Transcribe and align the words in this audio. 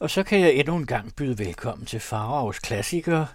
Og 0.00 0.10
så 0.10 0.22
kan 0.22 0.40
jeg 0.40 0.54
endnu 0.54 0.76
en 0.76 0.86
gang 0.86 1.16
byde 1.16 1.38
velkommen 1.38 1.86
til 1.86 2.00
Faraos 2.00 2.58
klassikere. 2.58 3.26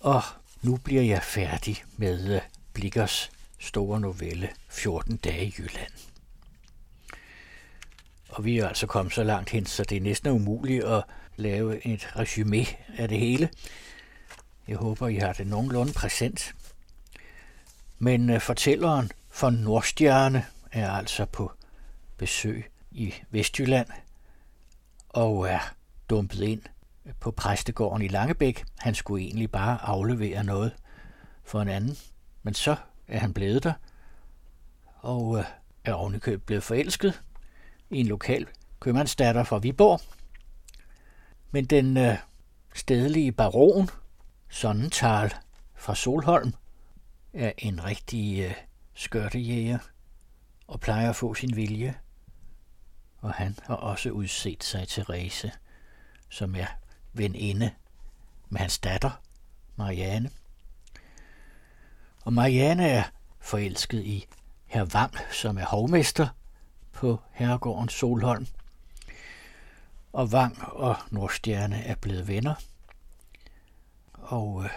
Og 0.00 0.22
nu 0.62 0.76
bliver 0.76 1.02
jeg 1.02 1.22
færdig 1.22 1.84
med 1.96 2.34
øh, 2.34 2.40
Blikkers 2.72 3.30
store 3.58 4.00
novelle 4.00 4.50
14 4.68 5.16
dage 5.16 5.46
i 5.46 5.54
Jylland. 5.58 5.92
Og 8.28 8.44
vi 8.44 8.58
er 8.58 8.68
altså 8.68 8.86
kommet 8.86 9.14
så 9.14 9.22
langt 9.22 9.50
hen, 9.50 9.66
så 9.66 9.84
det 9.84 9.96
er 9.96 10.00
næsten 10.00 10.30
umuligt 10.30 10.84
at 10.84 11.04
lave 11.36 11.86
et 11.86 12.16
resume 12.16 12.66
af 12.96 13.08
det 13.08 13.18
hele. 13.18 13.48
Jeg 14.68 14.76
håber, 14.76 15.08
I 15.08 15.16
har 15.16 15.32
det 15.32 15.46
nogenlunde 15.46 15.92
præsent. 15.92 16.54
Men 17.98 18.30
øh, 18.30 18.40
fortælleren 18.40 19.10
for 19.30 19.50
Nordstjerne 19.50 20.46
er 20.72 20.90
altså 20.90 21.24
på 21.24 21.52
besøg 22.16 22.70
i 22.90 23.14
Vestjylland 23.30 23.86
og 25.12 25.48
er 25.48 25.74
dumpet 26.10 26.40
ind 26.40 26.62
på 27.20 27.30
præstegården 27.30 28.02
i 28.02 28.08
Langebæk. 28.08 28.64
Han 28.78 28.94
skulle 28.94 29.24
egentlig 29.24 29.50
bare 29.50 29.78
aflevere 29.82 30.44
noget 30.44 30.76
for 31.44 31.60
en 31.60 31.68
anden, 31.68 31.96
men 32.42 32.54
så 32.54 32.76
er 33.08 33.18
han 33.18 33.34
blevet 33.34 33.64
der 33.64 33.72
og 35.02 35.28
uh, 35.28 35.44
er 35.84 35.92
ovenikøbet 35.92 36.46
blevet 36.46 36.62
forelsket 36.62 37.22
i 37.90 38.00
en 38.00 38.06
lokal 38.06 38.46
købmandsdatter 38.80 39.44
fra 39.44 39.58
Viborg. 39.58 40.00
Men 41.50 41.64
den 41.64 41.96
øh, 41.96 42.18
stedlige 42.74 43.32
baron, 43.32 43.88
Sonnental 44.48 45.34
fra 45.74 45.94
Solholm, 45.94 46.54
er 47.32 47.52
en 47.58 47.84
rigtig 47.84 48.44
øh, 48.44 48.54
skørtejæger 48.94 49.78
og 50.66 50.80
plejer 50.80 51.10
at 51.10 51.16
få 51.16 51.34
sin 51.34 51.56
vilje. 51.56 51.94
Og 53.22 53.34
han 53.34 53.58
har 53.62 53.74
også 53.74 54.10
udset 54.10 54.64
sig 54.64 54.88
til 54.88 55.04
Rese, 55.04 55.52
som 56.28 56.54
er 56.54 56.66
veninde 57.12 57.70
med 58.48 58.60
hans 58.60 58.78
datter, 58.78 59.10
Marianne. 59.76 60.30
Og 62.24 62.32
Marianne 62.32 62.88
er 62.88 63.02
forelsket 63.40 64.04
i 64.04 64.26
herr 64.66 64.84
Vam, 64.84 65.10
som 65.32 65.58
er 65.58 65.64
hovmester 65.64 66.28
på 66.92 67.20
herregården 67.30 67.88
Solholm. 67.88 68.46
Og 70.12 70.32
Vang 70.32 70.62
og 70.62 70.96
Nordstjerne 71.10 71.84
er 71.84 71.94
blevet 71.94 72.28
venner. 72.28 72.54
Og 74.12 74.64
øh, 74.64 74.70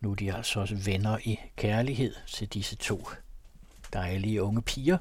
nu 0.00 0.10
er 0.10 0.14
de 0.14 0.34
altså 0.34 0.60
også 0.60 0.74
venner 0.74 1.18
i 1.24 1.40
kærlighed 1.56 2.14
til 2.26 2.48
disse 2.48 2.76
to 2.76 3.08
dejlige 3.92 4.42
unge 4.42 4.62
piger, 4.62 4.98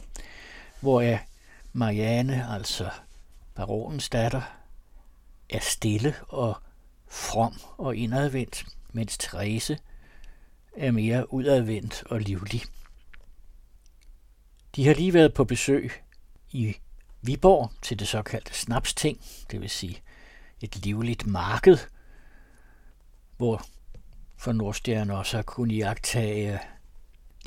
hvor 0.79 1.01
er 1.01 1.17
Marianne, 1.73 2.49
altså 2.49 2.89
baronens 3.55 4.09
datter, 4.09 4.41
er 5.49 5.59
stille 5.59 6.15
og 6.27 6.55
from 7.07 7.61
og 7.77 7.95
indadvendt, 7.95 8.65
mens 8.93 9.17
Therese 9.17 9.79
er 10.77 10.91
mere 10.91 11.33
udadvendt 11.33 12.03
og 12.05 12.19
livlig. 12.19 12.61
De 14.75 14.87
har 14.87 14.93
lige 14.93 15.13
været 15.13 15.33
på 15.33 15.43
besøg 15.43 15.91
i 16.51 16.75
Viborg 17.21 17.71
til 17.81 17.99
det 17.99 18.07
såkaldte 18.07 18.53
snapsting, 18.53 19.21
det 19.51 19.61
vil 19.61 19.69
sige 19.69 20.01
et 20.61 20.75
livligt 20.75 21.27
marked, 21.27 21.77
hvor 23.37 23.65
for 24.37 24.51
Nordstjerne 24.51 25.17
også 25.17 25.37
har 25.37 25.43
kunnet 25.43 25.75
iagtage 25.75 26.59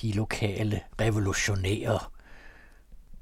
de 0.02 0.12
lokale 0.12 0.80
revolutionære. 1.00 2.00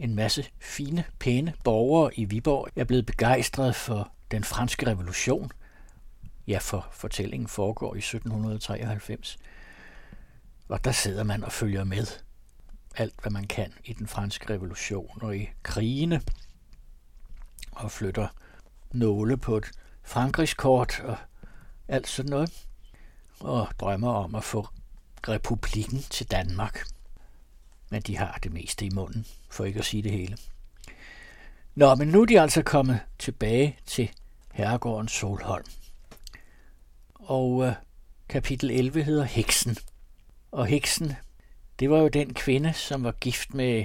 En 0.02 0.14
masse 0.14 0.44
fine, 0.60 1.04
pæne 1.18 1.54
borgere 1.64 2.14
i 2.14 2.24
Viborg 2.24 2.68
er 2.76 2.84
blevet 2.84 3.06
begejstret 3.06 3.76
for 3.76 4.12
den 4.30 4.44
franske 4.44 4.86
revolution. 4.86 5.50
Ja, 6.46 6.58
for 6.58 6.88
fortællingen 6.92 7.48
foregår 7.48 7.94
i 7.94 7.98
1793. 7.98 9.38
Og 10.68 10.84
der 10.84 10.92
sidder 10.92 11.24
man 11.24 11.44
og 11.44 11.52
følger 11.52 11.84
med 11.84 12.06
alt, 12.96 13.14
hvad 13.22 13.30
man 13.30 13.46
kan 13.46 13.72
i 13.84 13.92
den 13.92 14.08
franske 14.08 14.54
revolution 14.54 15.18
og 15.22 15.36
i 15.36 15.48
krigene, 15.62 16.22
og 17.72 17.90
flytter 17.90 18.28
nåle 18.92 19.36
på 19.36 19.56
et 19.56 19.70
Frankrigskort 20.02 21.00
og 21.00 21.16
alt 21.88 22.08
sådan 22.08 22.30
noget, 22.30 22.66
og 23.40 23.68
drømmer 23.80 24.12
om 24.12 24.34
at 24.34 24.44
få 24.44 24.68
republikken 25.28 25.98
til 25.98 26.30
Danmark. 26.30 26.84
Men 27.92 28.02
de 28.02 28.16
har 28.16 28.38
det 28.42 28.52
meste 28.52 28.86
i 28.86 28.90
munden, 28.90 29.26
for 29.50 29.64
ikke 29.64 29.78
at 29.78 29.84
sige 29.84 30.02
det 30.02 30.12
hele. 30.12 30.36
Nå, 31.74 31.94
men 31.94 32.08
nu 32.08 32.22
er 32.22 32.26
de 32.26 32.40
altså 32.40 32.62
kommet 32.62 33.00
tilbage 33.18 33.78
til 33.86 34.10
herregården 34.52 35.08
Solholm. 35.08 35.66
Og 37.14 37.64
øh, 37.66 37.72
kapitel 38.28 38.70
11 38.70 39.02
hedder 39.02 39.24
Heksen. 39.24 39.76
Og 40.50 40.66
heksen 40.66 41.12
det 41.78 41.90
var 41.90 41.98
jo 41.98 42.08
den 42.08 42.34
kvinde, 42.34 42.72
som 42.72 43.04
var 43.04 43.12
gift 43.12 43.54
med 43.54 43.84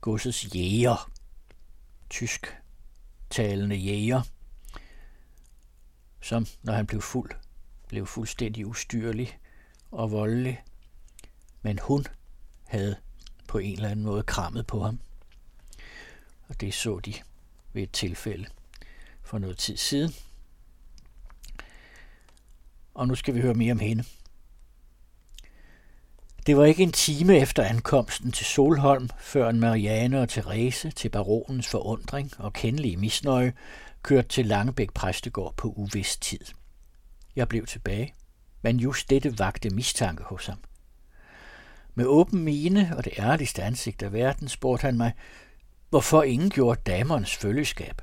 godsets 0.00 0.54
jæger, 0.54 1.10
tysk 2.10 2.56
talende 3.30 3.76
jæger, 3.76 4.22
som, 6.20 6.46
når 6.62 6.72
han 6.72 6.86
blev 6.86 7.02
fuld, 7.02 7.30
blev 7.88 8.06
fuldstændig 8.06 8.66
ustyrlig 8.66 9.38
og 9.90 10.10
voldelig. 10.10 10.62
Men 11.62 11.78
hun 11.82 12.06
havde 12.66 12.96
på 13.48 13.58
en 13.58 13.74
eller 13.74 13.88
anden 13.88 14.06
måde 14.06 14.22
krammet 14.22 14.66
på 14.66 14.82
ham. 14.82 15.00
Og 16.48 16.60
det 16.60 16.74
så 16.74 16.98
de 16.98 17.14
ved 17.72 17.82
et 17.82 17.92
tilfælde 17.92 18.46
for 19.22 19.38
noget 19.38 19.58
tid 19.58 19.76
siden. 19.76 20.14
Og 22.94 23.08
nu 23.08 23.14
skal 23.14 23.34
vi 23.34 23.40
høre 23.40 23.54
mere 23.54 23.72
om 23.72 23.78
hende. 23.78 24.04
Det 26.46 26.56
var 26.56 26.64
ikke 26.64 26.82
en 26.82 26.92
time 26.92 27.36
efter 27.36 27.62
ankomsten 27.62 28.32
til 28.32 28.46
Solholm, 28.46 29.08
før 29.20 29.48
en 29.48 29.60
Marianne 29.60 30.20
og 30.20 30.28
Therese 30.28 30.90
til 30.90 31.08
baronens 31.08 31.66
forundring 31.66 32.32
og 32.38 32.52
kendelige 32.52 32.96
misnøje 32.96 33.52
kørte 34.02 34.28
til 34.28 34.46
Langebæk 34.46 34.92
præstegård 34.92 35.54
på 35.56 35.68
uvis 35.68 36.16
tid. 36.16 36.40
Jeg 37.36 37.48
blev 37.48 37.66
tilbage, 37.66 38.14
men 38.62 38.80
just 38.80 39.10
dette 39.10 39.38
vagte 39.38 39.70
mistanke 39.70 40.22
hos 40.22 40.46
ham. 40.46 40.58
Med 41.98 42.06
åben 42.06 42.44
mine 42.44 42.92
og 42.96 43.04
det 43.04 43.12
ærligste 43.18 43.62
ansigt 43.62 44.02
af 44.02 44.12
verden 44.12 44.48
spurgte 44.48 44.84
han 44.84 44.96
mig, 44.96 45.12
hvorfor 45.90 46.22
ingen 46.22 46.50
gjorde 46.50 46.80
damernes 46.86 47.36
følgeskab. 47.36 48.02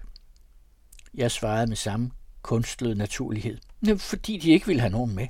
Jeg 1.14 1.32
svarede 1.32 1.68
med 1.68 1.76
samme 1.76 2.12
kunstlede 2.42 2.96
naturlighed. 2.96 3.58
Fordi 3.98 4.38
de 4.38 4.52
ikke 4.52 4.68
ville 4.68 4.80
have 4.80 4.92
nogen 4.92 5.16
med. 5.16 5.28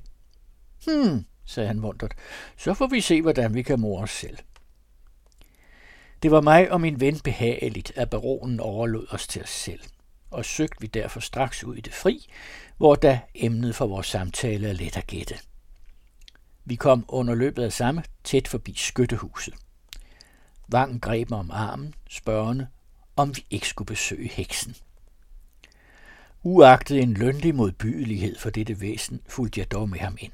Hmm, 0.85 1.25
sagde 1.45 1.67
han 1.67 1.79
muntert, 1.79 2.13
Så 2.57 2.73
får 2.73 2.87
vi 2.87 3.01
se, 3.01 3.21
hvordan 3.21 3.53
vi 3.53 3.61
kan 3.61 3.79
more 3.79 4.03
os 4.03 4.11
selv. 4.11 4.37
Det 6.23 6.31
var 6.31 6.41
mig 6.41 6.71
og 6.71 6.81
min 6.81 6.99
ven 6.99 7.19
behageligt, 7.19 7.91
at 7.95 8.09
baronen 8.09 8.59
overlod 8.59 9.07
os 9.09 9.27
til 9.27 9.43
os 9.43 9.49
selv, 9.49 9.81
og 10.31 10.45
søgte 10.45 10.81
vi 10.81 10.87
derfor 10.87 11.19
straks 11.19 11.63
ud 11.63 11.75
i 11.75 11.81
det 11.81 11.93
fri, 11.93 12.29
hvor 12.77 12.95
da 12.95 13.19
emnet 13.35 13.75
for 13.75 13.87
vores 13.87 14.07
samtale 14.07 14.69
er 14.69 14.73
let 14.73 14.97
at 14.97 15.07
gætte. 15.07 15.35
Vi 16.65 16.75
kom 16.75 17.05
under 17.07 17.35
løbet 17.35 17.63
af 17.63 17.73
samme 17.73 18.03
tæt 18.23 18.47
forbi 18.47 18.73
skyttehuset. 18.77 19.53
Vang 20.67 21.01
greb 21.01 21.29
mig 21.29 21.39
om 21.39 21.51
armen, 21.51 21.93
spørgende, 22.09 22.67
om 23.15 23.35
vi 23.35 23.45
ikke 23.49 23.67
skulle 23.67 23.85
besøge 23.85 24.29
heksen. 24.29 24.75
Uagtet 26.43 27.01
en 27.01 27.13
lønlig 27.13 27.55
modbydelighed 27.55 28.39
for 28.39 28.49
dette 28.49 28.81
væsen, 28.81 29.21
fulgte 29.27 29.59
jeg 29.59 29.71
dog 29.71 29.89
med 29.89 29.99
ham 29.99 30.17
ind. 30.19 30.31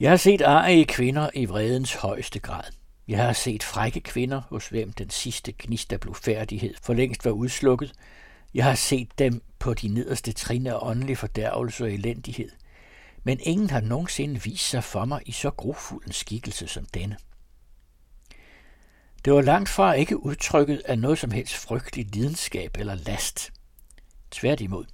Jeg 0.00 0.10
har 0.10 0.16
set 0.16 0.42
arige 0.42 0.84
kvinder 0.84 1.30
i 1.34 1.44
vredens 1.44 1.94
højeste 1.94 2.38
grad. 2.38 2.64
Jeg 3.08 3.24
har 3.24 3.32
set 3.32 3.62
frække 3.62 4.00
kvinder, 4.00 4.40
hos 4.48 4.68
hvem 4.68 4.92
den 4.92 5.10
sidste 5.10 5.52
gnist 5.58 5.92
af 5.92 6.00
blufærdighed 6.00 6.74
for 6.82 6.94
længst 6.94 7.24
var 7.24 7.30
udslukket. 7.30 7.92
Jeg 8.54 8.64
har 8.64 8.74
set 8.74 9.18
dem 9.18 9.42
på 9.58 9.74
de 9.74 9.88
nederste 9.88 10.32
trin 10.32 10.66
af 10.66 10.78
åndelig 10.82 11.18
fordærvelse 11.18 11.84
og 11.84 11.92
elendighed. 11.92 12.50
Men 13.24 13.40
ingen 13.40 13.70
har 13.70 13.80
nogensinde 13.80 14.42
vist 14.42 14.68
sig 14.68 14.84
for 14.84 15.04
mig 15.04 15.22
i 15.26 15.32
så 15.32 15.50
grofuld 15.50 16.06
en 16.06 16.12
skikkelse 16.12 16.68
som 16.68 16.86
denne. 16.86 17.16
Det 19.24 19.32
var 19.32 19.40
langt 19.40 19.68
fra 19.68 19.92
ikke 19.92 20.22
udtrykket 20.22 20.82
af 20.84 20.98
noget 20.98 21.18
som 21.18 21.30
helst 21.30 21.54
frygtelig 21.54 22.14
lidenskab 22.14 22.76
eller 22.78 22.94
last. 22.94 23.52
Tværtimod, 24.30 24.84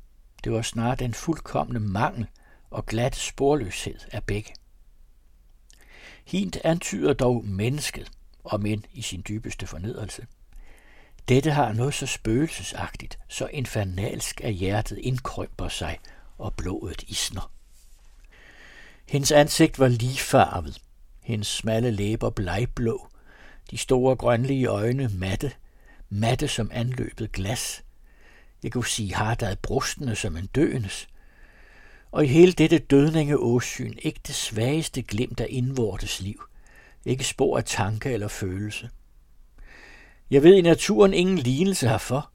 det 0.44 0.52
var 0.52 0.62
snarere 0.62 0.96
den 0.96 1.14
fuldkommende 1.14 1.80
mangel 1.80 2.26
og 2.70 2.86
glat 2.86 3.16
sporløshed 3.16 3.98
af 4.12 4.24
begge. 4.24 4.54
Hint 6.24 6.58
antyder 6.64 7.12
dog 7.12 7.44
mennesket, 7.44 8.10
og 8.44 8.60
men 8.60 8.84
i 8.92 9.02
sin 9.02 9.24
dybeste 9.28 9.66
fornedrelse. 9.66 10.26
Dette 11.28 11.50
har 11.50 11.72
noget 11.72 11.94
så 11.94 12.06
spøgelsesagtigt, 12.06 13.18
så 13.28 13.46
infernalsk 13.46 14.40
at 14.40 14.54
hjertet 14.54 14.98
indkrymper 14.98 15.68
sig, 15.68 15.98
og 16.38 16.54
blodet 16.54 17.02
isner. 17.02 17.52
Hendes 19.08 19.32
ansigt 19.32 19.78
var 19.78 19.88
ligefarvet, 19.88 20.82
hendes 21.22 21.46
smalle 21.46 21.90
læber 21.90 22.30
blegblå, 22.30 23.08
de 23.70 23.78
store 23.78 24.16
grønlige 24.16 24.66
øjne 24.66 25.10
matte, 25.14 25.52
matte 26.10 26.48
som 26.48 26.70
anløbet 26.74 27.32
glas. 27.32 27.82
Jeg 28.62 28.72
kunne 28.72 28.86
sige 28.86 29.14
Hardad 29.14 29.56
brustende 29.56 30.16
som 30.16 30.36
en 30.36 30.46
døendes. 30.46 31.08
Og 32.12 32.24
i 32.24 32.28
hele 32.28 32.52
dette 32.52 32.78
dødninge 32.78 33.38
åsyn 33.38 33.94
ikke 34.02 34.20
det 34.26 34.34
svageste 34.34 35.02
glimt 35.02 35.40
af 35.40 35.46
indvortes 35.50 36.20
liv. 36.20 36.42
Ikke 37.04 37.24
spor 37.24 37.58
af 37.58 37.64
tanke 37.64 38.12
eller 38.12 38.28
følelse. 38.28 38.90
Jeg 40.30 40.42
ved 40.42 40.54
i 40.54 40.62
naturen 40.62 41.14
ingen 41.14 41.38
lignelse 41.38 41.88
herfor, 41.88 42.30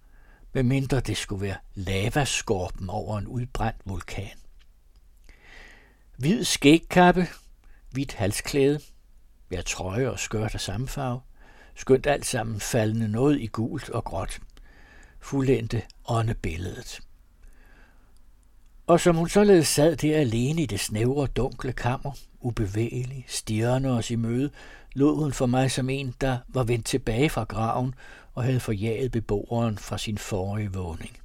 medmindre 0.53 0.99
det 0.99 1.17
skulle 1.17 1.41
være 1.41 1.57
lavaskorpen 1.75 2.89
over 2.89 3.17
en 3.17 3.27
udbrændt 3.27 3.81
vulkan. 3.85 4.42
Hvid 6.17 6.43
skægkappe, 6.43 7.27
hvidt 7.91 8.13
halsklæde, 8.13 8.79
ja 9.51 9.61
trøje 9.61 10.09
og 10.09 10.19
skørt 10.19 10.53
af 10.53 10.61
samme 10.61 10.87
farve, 10.87 11.21
skønt 11.75 12.07
alt 12.07 12.25
sammen 12.25 12.59
faldende 12.59 13.07
noget 13.07 13.41
i 13.41 13.47
gult 13.47 13.89
og 13.89 14.03
gråt. 14.03 14.39
Fuldendte 15.19 15.81
åndebilledet. 16.05 16.99
Og 18.87 18.99
som 18.99 19.15
hun 19.15 19.29
således 19.29 19.67
sad 19.67 19.95
der 19.95 20.19
alene 20.19 20.61
i 20.61 20.65
det 20.65 20.79
snævre, 20.79 21.27
dunkle 21.27 21.73
kammer, 21.73 22.11
ubevægelig, 22.39 23.25
stirrende 23.27 23.89
os 23.89 24.11
i 24.11 24.15
møde, 24.15 24.51
lod 24.95 25.15
hun 25.15 25.33
for 25.33 25.45
mig 25.45 25.71
som 25.71 25.89
en, 25.89 26.15
der 26.21 26.37
var 26.47 26.63
vendt 26.63 26.85
tilbage 26.85 27.29
fra 27.29 27.43
graven 27.43 27.95
og 28.33 28.43
havde 28.43 28.59
forjaget 28.59 29.11
beboeren 29.11 29.77
fra 29.77 29.97
sin 29.97 30.17
forrige 30.17 30.73
vågning. 30.73 31.17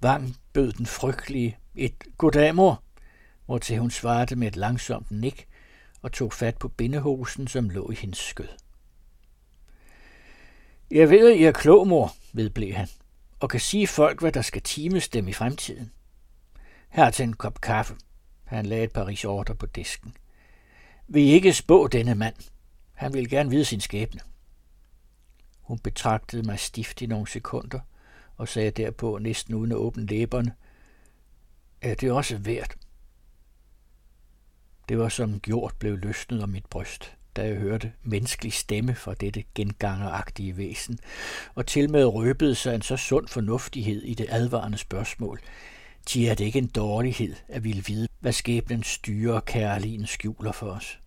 Vang 0.00 0.36
bød 0.52 0.72
den 0.72 0.86
frygtelige 0.86 1.58
et 1.78 1.94
goddag, 2.18 2.54
mor, 2.54 2.82
hvortil 3.46 3.78
hun 3.78 3.90
svarede 3.90 4.36
med 4.36 4.48
et 4.48 4.56
langsomt 4.56 5.10
nik 5.10 5.46
og 6.02 6.12
tog 6.12 6.32
fat 6.32 6.56
på 6.56 6.68
bindehosen, 6.68 7.48
som 7.48 7.70
lå 7.70 7.90
i 7.90 7.94
hendes 7.94 8.18
skød. 8.18 8.48
Jeg 10.90 11.10
ved, 11.10 11.32
at 11.32 11.38
I 11.38 11.44
er 11.44 11.52
klog, 11.52 11.88
mor, 11.88 12.12
vedblev 12.32 12.72
han, 12.72 12.88
og 13.40 13.50
kan 13.50 13.60
sige 13.60 13.86
folk, 13.86 14.20
hvad 14.20 14.32
der 14.32 14.42
skal 14.42 14.62
times 14.62 15.08
dem 15.08 15.28
i 15.28 15.32
fremtiden. 15.32 15.92
Her 16.88 17.10
til 17.10 17.22
en 17.22 17.32
kop 17.32 17.60
kaffe. 17.60 17.96
Han 18.44 18.66
lagde 18.66 18.84
et 18.84 18.92
par 18.92 19.24
ordre 19.26 19.54
på 19.54 19.66
disken. 19.66 20.16
Vil 21.08 21.22
I 21.22 21.30
ikke 21.30 21.52
spå 21.52 21.86
denne 21.86 22.14
mand? 22.14 22.34
Han 22.94 23.14
vil 23.14 23.30
gerne 23.30 23.50
vide 23.50 23.64
sin 23.64 23.80
skæbne. 23.80 24.20
Hun 25.60 25.78
betragtede 25.78 26.42
mig 26.42 26.58
stift 26.58 27.02
i 27.02 27.06
nogle 27.06 27.28
sekunder 27.28 27.80
og 28.36 28.48
sagde 28.48 28.70
derpå 28.70 29.18
næsten 29.18 29.54
uden 29.54 29.72
at 29.72 29.78
åbne 29.78 30.06
læberne, 30.06 30.52
er 31.82 31.94
det 31.94 32.12
også 32.12 32.38
værd. 32.38 32.74
Det 34.88 34.98
var 34.98 35.08
som 35.08 35.40
gjort 35.40 35.74
blev 35.78 35.98
løsnet 35.98 36.42
om 36.42 36.48
mit 36.48 36.66
bryst, 36.66 37.16
da 37.36 37.46
jeg 37.46 37.56
hørte 37.56 37.92
menneskelig 38.02 38.52
stemme 38.52 38.94
fra 38.94 39.14
dette 39.14 39.44
gengangeragtige 39.54 40.56
væsen, 40.56 40.98
og 41.54 41.66
til 41.66 41.90
med 41.90 42.04
røbede 42.04 42.54
sig 42.54 42.74
en 42.74 42.82
så 42.82 42.96
sund 42.96 43.28
fornuftighed 43.28 44.02
i 44.02 44.14
det 44.14 44.26
advarende 44.28 44.78
spørgsmål. 44.78 45.40
De 46.14 46.28
er 46.28 46.34
det 46.34 46.44
ikke 46.44 46.58
en 46.58 46.66
dårlighed 46.66 47.34
at 47.48 47.64
ville 47.64 47.84
vide, 47.86 48.08
hvad 48.20 48.32
skæbnen 48.32 48.82
styrer 48.82 49.40
kærligheden 49.40 50.06
skjuler 50.06 50.52
for 50.52 50.70
os. 50.70 50.98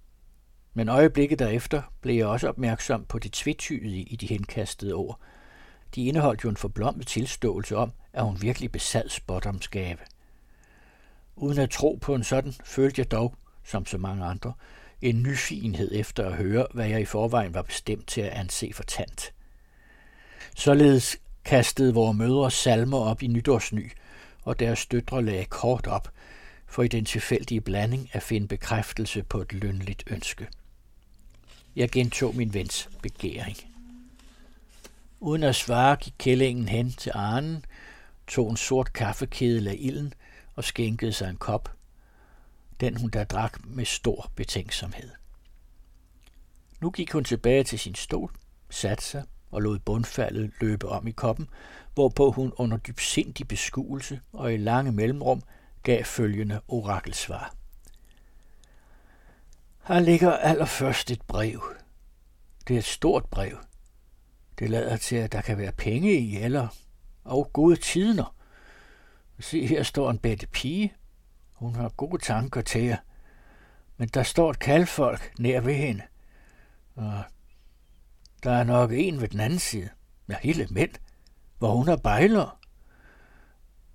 Men 0.73 0.89
øjeblikket 0.89 1.39
derefter 1.39 1.81
blev 2.01 2.15
jeg 2.15 2.27
også 2.27 2.47
opmærksom 2.47 3.05
på 3.05 3.19
det 3.19 3.31
tvetydige 3.31 4.03
i 4.03 4.15
de 4.15 4.27
henkastede 4.27 4.93
ord. 4.93 5.19
De 5.95 6.05
indeholdt 6.05 6.43
jo 6.43 6.49
en 6.49 6.57
forblommet 6.57 7.07
tilståelse 7.07 7.77
om, 7.77 7.91
at 8.13 8.23
hun 8.23 8.41
virkelig 8.41 8.71
besad 8.71 9.09
spottomsgave. 9.09 9.97
Uden 11.35 11.59
at 11.59 11.69
tro 11.69 11.99
på 12.01 12.15
en 12.15 12.23
sådan, 12.23 12.53
følte 12.65 12.99
jeg 12.99 13.11
dog, 13.11 13.35
som 13.63 13.85
så 13.85 13.97
mange 13.97 14.25
andre, 14.25 14.53
en 15.01 15.23
nyfigenhed 15.23 15.91
efter 15.93 16.25
at 16.25 16.33
høre, 16.33 16.67
hvad 16.73 16.87
jeg 16.87 17.01
i 17.01 17.05
forvejen 17.05 17.53
var 17.53 17.61
bestemt 17.61 18.07
til 18.07 18.21
at 18.21 18.29
anse 18.29 18.71
for 18.73 18.83
tant. 18.83 19.33
Således 20.55 21.17
kastede 21.45 21.93
vores 21.93 22.17
mødre 22.17 22.51
salmer 22.51 22.97
op 22.97 23.23
i 23.23 23.27
nytårsny, 23.27 23.91
og 24.43 24.59
deres 24.59 24.85
døtre 24.85 25.23
lagde 25.25 25.45
kort 25.45 25.87
op, 25.87 26.11
for 26.67 26.83
i 26.83 26.87
den 26.87 27.05
tilfældige 27.05 27.61
blanding 27.61 28.09
at 28.13 28.23
finde 28.23 28.47
bekræftelse 28.47 29.23
på 29.23 29.41
et 29.41 29.53
lønligt 29.53 30.03
ønske. 30.07 30.47
Jeg 31.75 31.89
gentog 31.89 32.35
min 32.35 32.53
vens 32.53 32.89
begæring. 33.01 33.57
Uden 35.19 35.43
at 35.43 35.55
svare 35.55 35.95
gik 35.95 36.13
kællingen 36.17 36.67
hen 36.67 36.91
til 36.91 37.11
Arnen, 37.15 37.65
tog 38.27 38.49
en 38.51 38.57
sort 38.57 38.93
kaffekedel 38.93 39.67
af 39.67 39.75
ilden 39.79 40.13
og 40.61 40.65
skænkede 40.65 41.13
sig 41.13 41.29
en 41.29 41.37
kop. 41.37 41.71
Den 42.79 42.97
hun 42.97 43.09
der 43.09 43.23
drak 43.23 43.65
med 43.65 43.85
stor 43.85 44.31
betænksomhed. 44.35 45.09
Nu 46.81 46.91
gik 46.91 47.11
hun 47.11 47.23
tilbage 47.23 47.63
til 47.63 47.79
sin 47.79 47.95
stol, 47.95 48.31
satte 48.69 49.03
sig 49.03 49.23
og 49.51 49.61
lod 49.61 49.79
bundfaldet 49.79 50.51
løbe 50.61 50.89
om 50.89 51.07
i 51.07 51.11
koppen, 51.11 51.49
hvorpå 51.93 52.31
hun 52.31 52.53
under 52.57 52.77
dybsindig 52.77 53.47
beskuelse 53.47 54.21
og 54.33 54.53
i 54.53 54.57
lange 54.57 54.91
mellemrum 54.91 55.43
gav 55.83 56.03
følgende 56.03 56.61
orakelsvar. 56.67 57.55
Her 59.83 59.99
ligger 59.99 60.31
allerførst 60.31 61.11
et 61.11 61.21
brev. 61.21 61.75
Det 62.67 62.73
er 62.73 62.77
et 62.77 62.85
stort 62.85 63.25
brev. 63.25 63.57
Det 64.59 64.69
lader 64.69 64.97
til, 64.97 65.15
at 65.15 65.31
der 65.31 65.41
kan 65.41 65.57
være 65.57 65.71
penge 65.71 66.13
i, 66.13 66.37
eller 66.37 66.67
og 67.23 67.49
gode 67.53 67.75
tider. 67.75 68.40
Se, 69.41 69.67
her 69.67 69.83
står 69.83 70.09
en 70.09 70.17
bedte 70.17 70.47
pige. 70.47 70.93
Hun 71.53 71.75
har 71.75 71.89
gode 71.89 72.21
tanker 72.21 72.61
til 72.61 72.83
jer. 72.83 72.97
Men 73.97 74.07
der 74.07 74.23
står 74.23 74.49
et 74.49 74.59
kaldfolk 74.59 75.33
nær 75.39 75.61
ved 75.61 75.73
hende. 75.73 76.03
Og 76.95 77.23
der 78.43 78.51
er 78.51 78.63
nok 78.63 78.91
en 78.93 79.21
ved 79.21 79.27
den 79.27 79.39
anden 79.39 79.59
side. 79.59 79.89
Ja, 80.29 80.35
hele 80.41 80.67
mænd, 80.71 80.91
hvor 81.57 81.75
hun 81.75 81.87
er 81.87 81.97
bejler. 81.97 82.59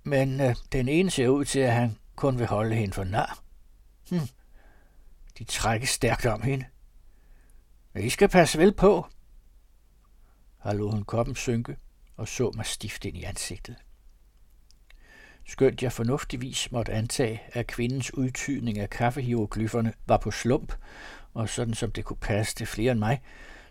Men 0.03 0.41
øh, 0.41 0.55
den 0.71 0.87
ene 0.87 1.11
ser 1.11 1.27
ud 1.27 1.45
til, 1.45 1.59
at 1.59 1.73
han 1.73 1.97
kun 2.15 2.39
vil 2.39 2.47
holde 2.47 2.75
hende 2.75 2.93
for 2.93 3.03
nar. 3.03 3.39
Hm. 4.09 4.19
De 5.37 5.43
trækker 5.43 5.87
stærkt 5.87 6.25
om 6.25 6.41
hende. 6.41 6.65
Men 7.93 8.03
I 8.03 8.09
skal 8.09 8.29
passe 8.29 8.57
vel 8.57 8.73
på. 8.73 9.07
Har 10.57 10.73
lod 10.73 10.91
hun 10.91 11.03
koppen 11.03 11.35
synke 11.35 11.77
og 12.17 12.27
så 12.27 12.51
mig 12.55 12.65
stift 12.65 13.05
ind 13.05 13.17
i 13.17 13.23
ansigtet. 13.23 13.75
Skønt 15.47 15.83
jeg 15.83 15.91
fornuftigvis 15.91 16.71
måtte 16.71 16.91
antage, 16.91 17.41
at 17.53 17.67
kvindens 17.67 18.13
udtydning 18.13 18.79
af 18.79 18.89
kaffehieroglyferne 18.89 19.93
var 20.07 20.17
på 20.17 20.31
slump, 20.31 20.73
og 21.33 21.49
sådan 21.49 21.73
som 21.73 21.91
det 21.91 22.05
kunne 22.05 22.17
passe 22.17 22.55
til 22.55 22.67
flere 22.67 22.91
end 22.91 22.99
mig, 22.99 23.21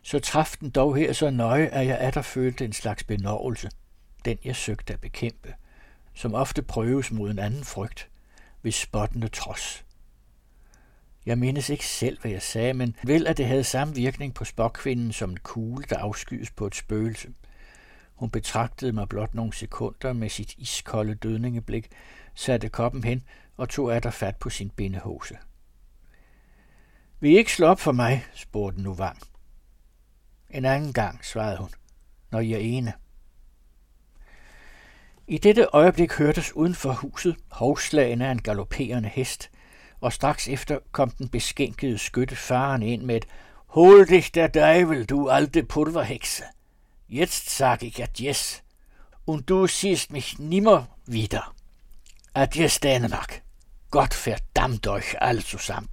så 0.03 0.19
traf 0.19 0.57
den 0.61 0.71
dog 0.71 0.97
her 0.97 1.13
så 1.13 1.31
nøje, 1.31 1.67
at 1.67 1.87
jeg 1.87 1.99
atter 1.99 2.23
følte 2.23 2.65
en 2.65 2.73
slags 2.73 3.05
benovelse, 3.05 3.71
den 4.25 4.39
jeg 4.45 4.57
søgte 4.57 4.93
at 4.93 5.01
bekæmpe, 5.01 5.55
som 6.15 6.35
ofte 6.35 6.63
prøves 6.63 7.13
mod 7.13 7.31
en 7.31 7.39
anden 7.39 7.65
frygt, 7.65 8.09
ved 8.63 8.73
spottende 8.73 9.29
trods. 9.29 9.85
Jeg 11.27 11.39
mindes 11.39 11.69
ikke 11.69 11.87
selv, 11.87 12.21
hvad 12.21 12.31
jeg 12.31 12.43
sagde, 12.43 12.75
men 12.75 12.97
vel, 13.05 13.27
at 13.27 13.37
det 13.37 13.47
havde 13.47 13.65
samme 13.65 13.95
virkning 13.95 14.35
på 14.35 14.45
spokkvinden 14.45 15.13
som 15.13 15.31
en 15.31 15.37
kugle, 15.37 15.85
der 15.91 15.99
afskydes 15.99 16.51
på 16.51 16.67
et 16.67 16.75
spøgelse. 16.75 17.29
Hun 18.17 18.31
betragtede 18.31 18.93
mig 18.93 19.09
blot 19.09 19.35
nogle 19.35 19.53
sekunder 19.53 20.13
med 20.13 20.29
sit 20.29 20.55
iskolde 20.59 21.15
dødningeblik, 21.15 21.89
satte 22.35 22.69
koppen 22.69 23.05
hen 23.05 23.23
og 23.57 23.69
tog 23.69 23.95
af 23.95 24.15
fat 24.15 24.37
på 24.37 24.51
sin 24.51 24.71
bindehose. 24.71 25.39
Vil 27.21 27.31
I 27.31 27.39
ikke 27.39 27.53
slå 27.53 27.67
op 27.67 27.81
for 27.81 27.93
mig? 27.93 28.25
spurgte 28.35 28.83
nu 28.83 28.95
Vang. 28.95 29.19
En 30.51 30.65
anden 30.65 30.93
gang, 30.93 31.25
svarede 31.25 31.59
hun, 31.59 31.71
når 32.31 32.41
I 32.41 32.53
er 32.53 32.59
ene. 32.59 32.93
I 35.27 35.39
dette 35.39 35.67
øjeblik 35.73 36.13
hørtes 36.13 36.57
uden 36.57 36.75
for 36.75 36.93
huset 36.93 37.37
hovslagene 37.51 38.27
af 38.27 38.33
en 38.33 38.43
galopperende 38.43 39.09
hest, 39.09 39.51
og 40.01 40.13
straks 40.13 40.49
efter 40.49 40.79
kom 40.93 41.11
den 41.11 41.29
beskænkede 41.29 41.99
skytte 41.99 42.37
faren 42.37 42.83
ind 42.83 43.03
med 43.03 43.17
et 43.17 43.27
Hol 43.67 44.09
dich 44.09 44.31
der 44.35 44.47
Deivel, 44.47 45.05
du 45.05 45.29
alte 45.29 45.63
pulverhekse. 45.63 46.45
Jetzt 47.09 47.51
sag 47.51 47.85
ich 47.85 48.03
adies, 48.03 48.65
und 49.25 49.49
du 49.49 49.69
siehst 49.69 50.11
mich 50.11 50.41
nimmer 50.41 50.89
wieder. 51.07 51.55
Adies 52.35 52.81
Dänemark. 52.81 53.43
Gott 53.91 54.13
verdammt 54.13 54.87
euch 54.89 55.15
alle 55.23 55.43
zusammen. 55.43 55.89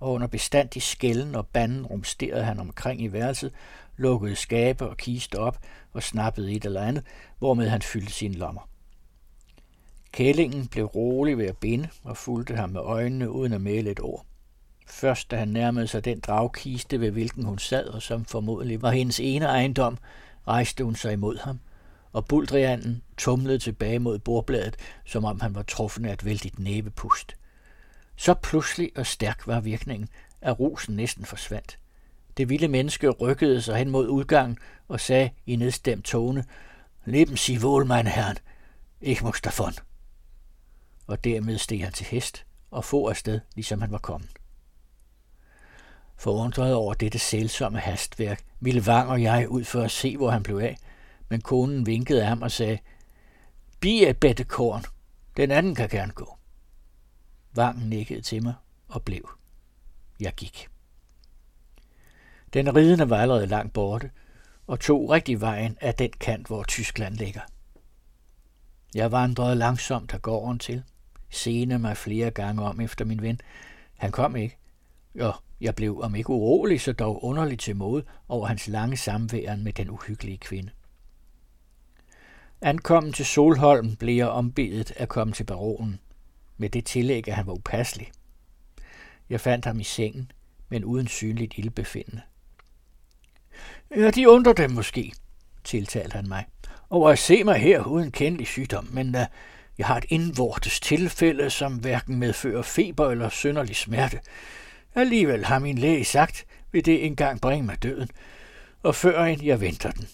Og 0.00 0.12
under 0.12 0.26
bestandig 0.28 0.82
skælden 0.82 1.34
og 1.34 1.46
banden 1.46 1.86
rumsterede 1.86 2.44
han 2.44 2.60
omkring 2.60 3.02
i 3.02 3.12
værelset, 3.12 3.52
lukkede 3.96 4.36
skabe 4.36 4.88
og 4.88 4.96
kiste 4.96 5.38
op 5.38 5.58
og 5.92 6.02
snappede 6.02 6.52
et 6.52 6.64
eller 6.64 6.82
andet, 6.82 7.04
hvormed 7.38 7.68
han 7.68 7.82
fyldte 7.82 8.12
sine 8.12 8.34
lommer. 8.34 8.68
Kællingen 10.12 10.68
blev 10.68 10.84
rolig 10.84 11.38
ved 11.38 11.46
at 11.46 11.56
binde 11.56 11.88
og 12.02 12.16
fulgte 12.16 12.56
ham 12.56 12.70
med 12.70 12.80
øjnene 12.80 13.30
uden 13.30 13.52
at 13.52 13.60
male 13.60 13.90
et 13.90 14.00
ord. 14.00 14.26
Først 14.86 15.30
da 15.30 15.36
han 15.36 15.48
nærmede 15.48 15.86
sig 15.86 16.04
den 16.04 16.20
dragkiste, 16.20 17.00
ved 17.00 17.10
hvilken 17.10 17.44
hun 17.44 17.58
sad, 17.58 17.86
og 17.86 18.02
som 18.02 18.24
formodentlig 18.24 18.82
var 18.82 18.90
hendes 18.90 19.20
ene 19.20 19.44
ejendom, 19.44 19.98
rejste 20.48 20.84
hun 20.84 20.96
sig 20.96 21.12
imod 21.12 21.38
ham, 21.38 21.60
og 22.12 22.26
buldrianden 22.26 23.02
tumlede 23.16 23.58
tilbage 23.58 23.98
mod 23.98 24.18
bordbladet, 24.18 24.76
som 25.04 25.24
om 25.24 25.40
han 25.40 25.54
var 25.54 25.62
truffet 25.62 26.06
af 26.06 26.12
et 26.12 26.24
vældigt 26.24 26.58
næbepust. 26.58 27.36
Så 28.16 28.34
pludselig 28.34 28.90
og 28.96 29.06
stærk 29.06 29.46
var 29.46 29.60
virkningen, 29.60 30.08
at 30.40 30.60
rosen 30.60 30.96
næsten 30.96 31.24
forsvandt. 31.24 31.78
Det 32.36 32.48
vilde 32.48 32.68
menneske 32.68 33.10
rykkede 33.10 33.62
sig 33.62 33.76
hen 33.76 33.90
mod 33.90 34.08
udgangen 34.08 34.58
og 34.88 35.00
sagde 35.00 35.30
i 35.46 35.56
nedstemt 35.56 36.04
tone, 36.04 36.44
Leben 37.06 37.36
Sie 37.36 37.62
wohl, 37.62 37.84
mein 37.84 38.06
Herrn. 38.06 38.38
Ich 39.00 39.22
muss 39.22 39.40
davon. 39.40 39.74
Og 41.06 41.24
dermed 41.24 41.58
steg 41.58 41.84
han 41.84 41.92
til 41.92 42.06
hest 42.06 42.44
og 42.70 42.84
få 42.84 43.08
afsted, 43.08 43.40
ligesom 43.54 43.80
han 43.80 43.92
var 43.92 43.98
kommet. 43.98 44.30
Forundret 46.16 46.74
over 46.74 46.94
dette 46.94 47.18
sælsomme 47.18 47.78
hastværk, 47.78 48.42
ville 48.60 48.86
Vang 48.86 49.08
og 49.08 49.22
jeg 49.22 49.48
ud 49.48 49.64
for 49.64 49.82
at 49.82 49.90
se, 49.90 50.16
hvor 50.16 50.30
han 50.30 50.42
blev 50.42 50.56
af, 50.56 50.76
men 51.28 51.40
konen 51.40 51.86
vinkede 51.86 52.22
af 52.22 52.28
ham 52.28 52.42
og 52.42 52.50
sagde, 52.50 52.78
Bi 53.80 54.04
et 54.04 54.20
bedte 54.20 54.44
korn, 54.44 54.84
den 55.36 55.50
anden 55.50 55.74
kan 55.74 55.88
gerne 55.88 56.12
gå. 56.12 56.38
Vang 57.54 57.88
nikkede 57.88 58.20
til 58.20 58.42
mig 58.42 58.54
og 58.88 59.02
blev. 59.02 59.30
Jeg 60.20 60.32
gik. 60.34 60.68
Den 62.52 62.76
ridende 62.76 63.10
var 63.10 63.16
allerede 63.16 63.46
langt 63.46 63.72
borte, 63.72 64.10
og 64.66 64.80
tog 64.80 65.10
rigtig 65.10 65.40
vejen 65.40 65.78
af 65.80 65.94
den 65.94 66.10
kant, 66.20 66.46
hvor 66.46 66.62
Tyskland 66.62 67.14
ligger. 67.14 67.40
Jeg 68.94 69.12
vandrede 69.12 69.54
langsomt 69.54 70.14
af 70.14 70.22
gården 70.22 70.58
til, 70.58 70.82
sene 71.30 71.78
mig 71.78 71.96
flere 71.96 72.30
gange 72.30 72.62
om 72.62 72.80
efter 72.80 73.04
min 73.04 73.22
ven. 73.22 73.40
Han 73.94 74.12
kom 74.12 74.36
ikke. 74.36 74.58
Jo, 75.14 75.32
jeg 75.60 75.74
blev 75.74 76.00
om 76.00 76.14
ikke 76.14 76.30
urolig, 76.30 76.80
så 76.80 76.92
dog 76.92 77.24
underligt 77.24 77.60
til 77.60 77.76
mode 77.76 78.04
over 78.28 78.46
hans 78.46 78.68
lange 78.68 78.96
samværen 78.96 79.64
med 79.64 79.72
den 79.72 79.90
uhyggelige 79.90 80.38
kvinde. 80.38 80.70
Ankommen 82.60 83.12
til 83.12 83.26
Solholm 83.26 83.96
blev 83.96 84.16
jeg 84.16 84.28
ombedet 84.28 84.92
at 84.96 85.08
komme 85.08 85.32
til 85.32 85.44
baronen, 85.44 86.00
med 86.56 86.70
det 86.70 86.84
tillæg, 86.84 87.28
at 87.28 87.34
han 87.34 87.46
var 87.46 87.52
upasselig. 87.52 88.10
Jeg 89.30 89.40
fandt 89.40 89.64
ham 89.64 89.80
i 89.80 89.84
sengen, 89.84 90.32
men 90.68 90.84
uden 90.84 91.08
synligt 91.08 91.54
ildbefindende. 91.56 92.22
Ja, 93.96 94.10
de 94.10 94.30
undrer 94.30 94.52
dem 94.52 94.70
måske, 94.70 95.12
tiltalte 95.64 96.14
han 96.16 96.28
mig, 96.28 96.46
over 96.90 97.10
at 97.10 97.18
se 97.18 97.44
mig 97.44 97.56
her 97.56 97.84
uden 97.84 98.10
kendelig 98.10 98.46
sygdom, 98.46 98.88
men 98.92 99.14
uh, 99.14 99.20
jeg 99.78 99.86
har 99.86 99.96
et 99.96 100.04
indvortes 100.08 100.80
tilfælde, 100.80 101.50
som 101.50 101.74
hverken 101.74 102.18
medfører 102.18 102.62
feber 102.62 103.10
eller 103.10 103.28
synderlig 103.28 103.76
smerte. 103.76 104.20
Alligevel 104.94 105.44
har 105.44 105.58
min 105.58 105.78
læge 105.78 106.04
sagt, 106.04 106.46
vil 106.72 106.84
det 106.84 107.06
engang 107.06 107.40
bringe 107.40 107.66
mig 107.66 107.82
døden, 107.82 108.08
og 108.82 108.94
før 108.94 109.24
end 109.24 109.44
jeg 109.44 109.60
venter 109.60 109.90
den. 109.90 110.08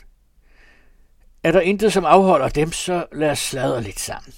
Er 1.43 1.53
der 1.53 1.61
intet, 1.61 1.93
som 1.93 2.05
afholder 2.05 2.49
dem, 2.49 2.73
så 2.73 3.07
lad 3.13 3.31
os 3.31 3.39
sladre 3.39 3.83
lidt 3.83 4.01
sammen. 4.01 4.35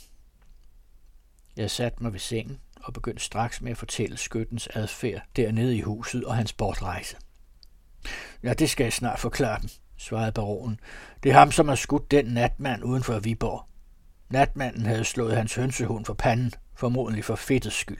Jeg 1.57 1.71
satte 1.71 2.03
mig 2.03 2.13
ved 2.13 2.21
sengen 2.21 2.59
og 2.83 2.93
begyndte 2.93 3.25
straks 3.25 3.61
med 3.61 3.71
at 3.71 3.79
fortælle 3.79 4.17
skyttens 4.17 4.69
adfærd 4.75 5.23
dernede 5.37 5.77
i 5.77 5.81
huset 5.81 6.25
og 6.25 6.37
hans 6.37 6.53
bortrejse. 6.53 7.17
Ja, 8.43 8.55
det 8.55 8.71
skal 8.71 8.85
jeg 8.85 8.93
snart 8.93 9.19
forklare 9.19 9.61
dem, 9.61 9.69
svarede 9.97 10.33
baronen. 10.33 10.81
Det 11.23 11.31
er 11.31 11.35
ham, 11.35 11.53
som 11.53 11.69
har 11.69 11.75
skudt 11.75 12.11
den 12.11 12.25
natmand 12.25 12.85
uden 12.85 13.03
for 13.03 13.19
Viborg. 13.19 13.65
Natmanden 14.31 14.87
havde 14.87 15.05
slået 15.05 15.37
hans 15.37 15.55
hønsehund 15.55 16.05
for 16.05 16.15
panden, 16.15 16.53
formodentlig 16.75 17.25
for 17.25 17.37
fedtets 17.37 17.77
skyld. 17.77 17.99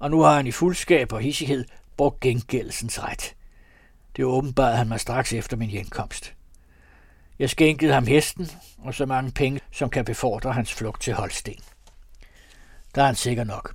Og 0.00 0.10
nu 0.10 0.20
har 0.20 0.36
han 0.36 0.46
i 0.46 0.52
fuldskab 0.52 1.12
og 1.12 1.20
hissighed 1.20 1.64
brugt 1.96 2.20
gengældelsens 2.20 3.02
ret. 3.02 3.34
Det 4.16 4.24
åbenbarede 4.24 4.76
han 4.76 4.88
mig 4.88 5.00
straks 5.00 5.32
efter 5.32 5.56
min 5.56 5.70
hjemkomst. 5.70 6.34
Jeg 7.38 7.50
skænkede 7.50 7.92
ham 7.92 8.06
hesten 8.06 8.50
og 8.78 8.94
så 8.94 9.06
mange 9.06 9.30
penge, 9.30 9.60
som 9.72 9.90
kan 9.90 10.04
befordre 10.04 10.52
hans 10.52 10.72
flugt 10.72 11.02
til 11.02 11.14
Holsten. 11.14 11.54
Der 12.94 13.02
er 13.02 13.06
han 13.06 13.14
sikker 13.14 13.44
nok. 13.44 13.74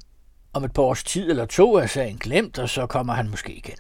Om 0.54 0.64
et 0.64 0.74
par 0.74 0.84
års 0.84 1.04
tid 1.04 1.30
eller 1.30 1.46
to 1.46 1.74
er 1.74 1.86
sagen 1.86 2.18
glemt, 2.18 2.60
og 2.60 2.70
så 2.70 2.88
kommer 2.88 3.14
han 3.14 3.30
måske 3.30 3.54
igen. 3.54 3.78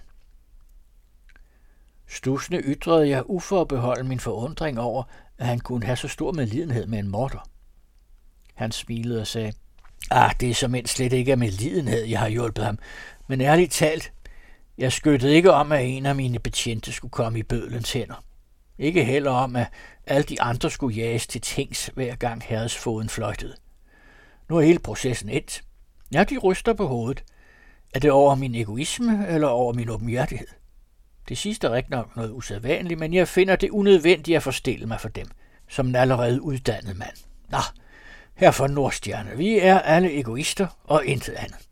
Stusende 2.07 2.59
ytrede 2.59 3.09
jeg 3.09 3.29
uforbeholden 3.29 4.07
min 4.07 4.19
forundring 4.19 4.79
over, 4.79 5.03
at 5.37 5.47
han 5.47 5.59
kunne 5.59 5.85
have 5.85 5.95
så 5.95 6.07
stor 6.07 6.31
medlidenhed 6.31 6.87
med 6.87 6.99
en 6.99 7.07
morter. 7.07 7.49
Han 8.53 8.71
smilede 8.71 9.21
og 9.21 9.27
sagde, 9.27 9.53
Ah, 10.11 10.33
det 10.39 10.49
er 10.49 10.53
som 10.53 10.75
end 10.75 10.87
slet 10.87 11.13
ikke 11.13 11.31
af 11.31 11.37
medlidenhed, 11.37 12.03
jeg 12.03 12.19
har 12.19 12.27
hjulpet 12.27 12.65
ham. 12.65 12.79
Men 13.27 13.41
ærligt 13.41 13.71
talt, 13.71 14.11
jeg 14.77 14.91
skyttede 14.91 15.35
ikke 15.35 15.53
om, 15.53 15.71
at 15.71 15.85
en 15.85 16.05
af 16.05 16.15
mine 16.15 16.39
betjente 16.39 16.91
skulle 16.91 17.11
komme 17.11 17.39
i 17.39 17.43
bødlens 17.43 17.93
hænder. 17.93 18.23
Ikke 18.79 19.03
heller 19.03 19.31
om, 19.31 19.55
at 19.55 19.67
alle 20.07 20.23
de 20.23 20.41
andre 20.41 20.69
skulle 20.69 20.95
jages 20.95 21.27
til 21.27 21.41
tings, 21.41 21.91
hver 21.93 22.15
gang 22.15 22.43
herresfoden 22.43 23.09
fløjtede. 23.09 23.55
Nu 24.49 24.57
er 24.57 24.61
hele 24.61 24.79
processen 24.79 25.29
endt. 25.29 25.63
Ja, 26.13 26.23
de 26.23 26.37
ryster 26.37 26.73
på 26.73 26.87
hovedet. 26.87 27.23
Er 27.93 27.99
det 27.99 28.11
over 28.11 28.35
min 28.35 28.55
egoisme 28.55 29.27
eller 29.29 29.47
over 29.47 29.73
min 29.73 29.89
åbenhjertighed? 29.89 30.47
Det 31.29 31.37
sidste 31.37 31.67
er 31.67 31.71
rigtig 31.71 31.91
nok 31.91 32.15
noget 32.15 32.31
usædvanligt, 32.31 32.99
men 32.99 33.13
jeg 33.13 33.27
finder 33.27 33.55
det 33.55 33.69
unødvendigt 33.69 34.35
at 34.35 34.43
forstille 34.43 34.85
mig 34.85 35.01
for 35.01 35.09
dem, 35.09 35.27
som 35.69 35.87
en 35.87 35.95
allerede 35.95 36.41
uddannet 36.41 36.97
mand. 36.97 37.17
Nå, 37.49 37.57
her 38.35 38.51
for 38.51 38.67
Nordstjerne, 38.67 39.37
vi 39.37 39.59
er 39.59 39.79
alle 39.79 40.19
egoister 40.19 40.67
og 40.83 41.05
intet 41.05 41.33
andet. 41.33 41.67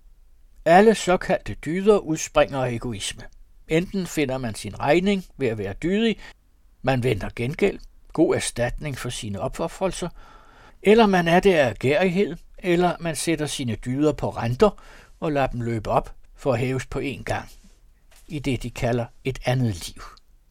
Alle 0.65 0.96
såkaldte 0.96 1.53
dyder 1.53 1.98
udspringer 1.98 2.63
af 2.63 2.72
egoisme. 2.72 3.24
Enten 3.67 4.08
finder 4.08 4.38
man 4.38 4.55
sin 4.55 4.79
regning 4.79 5.25
ved 5.38 5.48
at 5.48 5.58
være 5.58 5.74
dydig, 5.74 6.17
man 6.82 7.03
venter 7.03 7.29
gengæld, 7.36 7.79
god 8.13 8.36
erstatning 8.36 8.98
for 8.98 9.10
sine 9.10 9.39
opforfolser, 9.39 10.10
eller 10.84 11.05
man 11.05 11.27
er 11.27 11.39
det 11.39 11.53
af 11.53 11.75
gærighed, 11.75 12.36
eller 12.58 12.96
man 13.00 13.15
sætter 13.15 13.46
sine 13.46 13.75
dyder 13.75 14.12
på 14.12 14.29
renter 14.29 14.84
og 15.20 15.32
lader 15.32 15.48
dem 15.48 15.62
løbe 15.62 15.89
op 15.89 16.15
for 16.36 16.53
at 16.53 16.60
hæves 16.60 16.86
på 16.86 17.00
én 17.00 17.24
gang 17.24 17.50
i 18.27 18.39
det, 18.39 18.63
de 18.63 18.70
kalder 18.70 19.05
et 19.24 19.39
andet 19.46 19.88
liv. 19.88 20.03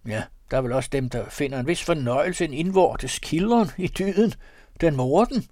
Ja, 0.06 0.22
der 0.50 0.56
er 0.56 0.60
vel 0.60 0.72
også 0.72 0.88
dem, 0.92 1.08
der 1.08 1.28
finder 1.30 1.60
en 1.60 1.66
vis 1.66 1.82
fornøjelse 1.82 2.44
en 2.44 2.54
indvortes 2.54 3.18
kilderen 3.18 3.70
i 3.78 3.86
dyden, 3.86 4.34
den 4.80 4.96
morden. 4.96 5.46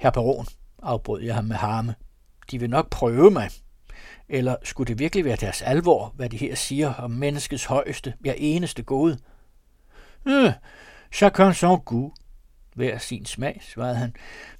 Herr 0.00 0.10
baron, 0.10 0.46
afbrød 0.82 1.20
jeg 1.22 1.34
ham 1.34 1.44
med 1.44 1.56
harme, 1.56 1.94
de 2.50 2.58
vil 2.58 2.70
nok 2.70 2.90
prøve 2.90 3.30
mig. 3.30 3.50
Eller 4.28 4.56
skulle 4.62 4.88
det 4.88 4.98
virkelig 4.98 5.24
være 5.24 5.36
deres 5.36 5.62
alvor, 5.62 6.12
hvad 6.16 6.28
de 6.28 6.36
her 6.36 6.54
siger 6.54 6.94
om 6.94 7.10
menneskets 7.10 7.64
højeste, 7.64 8.14
ja 8.24 8.34
eneste 8.36 8.82
gode? 8.82 9.18
Øh, 10.26 10.52
chacun 11.12 11.54
son 11.54 11.80
goût. 11.80 12.12
Hver 12.74 12.98
sin 12.98 13.26
smag, 13.26 13.60
svarede 13.62 13.96
han. 13.96 14.14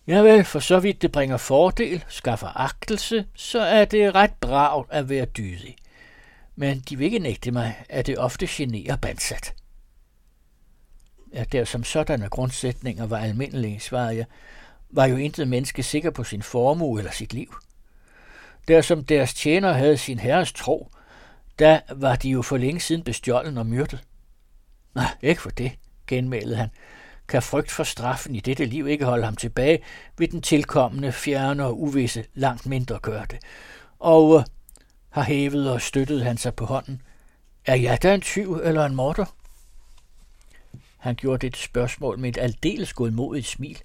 Ja 0.07 0.19
vel, 0.19 0.45
for 0.45 0.59
så 0.59 0.81
vidt 0.81 1.03
det 1.03 1.13
bringer 1.13 1.37
fordel, 1.37 2.05
skaffer 2.09 2.61
agtelse, 2.61 3.27
så 3.35 3.61
er 3.61 3.85
det 3.85 4.15
ret 4.15 4.35
bravt 4.41 4.89
at 4.91 5.09
være 5.09 5.25
dydig 5.25 5.77
men 6.61 6.81
de 6.81 6.97
vil 6.97 7.05
ikke 7.05 7.19
nægte 7.19 7.51
mig, 7.51 7.85
at 7.89 8.07
det 8.07 8.19
ofte 8.19 8.47
generer 8.51 8.97
bandsat. 8.97 9.55
Ja, 11.33 11.45
der 11.53 11.65
som 11.65 11.85
sådanne 11.85 12.29
grundsætninger 12.29 13.07
var 13.07 13.19
almindelige, 13.19 13.81
svarede 13.81 14.17
jeg, 14.17 14.25
var 14.91 15.07
jo 15.07 15.17
intet 15.17 15.49
menneske 15.49 15.83
sikker 15.83 16.11
på 16.11 16.25
sin 16.25 16.43
formue 16.43 16.99
eller 16.99 17.13
sit 17.13 17.33
liv. 17.33 17.55
Der 18.69 18.81
som 18.81 19.05
deres 19.05 19.35
tjener 19.35 19.73
havde 19.73 19.99
sin 19.99 20.19
herres 20.19 20.53
tro, 20.53 20.91
der 21.59 21.81
var 21.95 22.17
de 22.17 22.29
jo 22.29 22.43
for 22.43 22.57
længe 22.57 22.81
siden 22.81 23.03
bestjålet 23.03 23.59
og 23.59 23.67
myrdet. 23.67 24.01
Nej, 24.95 25.17
ikke 25.23 25.43
for 25.43 25.51
det, 25.51 25.73
genmælede 26.07 26.57
han. 26.57 26.69
Kan 27.29 27.43
frygt 27.43 27.71
for 27.71 27.85
straffen 27.85 28.35
i 28.35 28.41
dette 28.41 28.65
liv 28.65 28.89
ikke 28.89 29.05
holde 29.05 29.25
ham 29.25 29.37
tilbage, 29.37 29.83
ved 30.19 30.29
den 30.29 30.43
tilkommende, 30.43 31.13
fjerne 31.13 31.65
og 31.65 31.83
uvisse 31.83 32.25
langt 32.35 32.67
mindre 32.67 32.99
gøre 32.99 33.27
det. 33.31 33.39
Og 33.99 34.39
øh, 34.39 34.45
har 35.11 35.23
hævet 35.23 35.71
og 35.71 35.81
støttet 35.81 36.25
han 36.25 36.37
sig 36.37 36.55
på 36.55 36.65
hånden. 36.65 37.03
Er 37.67 37.75
jeg 37.75 38.03
da 38.03 38.15
en 38.15 38.21
tyv 38.21 38.55
eller 38.65 38.87
en 38.87 38.95
morder? 38.95 39.25
Han 40.99 41.15
gjorde 41.15 41.47
det 41.47 41.57
spørgsmål 41.57 42.19
med 42.19 42.29
et 42.29 42.39
aldeles 42.39 42.93
godmodigt 42.93 43.47
smil, 43.47 43.83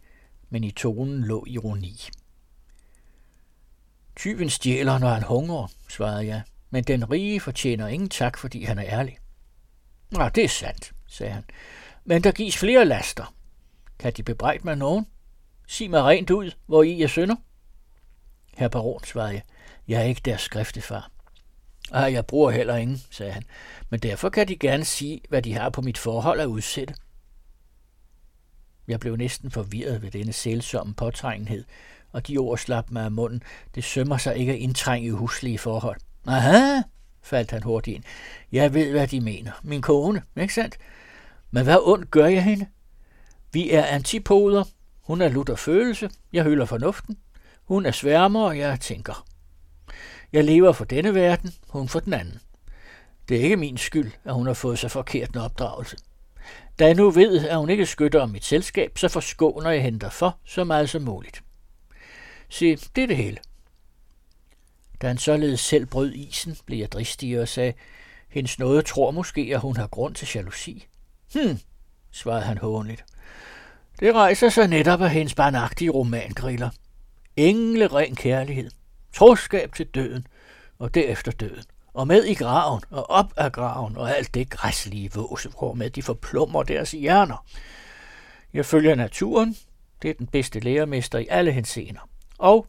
men 0.50 0.64
i 0.64 0.72
tonen 0.72 1.24
lå 1.24 1.46
ironi. 1.48 2.02
Tyven 4.16 4.50
stjæler, 4.50 4.98
når 4.98 5.10
han 5.10 5.24
hungrer, 5.24 5.68
svarede 5.90 6.25
jeg, 6.25 6.42
men 6.70 6.84
den 6.84 7.12
rige 7.12 7.40
fortjener 7.40 7.88
ingen 7.88 8.10
tak, 8.10 8.38
fordi 8.38 8.64
han 8.64 8.80
er 8.80 8.86
ærlig. 8.86 9.18
Nå, 10.12 10.30
det 10.30 10.44
er 10.44 10.50
sandt, 10.50 10.92
sagde 11.08 11.34
han. 11.34 11.44
Men 12.06 12.24
der 12.24 12.32
gives 12.32 12.58
flere 12.58 12.86
laster. 12.86 13.36
Kan 14.00 14.14
de 14.14 14.24
bebrejde 14.24 14.64
mig 14.64 14.75
nogen? 14.75 15.08
Sig 15.68 15.90
mig 15.90 16.04
rent 16.04 16.30
ud, 16.30 16.52
hvor 16.66 16.84
I 16.84 17.02
er 17.02 17.08
sønder. 17.08 17.36
Herr 18.58 18.68
baron, 18.68 19.04
svarede 19.04 19.34
jeg. 19.34 19.42
Jeg 19.88 20.02
er 20.02 20.06
ikke 20.06 20.22
deres 20.25 20.42
skriftefar. 20.42 21.12
Ah, 21.92 22.14
jeg 22.14 22.25
bruger 22.25 22.52
heller 22.52 22.75
ingen, 22.75 23.02
sagde 23.12 23.32
han, 23.32 23.44
men 23.90 24.00
derfor 24.00 24.30
kan 24.30 24.48
de 24.48 24.56
gerne 24.56 24.86
sige, 24.86 25.22
hvad 25.30 25.42
de 25.42 25.54
har 25.54 25.70
på 25.70 25.82
mit 25.82 25.98
forhold 25.98 26.40
at 26.40 26.46
udsætte. 26.46 26.94
Jeg 28.88 29.00
blev 29.00 29.15
næsten 29.15 29.51
forvirret 29.51 30.01
ved 30.01 30.12
denne 30.12 30.34
sælsomme 30.34 30.94
påtrængenhed, 30.94 31.63
og 32.12 32.27
de 32.27 32.38
ord 32.38 32.58
slap 32.58 32.92
mig 32.92 33.04
af 33.04 33.12
munden. 33.12 33.44
Det 33.75 33.84
sømmer 33.84 34.18
sig 34.18 34.38
ikke 34.38 34.51
at 34.51 34.60
indtrænge 34.60 35.08
i 35.08 35.12
huslige 35.12 35.58
forhold. 35.58 36.00
Aha, 36.27 36.82
faldt 37.22 37.51
han 37.51 37.63
hurtigt 37.63 37.96
ind. 37.96 38.04
Jeg 38.51 38.74
ved, 38.74 38.92
hvad 38.92 39.08
de 39.08 39.22
mener. 39.22 39.51
Min 39.63 39.82
kone, 39.82 40.22
ikke 40.38 40.54
sandt? 40.54 40.77
Men 41.51 41.63
hvad 41.63 41.77
ondt 41.82 42.12
gør 42.12 42.25
jeg 42.25 42.44
hende? 42.44 42.68
Vi 43.54 43.72
er 43.72 43.86
antipoder. 43.86 44.63
Hun 45.01 45.22
er 45.22 45.30
lutter 45.30 45.56
følelse. 45.56 46.10
Jeg 46.34 46.44
hylder 46.44 46.65
fornuften. 46.65 47.18
Hun 47.63 47.86
er 47.86 47.92
sværmer, 47.92 48.46
og 48.46 48.58
jeg 48.58 48.80
tænker. 48.80 49.25
Jeg 50.34 50.44
lever 50.44 50.72
for 50.72 50.86
denne 50.86 51.15
verden, 51.15 51.54
hun 51.68 51.88
for 51.88 52.00
den 52.00 52.13
anden. 52.13 52.39
Det 53.30 53.38
er 53.38 53.42
ikke 53.42 53.58
min 53.58 53.77
skyld, 53.77 54.12
at 54.24 54.34
hun 54.34 54.48
har 54.48 54.54
fået 54.54 54.80
så 54.80 54.88
forkert 54.88 55.30
en 55.30 55.38
opdragelse. 55.38 55.98
Da 56.79 56.86
jeg 56.86 56.96
nu 56.96 57.10
ved, 57.10 57.48
at 57.48 57.58
hun 57.58 57.70
ikke 57.70 57.86
skytter 57.86 58.22
om 58.22 58.29
mit 58.29 58.46
selskab, 58.46 58.98
så 58.98 59.08
forskåner 59.08 59.70
jeg 59.70 59.84
hende 59.84 60.12
for 60.12 60.38
så 60.46 60.63
meget 60.63 60.89
som 60.89 61.01
muligt. 61.01 61.44
Se, 62.50 62.75
det 62.75 63.03
er 63.03 63.08
det 63.08 63.17
hele. 63.17 63.38
Da 65.01 65.08
han 65.08 65.17
således 65.17 65.60
selv 65.60 65.86
brød 65.86 66.13
isen, 66.13 66.58
blev 66.65 66.79
jeg 66.79 66.91
dristig 66.91 67.39
og 67.41 67.48
sagde, 67.48 67.74
hendes 68.29 68.60
noget 68.60 68.86
tror 68.86 69.12
måske, 69.12 69.51
at 69.53 69.60
hun 69.60 69.77
har 69.77 69.88
grund 69.88 70.15
til 70.15 70.27
jalousi. 70.36 70.88
Hm, 71.34 71.60
svarede 72.12 72.44
han 72.44 72.58
hånligt. 72.58 73.05
Det 74.00 74.15
rejser 74.15 74.50
sig 74.50 74.67
netop 74.67 75.01
af 75.01 75.10
hendes 75.10 75.36
barnagtige 75.36 75.89
romangriller. 75.89 76.70
Engle 77.36 77.88
ren 77.88 78.15
kærlighed, 78.15 78.72
troskab 79.13 79.74
til 79.75 79.86
døden, 79.86 80.27
og 80.79 80.94
derefter 80.96 81.32
døden. 81.32 81.63
Og 81.96 82.08
med 82.08 82.24
i 82.24 82.34
graven, 82.34 82.82
og 82.90 83.10
op 83.10 83.34
af 83.38 83.52
graven, 83.52 83.98
og 83.98 84.18
alt 84.18 84.34
det 84.34 84.50
græslige 84.50 85.12
vås, 85.14 85.48
med 85.75 85.90
de 85.90 86.04
forplummer 86.04 86.64
deres 86.64 86.92
hjerner. 86.92 87.46
Jeg 88.54 88.66
følger 88.66 88.96
naturen, 88.96 89.56
det 90.02 90.10
er 90.10 90.14
den 90.14 90.28
bedste 90.28 90.60
lærermester 90.60 91.20
i 91.20 91.28
alle 91.30 91.52
henseender. 91.52 92.10
Og 92.38 92.68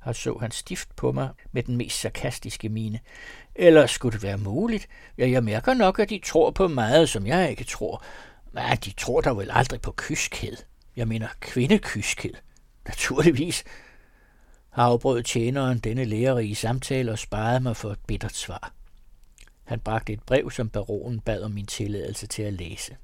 har 0.00 0.12
så 0.12 0.38
han 0.40 0.50
stift 0.50 0.96
på 0.96 1.12
mig 1.12 1.28
med 1.52 1.62
den 1.62 1.76
mest 1.76 2.00
sarkastiske 2.00 2.68
mine. 2.68 3.00
Eller 3.54 3.86
skulle 3.86 4.12
det 4.12 4.22
være 4.22 4.38
muligt? 4.38 4.88
Ja, 5.18 5.30
jeg 5.30 5.44
mærker 5.44 5.74
nok, 5.74 5.98
at 5.98 6.10
de 6.10 6.20
tror 6.24 6.50
på 6.50 6.68
meget, 6.68 7.08
som 7.08 7.26
jeg 7.26 7.50
ikke 7.50 7.64
tror. 7.64 8.04
Men 8.52 8.62
de 8.84 8.90
tror 8.90 9.20
da 9.20 9.30
vel 9.30 9.50
aldrig 9.52 9.80
på 9.80 9.94
kyskhed. 9.96 10.56
Jeg 10.96 11.08
mener 11.08 11.28
kvindekyskhed. 11.40 12.34
Naturligvis. 12.86 13.64
Afbrød 14.80 15.22
tjeneren 15.22 15.78
denne 15.78 16.04
lærerige 16.04 16.54
samtale 16.54 17.12
og 17.12 17.18
sparede 17.18 17.60
mig 17.60 17.76
for 17.76 17.90
et 17.90 17.98
bittert 18.06 18.36
svar. 18.36 18.72
Han 19.64 19.80
bragte 19.80 20.12
et 20.12 20.22
brev, 20.22 20.50
som 20.50 20.68
baronen 20.68 21.20
bad 21.20 21.42
om 21.42 21.50
min 21.50 21.66
tilladelse 21.66 22.26
til 22.26 22.42
at 22.42 22.52
læse. 22.52 22.96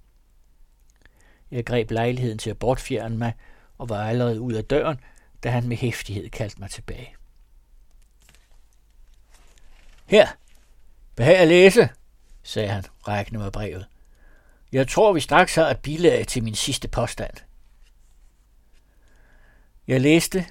Jeg 1.50 1.66
greb 1.66 1.90
lejligheden 1.90 2.38
til 2.38 2.50
at 2.50 2.59
bortfjerne 2.59 3.18
mig 3.18 3.35
og 3.78 3.88
var 3.88 4.09
allerede 4.09 4.40
ud 4.40 4.52
af 4.52 4.64
døren, 4.64 5.00
da 5.42 5.50
han 5.50 5.68
med 5.68 5.76
hæftighed 5.76 6.30
kaldte 6.30 6.61
mig 6.61 6.71
tilbage. 6.71 7.14
Her, 10.06 10.28
behag 11.16 11.37
at 11.37 11.49
læse, 11.49 11.88
sagde 12.42 12.68
han, 12.68 12.85
rækkende 13.09 13.40
mig 13.40 13.52
brevet. 13.52 13.87
Jeg 14.73 14.88
tror, 14.88 15.12
vi 15.12 15.21
straks 15.21 15.54
har 15.54 15.71
et 15.71 15.78
bilag 15.78 16.26
til 16.26 16.45
min 16.45 16.54
sidste 16.54 16.88
påstand. 16.88 17.37
Jeg 19.87 20.00
læste, 20.00 20.47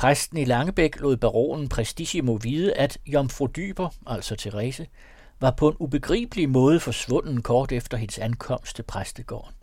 præsten 0.00 0.38
i 0.38 0.44
Langebæk 0.44 1.00
lod 1.00 1.16
baronen 1.16 1.68
Prestissimo 1.68 2.38
vide, 2.42 2.74
at 2.74 2.98
Jomfru 3.06 3.46
Dyber, 3.46 3.88
altså 4.06 4.36
Therese, 4.36 4.86
var 5.40 5.50
på 5.50 5.68
en 5.68 5.76
ubegribelig 5.78 6.48
måde 6.48 6.80
forsvunden 6.80 7.42
kort 7.42 7.72
efter 7.72 7.96
hendes 7.96 8.18
ankomst 8.18 8.76
til 8.76 8.82
præstegården. 8.82 9.54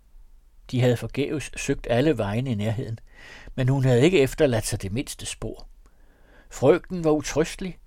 De 0.72 0.82
havde 0.82 0.98
forgæves 0.98 1.52
søgt 1.56 1.88
alle 1.90 2.18
vegne 2.18 2.52
i 2.52 2.56
nærheden, 2.56 3.00
men 3.56 3.70
hun 3.70 3.84
havde 3.84 4.02
ikke 4.02 4.20
efterladt 4.20 4.66
sig 4.66 4.82
det 4.82 4.92
mindste 4.92 5.26
spor. 5.26 5.68
Frygten 6.50 7.04
var 7.04 7.12
utrystelig. 7.12 7.78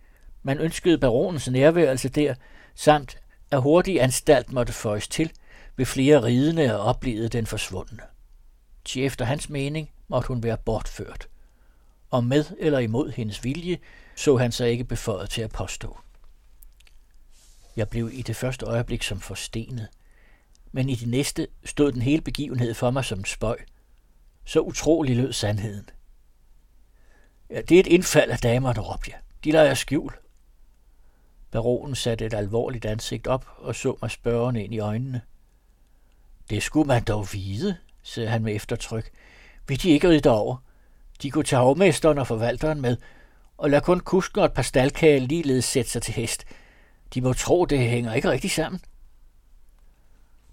Man 0.42 0.58
ønskede 0.58 0.98
baronens 0.98 1.50
nærværelse 1.50 2.08
der, 2.08 2.34
samt 2.74 3.18
at 3.50 3.62
hurtig 3.62 4.02
anstalt 4.02 4.52
måtte 4.52 4.72
føjes 4.72 5.08
til, 5.08 5.32
ved 5.76 5.86
flere 5.86 6.22
ridende 6.22 6.78
og 6.78 6.84
oplevede 6.84 7.28
den 7.28 7.46
forsvundne. 7.46 8.02
Til 8.84 9.04
efter 9.04 9.24
hans 9.24 9.48
mening 9.48 9.90
måtte 10.08 10.28
hun 10.28 10.42
være 10.42 10.58
bortført. 10.64 11.28
Og 12.10 12.24
med 12.24 12.44
eller 12.58 12.78
imod 12.78 13.10
hendes 13.12 13.44
vilje, 13.44 13.78
så 14.16 14.36
han 14.36 14.52
sig 14.52 14.70
ikke 14.70 14.84
beføjet 14.84 15.30
til 15.30 15.42
at 15.42 15.50
påstå. 15.50 15.98
Jeg 17.76 17.88
blev 17.88 18.10
i 18.12 18.22
det 18.22 18.36
første 18.36 18.66
øjeblik 18.66 19.02
som 19.02 19.20
forstenet, 19.20 19.88
men 20.72 20.88
i 20.88 20.94
det 20.94 21.08
næste 21.08 21.46
stod 21.64 21.92
den 21.92 22.02
hele 22.02 22.22
begivenhed 22.22 22.74
for 22.74 22.90
mig 22.90 23.04
som 23.04 23.18
en 23.18 23.24
spøj– 23.24 23.58
så 24.50 24.60
utrolig 24.60 25.16
lød 25.16 25.32
sandheden. 25.32 25.88
Ja, 27.50 27.60
det 27.60 27.76
er 27.76 27.80
et 27.80 27.86
indfald 27.86 28.30
af 28.30 28.38
damerne, 28.38 28.80
råbte 28.80 29.10
jeg. 29.10 29.20
De 29.44 29.50
lader 29.50 29.74
skjul. 29.74 30.12
Baronen 31.50 31.94
satte 31.94 32.26
et 32.26 32.34
alvorligt 32.34 32.84
ansigt 32.84 33.26
op 33.26 33.46
og 33.56 33.74
så 33.74 33.96
mig 34.02 34.10
spørgende 34.10 34.64
ind 34.64 34.74
i 34.74 34.78
øjnene. 34.78 35.20
Det 36.50 36.62
skulle 36.62 36.86
man 36.86 37.04
dog 37.04 37.26
vide, 37.32 37.76
sagde 38.02 38.28
han 38.28 38.42
med 38.42 38.54
eftertryk. 38.54 39.10
Vil 39.68 39.82
de 39.82 39.90
ikke 39.90 40.08
ride 40.08 40.30
over? 40.30 40.56
De 41.22 41.30
kunne 41.30 41.44
tage 41.44 41.62
hovmesteren 41.62 42.18
og 42.18 42.26
forvalteren 42.26 42.80
med, 42.80 42.96
og 43.58 43.70
lad 43.70 43.80
kun 43.80 44.00
kusken 44.00 44.40
og 44.40 44.46
et 44.46 44.52
par 44.52 44.62
staldkage 44.62 45.20
ligeledes 45.20 45.64
sætte 45.64 45.90
sig 45.90 46.02
til 46.02 46.14
hest. 46.14 46.44
De 47.14 47.20
må 47.20 47.32
tro, 47.32 47.64
det 47.64 47.78
hænger 47.78 48.14
ikke 48.14 48.30
rigtig 48.30 48.50
sammen. 48.50 48.80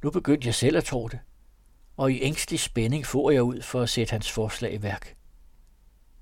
Nu 0.03 0.11
begyndte 0.11 0.47
jeg 0.47 0.55
selv 0.55 0.77
at 0.77 0.83
tro 0.83 1.07
det 1.07 1.19
og 1.97 2.11
i 2.11 2.21
ængstelig 2.21 2.59
spænding 2.59 3.05
for 3.05 3.31
jeg 3.31 3.43
ud 3.43 3.61
for 3.61 3.81
at 3.81 3.89
sætte 3.89 4.11
hans 4.11 4.31
forslag 4.31 4.73
i 4.73 4.81
værk. 4.81 5.15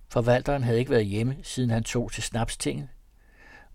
Forvalteren 0.09 0.63
havde 0.63 0.79
ikke 0.79 0.91
været 0.91 1.05
hjemme, 1.05 1.37
siden 1.43 1.69
han 1.69 1.83
tog 1.83 2.11
til 2.11 2.23
snapstinget. 2.23 2.87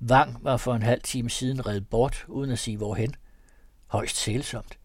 Vang 0.00 0.44
var 0.44 0.56
for 0.56 0.74
en 0.74 0.82
halv 0.82 1.02
time 1.02 1.30
siden 1.30 1.66
reddet 1.66 1.88
bort, 1.88 2.24
uden 2.28 2.50
at 2.50 2.58
sige 2.58 2.76
hvorhen. 2.76 3.14
Højst 3.86 4.16
sælsomt. 4.16 4.78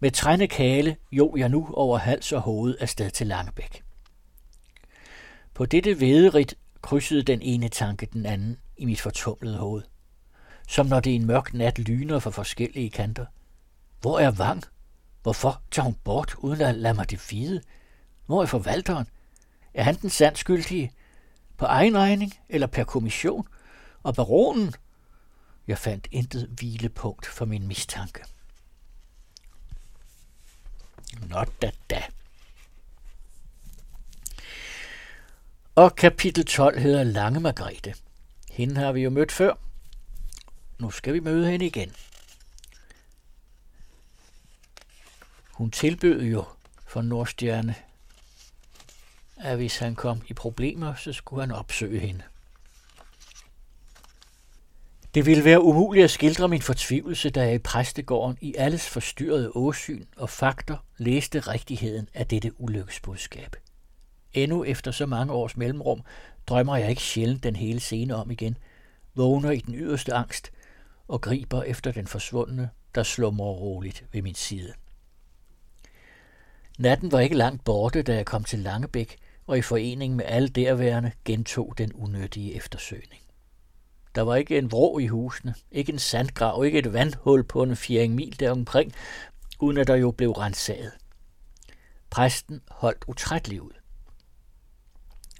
Med 0.00 0.10
trænde 0.10 0.48
kale 0.48 0.96
jo 1.12 1.34
jeg 1.36 1.48
nu 1.48 1.68
over 1.72 1.98
hals 1.98 2.32
og 2.32 2.40
hoved 2.40 2.76
afsted 2.80 3.10
til 3.10 3.26
Langebæk. 3.26 3.85
På 5.56 5.66
dette 5.66 6.00
vederigt 6.00 6.54
krydsede 6.82 7.22
den 7.22 7.42
ene 7.42 7.68
tanke 7.68 8.06
den 8.12 8.26
anden 8.26 8.58
i 8.76 8.84
mit 8.84 9.00
fortumlede 9.00 9.58
hoved. 9.58 9.82
Som 10.68 10.86
når 10.86 11.00
det 11.00 11.14
en 11.14 11.26
mørk 11.26 11.54
nat 11.54 11.78
lyner 11.78 12.18
fra 12.18 12.30
forskellige 12.30 12.90
kanter. 12.90 13.26
Hvor 14.00 14.18
er 14.18 14.30
Vang? 14.30 14.62
Hvorfor 15.22 15.62
tager 15.70 15.84
hun 15.84 15.94
bort, 16.04 16.34
uden 16.38 16.60
at 16.60 16.74
lade 16.74 16.94
mig 16.94 17.10
det 17.10 17.30
vide? 17.30 17.62
Hvor 18.26 18.42
er 18.42 18.46
forvalteren? 18.46 19.06
Er 19.74 19.82
han 19.82 19.94
den 19.94 20.10
sandskyldige? 20.10 20.92
På 21.56 21.64
egen 21.64 21.98
regning 21.98 22.32
eller 22.48 22.66
per 22.66 22.84
kommission? 22.84 23.48
Og 24.02 24.14
baronen? 24.14 24.74
Jeg 25.66 25.78
fandt 25.78 26.08
intet 26.10 26.48
hvilepunkt 26.48 27.26
for 27.26 27.44
min 27.44 27.66
mistanke. 27.66 28.24
Not 31.28 31.62
da 31.62 31.70
da. 31.90 32.02
Og 35.76 35.96
kapitel 35.96 36.44
12 36.44 36.78
hedder 36.78 37.04
Lange 37.04 37.40
Margrethe. 37.40 37.94
Hende 38.50 38.76
har 38.76 38.92
vi 38.92 39.00
jo 39.00 39.10
mødt 39.10 39.32
før. 39.32 39.54
Nu 40.78 40.90
skal 40.90 41.14
vi 41.14 41.20
møde 41.20 41.50
hende 41.50 41.66
igen. 41.66 41.92
Hun 45.52 45.70
tilbød 45.70 46.22
jo 46.22 46.44
for 46.86 47.02
Nordstjerne, 47.02 47.74
at 49.36 49.56
hvis 49.56 49.78
han 49.78 49.94
kom 49.94 50.22
i 50.28 50.32
problemer, 50.32 50.94
så 50.94 51.12
skulle 51.12 51.42
han 51.42 51.52
opsøge 51.52 52.00
hende. 52.00 52.22
Det 55.14 55.26
ville 55.26 55.44
være 55.44 55.62
umuligt 55.62 56.04
at 56.04 56.10
skildre 56.10 56.48
min 56.48 56.62
fortvivlelse, 56.62 57.30
da 57.30 57.42
jeg 57.42 57.54
i 57.54 57.58
præstegården 57.58 58.38
i 58.40 58.54
alles 58.58 58.88
forstyrrede 58.88 59.50
åsyn 59.54 60.04
og 60.16 60.30
fakter 60.30 60.76
læste 60.98 61.40
rigtigheden 61.40 62.08
af 62.14 62.26
dette 62.26 62.60
ulykkesbudskab. 62.60 63.56
Endnu 64.36 64.64
efter 64.64 64.90
så 64.90 65.06
mange 65.06 65.32
års 65.32 65.56
mellemrum 65.56 66.02
drømmer 66.46 66.76
jeg 66.76 66.90
ikke 66.90 67.02
sjældent 67.02 67.42
den 67.42 67.56
hele 67.56 67.80
scene 67.80 68.14
om 68.14 68.30
igen, 68.30 68.58
vågner 69.14 69.50
i 69.50 69.58
den 69.58 69.74
yderste 69.74 70.14
angst 70.14 70.52
og 71.08 71.20
griber 71.20 71.62
efter 71.62 71.92
den 71.92 72.06
forsvundne, 72.06 72.70
der 72.94 73.02
slumrer 73.02 73.52
roligt 73.52 74.04
ved 74.12 74.22
min 74.22 74.34
side. 74.34 74.72
Natten 76.78 77.12
var 77.12 77.20
ikke 77.20 77.36
langt 77.36 77.64
borte, 77.64 78.02
da 78.02 78.14
jeg 78.14 78.26
kom 78.26 78.44
til 78.44 78.58
Langebæk, 78.58 79.16
og 79.46 79.58
i 79.58 79.62
forening 79.62 80.16
med 80.16 80.24
alle 80.28 80.48
derværende 80.48 81.12
gentog 81.24 81.74
den 81.78 81.92
unødige 81.92 82.54
eftersøgning. 82.54 83.22
Der 84.14 84.22
var 84.22 84.36
ikke 84.36 84.58
en 84.58 84.72
vrå 84.72 84.98
i 84.98 85.06
husene, 85.06 85.54
ikke 85.72 85.92
en 85.92 85.98
sandgrav, 85.98 86.64
ikke 86.64 86.78
et 86.78 86.92
vandhul 86.92 87.44
på 87.44 87.62
en 87.62 87.76
fjering 87.76 88.14
mil 88.14 88.40
deromkring, 88.40 88.92
uden 89.60 89.78
at 89.78 89.86
der 89.86 89.96
jo 89.96 90.10
blev 90.10 90.30
rensaget. 90.30 90.92
Præsten 92.10 92.60
holdt 92.70 93.04
utrætteligt 93.08 93.60
ud. 93.60 93.72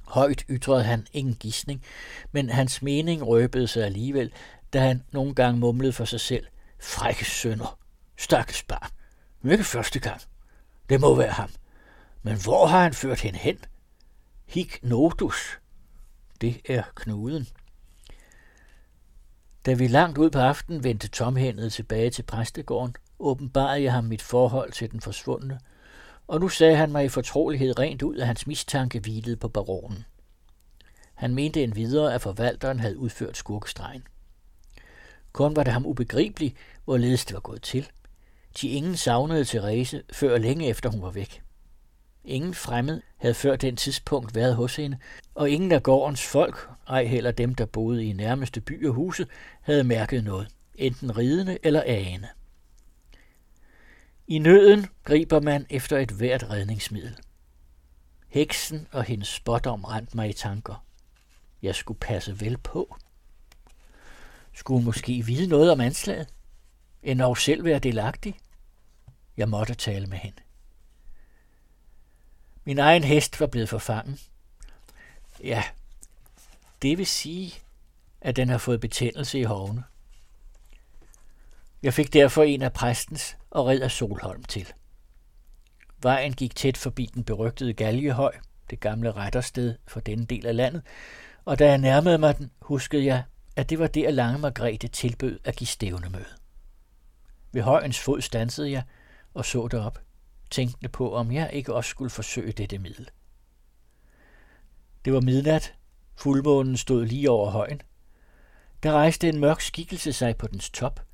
Højt 0.06 0.44
ytrede 0.50 0.84
han 0.84 1.06
ingen 1.12 1.34
gissning, 1.34 1.82
men 2.32 2.50
hans 2.50 2.82
mening 2.82 3.26
røbede 3.26 3.68
sig 3.68 3.84
alligevel, 3.84 4.32
da 4.72 4.80
han 4.80 5.02
nogle 5.12 5.34
gange 5.34 5.60
mumlede 5.60 5.92
for 5.92 6.04
sig 6.04 6.20
selv. 6.20 6.46
Frække 6.80 7.24
sønder, 7.24 7.78
stakkels 8.16 8.62
barn, 8.62 8.90
ikke 9.50 9.64
første 9.64 9.98
gang. 9.98 10.20
Det 10.88 11.00
må 11.00 11.14
være 11.14 11.32
ham. 11.32 11.50
Men 12.22 12.36
hvor 12.42 12.66
har 12.66 12.82
han 12.82 12.94
ført 12.94 13.20
hende 13.20 13.38
hen? 13.38 13.58
Hik 14.46 14.78
notus. 14.82 15.58
Det 16.40 16.60
er 16.68 16.82
knuden. 16.94 17.46
Da 19.66 19.74
vi 19.74 19.86
langt 19.86 20.18
ud 20.18 20.30
på 20.30 20.38
aftenen 20.38 20.84
vendte 20.84 21.08
tomhændet 21.08 21.72
tilbage 21.72 22.10
til 22.10 22.22
præstegården, 22.22 22.96
åbenbarede 23.18 23.82
jeg 23.82 23.92
ham 23.92 24.04
mit 24.04 24.22
forhold 24.22 24.72
til 24.72 24.92
den 24.92 25.00
forsvundne, 25.00 25.60
og 26.26 26.40
nu 26.40 26.48
sagde 26.48 26.76
han 26.76 26.92
mig 26.92 27.04
i 27.04 27.08
fortrolighed 27.08 27.78
rent 27.78 28.02
ud, 28.02 28.16
at 28.16 28.26
hans 28.26 28.46
mistanke 28.46 29.00
hvilede 29.00 29.36
på 29.36 29.48
baronen. 29.48 30.04
Han 31.14 31.34
mente 31.34 31.62
en 31.62 31.76
videre, 31.76 32.14
at 32.14 32.22
forvalteren 32.22 32.80
havde 32.80 32.98
udført 32.98 33.36
skurkestregen. 33.36 34.02
Kun 35.32 35.56
var 35.56 35.62
det 35.62 35.72
ham 35.72 35.86
ubegribeligt, 35.86 36.56
hvorledes 36.84 37.24
det 37.24 37.34
var 37.34 37.40
gået 37.40 37.62
til. 37.62 37.88
De 38.60 38.68
ingen 38.68 38.96
savnede 38.96 39.44
Therese, 39.44 40.02
før 40.12 40.38
længe 40.38 40.68
efter 40.68 40.90
hun 40.90 41.02
var 41.02 41.10
væk. 41.10 41.42
Ingen 42.24 42.54
fremmed 42.54 43.00
havde 43.16 43.34
før 43.34 43.56
den 43.56 43.76
tidspunkt 43.76 44.34
været 44.34 44.56
hos 44.56 44.76
hende, 44.76 44.98
og 45.34 45.50
ingen 45.50 45.72
af 45.72 45.82
gårdens 45.82 46.26
folk, 46.26 46.68
ej 46.88 47.04
heller 47.04 47.30
dem, 47.30 47.54
der 47.54 47.66
boede 47.66 48.04
i 48.04 48.12
nærmeste 48.12 48.60
by 48.60 48.86
og 48.86 48.94
huse, 48.94 49.26
havde 49.60 49.84
mærket 49.84 50.24
noget, 50.24 50.48
enten 50.74 51.18
ridende 51.18 51.58
eller 51.62 51.82
ane. 51.86 52.28
I 54.28 54.38
nøden 54.38 54.86
griber 55.04 55.40
man 55.40 55.66
efter 55.70 55.98
et 55.98 56.10
hvert 56.10 56.50
redningsmiddel. 56.50 57.18
Heksen 58.28 58.88
og 58.92 59.04
hendes 59.04 59.28
spådom 59.28 59.84
rendte 59.84 60.16
mig 60.16 60.28
i 60.30 60.32
tanker. 60.32 60.84
Jeg 61.62 61.74
skulle 61.74 62.00
passe 62.00 62.40
vel 62.40 62.58
på. 62.58 62.96
Skulle 64.52 64.84
måske 64.84 65.22
vide 65.22 65.46
noget 65.46 65.72
om 65.72 65.80
anslaget? 65.80 66.28
End 67.02 67.36
selv 67.36 67.64
være 67.64 67.78
delagtig? 67.78 68.38
Jeg 69.36 69.48
måtte 69.48 69.74
tale 69.74 70.06
med 70.06 70.18
hende. 70.18 70.42
Min 72.64 72.78
egen 72.78 73.04
hest 73.04 73.40
var 73.40 73.46
blevet 73.46 73.68
forfangen. 73.68 74.18
Ja, 75.44 75.64
det 76.82 76.98
vil 76.98 77.06
sige, 77.06 77.54
at 78.20 78.36
den 78.36 78.48
har 78.48 78.58
fået 78.58 78.80
betændelse 78.80 79.38
i 79.38 79.42
hovene. 79.42 79.84
Jeg 81.82 81.94
fik 81.94 82.12
derfor 82.12 82.42
en 82.42 82.62
af 82.62 82.72
præstens 82.72 83.36
og 83.56 83.66
red 83.66 83.80
af 83.80 83.90
Solholm 83.90 84.42
til. 84.42 84.72
Vejen 86.02 86.32
gik 86.32 86.54
tæt 86.56 86.76
forbi 86.76 87.10
den 87.14 87.24
berygtede 87.24 87.72
Galjehøj, 87.72 88.32
det 88.70 88.80
gamle 88.80 89.12
rettersted 89.12 89.74
for 89.86 90.00
denne 90.00 90.26
del 90.26 90.46
af 90.46 90.56
landet, 90.56 90.82
og 91.44 91.58
da 91.58 91.68
jeg 91.68 91.78
nærmede 91.78 92.18
mig 92.18 92.38
den, 92.38 92.50
huskede 92.60 93.04
jeg, 93.04 93.22
at 93.56 93.70
det 93.70 93.78
var 93.78 93.86
der 93.86 94.10
Lange 94.10 94.38
Margrethe 94.38 94.88
tilbød 94.88 95.38
at 95.44 95.56
give 95.56 95.68
stævnemøde. 95.68 96.36
Ved 97.52 97.62
højens 97.62 98.00
fod 98.00 98.20
stansede 98.20 98.70
jeg 98.70 98.82
og 99.34 99.44
så 99.44 99.68
derop, 99.68 99.98
tænkende 100.50 100.88
på, 100.88 101.14
om 101.14 101.32
jeg 101.32 101.50
ikke 101.52 101.74
også 101.74 101.90
skulle 101.90 102.10
forsøge 102.10 102.52
dette 102.52 102.78
middel. 102.78 103.10
Det 105.04 105.12
var 105.12 105.20
midnat, 105.20 105.74
fuldmånen 106.16 106.76
stod 106.76 107.06
lige 107.06 107.30
over 107.30 107.50
højen. 107.50 107.82
Der 108.82 108.92
rejste 108.92 109.28
en 109.28 109.40
mørk 109.40 109.60
skikkelse 109.60 110.12
sig 110.12 110.36
på 110.36 110.46
dens 110.46 110.70
top 110.70 111.05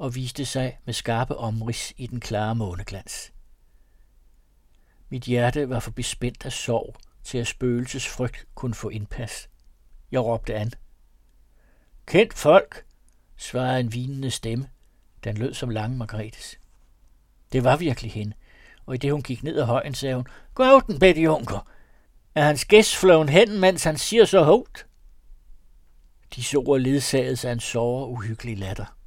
og 0.00 0.14
viste 0.14 0.46
sig 0.46 0.78
med 0.84 0.94
skarpe 0.94 1.36
omrids 1.36 1.92
i 1.96 2.06
den 2.06 2.20
klare 2.20 2.54
måneglans. 2.54 3.32
Mit 5.08 5.24
hjerte 5.24 5.68
var 5.68 5.80
for 5.80 5.90
bespændt 5.90 6.44
af 6.44 6.52
sorg, 6.52 6.96
til 7.24 7.38
at 7.38 7.46
spøgelses 7.46 8.08
frygt 8.08 8.46
kunne 8.54 8.74
få 8.74 8.88
indpas. 8.88 9.48
Jeg 10.10 10.20
råbte 10.20 10.54
an. 10.54 10.72
Kendt 12.06 12.34
folk, 12.34 12.84
svarede 13.36 13.80
en 13.80 13.92
vinende 13.92 14.30
stemme. 14.30 14.68
Den 15.24 15.36
lød 15.36 15.54
som 15.54 15.70
lange 15.70 15.96
Margrethes. 15.96 16.58
Det 17.52 17.64
var 17.64 17.76
virkelig 17.76 18.12
hende, 18.12 18.32
og 18.86 18.94
i 18.94 18.98
det 18.98 19.12
hun 19.12 19.22
gik 19.22 19.42
ned 19.42 19.58
ad 19.58 19.64
højen, 19.64 19.94
sagde 19.94 20.14
hun, 20.14 20.26
Gå 20.54 20.62
af 20.62 20.82
den, 20.82 20.98
Betty 20.98 21.20
Junker. 21.20 21.70
Er 22.34 22.44
hans 22.44 22.64
gæst 22.64 22.96
flåen 22.96 23.28
hen, 23.28 23.60
mens 23.60 23.84
han 23.84 23.98
siger 23.98 24.24
så 24.24 24.42
højt? 24.42 24.86
De 26.36 26.56
ord 26.56 26.80
ledsagedes 26.80 27.44
af 27.44 27.52
en 27.52 27.60
såre 27.60 28.08
uhyggelig 28.08 28.58
latter. 28.58 28.99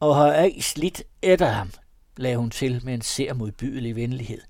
Og 0.00 0.16
har 0.16 0.32
ej 0.32 0.60
slidt 0.60 1.02
efter 1.22 1.46
ham, 1.46 1.70
lagde 2.16 2.36
hun 2.36 2.50
til 2.50 2.84
med 2.84 2.94
en 2.94 3.02
ser 3.02 3.34
modbydelig 3.34 3.96
venlighed. 3.96 4.40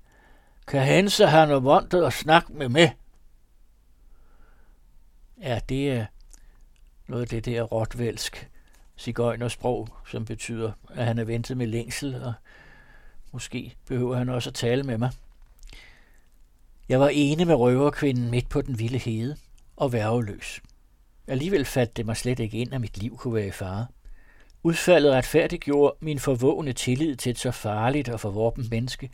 Kan 0.67 0.81
han 0.81 1.09
så 1.09 1.25
have 1.25 1.47
noget 1.47 1.63
vondt 1.63 1.93
at 1.93 2.13
snakke 2.13 2.53
med 2.53 2.69
med? 2.69 2.89
Ja, 5.41 5.59
det 5.69 5.91
er 5.91 6.05
noget 7.07 7.21
af 7.21 7.27
det 7.27 7.45
der 7.45 7.61
rotvælsk 7.61 8.49
cigøjnersprog, 8.97 9.87
som 10.07 10.25
betyder, 10.25 10.71
at 10.89 11.05
han 11.05 11.19
er 11.19 11.23
ventet 11.23 11.57
med 11.57 11.67
længsel, 11.67 12.23
og 12.23 12.33
måske 13.31 13.75
behøver 13.87 14.15
han 14.15 14.29
også 14.29 14.49
at 14.49 14.53
tale 14.53 14.83
med 14.83 14.97
mig. 14.97 15.11
Jeg 16.89 16.99
var 16.99 17.09
ene 17.09 17.45
med 17.45 17.55
røverkvinden 17.55 18.31
midt 18.31 18.49
på 18.49 18.61
den 18.61 18.79
vilde 18.79 18.97
hede 18.97 19.37
og 19.75 19.93
værveløs. 19.93 20.61
Alligevel 21.27 21.65
faldt 21.65 21.97
det 21.97 22.05
mig 22.05 22.17
slet 22.17 22.39
ikke 22.39 22.57
ind, 22.57 22.73
at 22.73 22.81
mit 22.81 22.97
liv 22.97 23.17
kunne 23.17 23.33
være 23.33 23.47
i 23.47 23.51
fare. 23.51 23.87
Udfaldet 24.63 25.11
retfærdiggjorde 25.11 25.95
min 25.99 26.19
forvågne 26.19 26.73
tillid 26.73 27.15
til 27.15 27.29
et 27.29 27.39
så 27.39 27.51
farligt 27.51 28.09
og 28.09 28.19
forvorpent 28.19 28.71
menneske, 28.71 29.09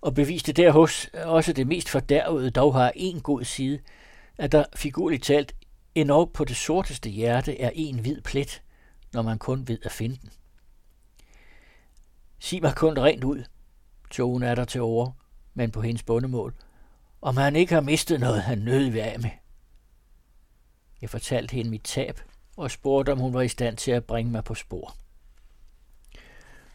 og 0.00 0.14
beviste 0.14 0.52
derhos 0.52 1.06
også 1.24 1.52
det 1.52 1.66
mest 1.66 1.88
fordærvede 1.88 2.50
dog 2.50 2.74
har 2.74 2.92
en 2.96 3.20
god 3.20 3.44
side, 3.44 3.78
at 4.38 4.52
der 4.52 4.64
figurligt 4.76 5.24
talt 5.24 5.54
endnu 5.94 6.24
på 6.24 6.44
det 6.44 6.56
sorteste 6.56 7.10
hjerte 7.10 7.60
er 7.60 7.70
en 7.74 7.98
hvid 7.98 8.20
plet, 8.20 8.62
når 9.12 9.22
man 9.22 9.38
kun 9.38 9.68
ved 9.68 9.78
at 9.82 9.92
finde 9.92 10.16
den. 10.22 10.30
Sig 12.38 12.62
mig 12.62 12.74
kun 12.74 12.98
rent 12.98 13.24
ud, 13.24 13.44
togen 14.10 14.42
er 14.42 14.54
der 14.54 14.64
til 14.64 14.80
over, 14.80 15.10
men 15.54 15.70
på 15.70 15.80
hendes 15.82 16.02
bundemål, 16.02 16.54
om 17.22 17.36
han 17.36 17.56
ikke 17.56 17.74
har 17.74 17.80
mistet 17.80 18.20
noget, 18.20 18.42
han 18.42 18.58
nød 18.58 18.90
ved 18.90 19.00
af 19.00 19.20
med. 19.20 19.30
Jeg 21.00 21.10
fortalte 21.10 21.52
hende 21.52 21.70
mit 21.70 21.82
tab, 21.84 22.20
og 22.56 22.70
spurgte, 22.70 23.12
om 23.12 23.18
hun 23.18 23.34
var 23.34 23.40
i 23.40 23.48
stand 23.48 23.76
til 23.76 23.90
at 23.90 24.04
bringe 24.04 24.32
mig 24.32 24.44
på 24.44 24.54
spor. 24.54 24.94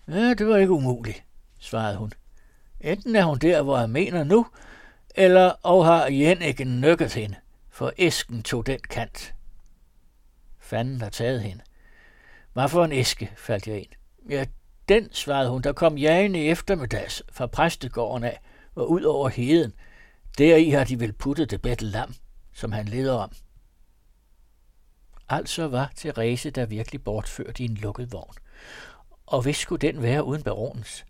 Ja, 0.07 0.33
det 0.33 0.47
var 0.47 0.57
ikke 0.57 0.73
umuligt, 0.73 1.23
svarede 1.59 1.97
hun. 1.97 2.11
Enten 2.81 3.15
er 3.15 3.23
hun 3.23 3.37
der, 3.37 3.61
hvor 3.61 3.79
jeg 3.79 3.89
mener 3.89 4.23
nu, 4.23 4.45
eller 5.15 5.53
og 5.63 5.85
har 5.85 6.07
igen 6.07 6.41
ikke 6.41 6.63
nykket 6.63 7.13
hende, 7.13 7.35
for 7.69 7.91
æsken 7.97 8.43
tog 8.43 8.65
den 8.65 8.79
kant. 8.79 9.33
Fanden 10.59 11.01
har 11.01 11.09
taget 11.09 11.41
hende. 11.41 11.63
Hvad 12.53 12.69
for 12.69 12.85
en 12.85 12.91
æske, 12.91 13.31
faldt 13.37 13.67
jeg 13.67 13.77
ind. 13.77 13.89
Ja, 14.29 14.45
den, 14.89 15.09
svarede 15.11 15.49
hun, 15.49 15.61
der 15.61 15.73
kom 15.73 15.97
jagende 15.97 16.39
i 16.39 16.49
eftermiddags 16.49 17.23
fra 17.31 17.47
præstegården 17.47 18.23
af 18.23 18.39
og 18.75 18.91
ud 18.91 19.01
over 19.01 19.29
heden. 19.29 19.73
Deri 20.37 20.69
har 20.69 20.83
de 20.83 20.99
vel 20.99 21.13
puttet 21.13 21.51
det 21.51 21.61
bedte 21.61 21.85
lam, 21.85 22.13
som 22.53 22.71
han 22.71 22.85
leder 22.85 23.13
om. 23.13 23.31
Altså 25.29 25.67
var 25.67 25.91
Therese 25.95 26.49
der 26.49 26.65
virkelig 26.65 27.03
bortført 27.03 27.59
i 27.59 27.65
en 27.65 27.73
lukket 27.73 28.11
vogn. 28.11 28.35
Og 29.25 29.41
hvis 29.41 29.57
skulle 29.57 29.87
den 29.87 30.01
være 30.01 30.23
uden 30.23 30.43
baronens? 30.43 31.05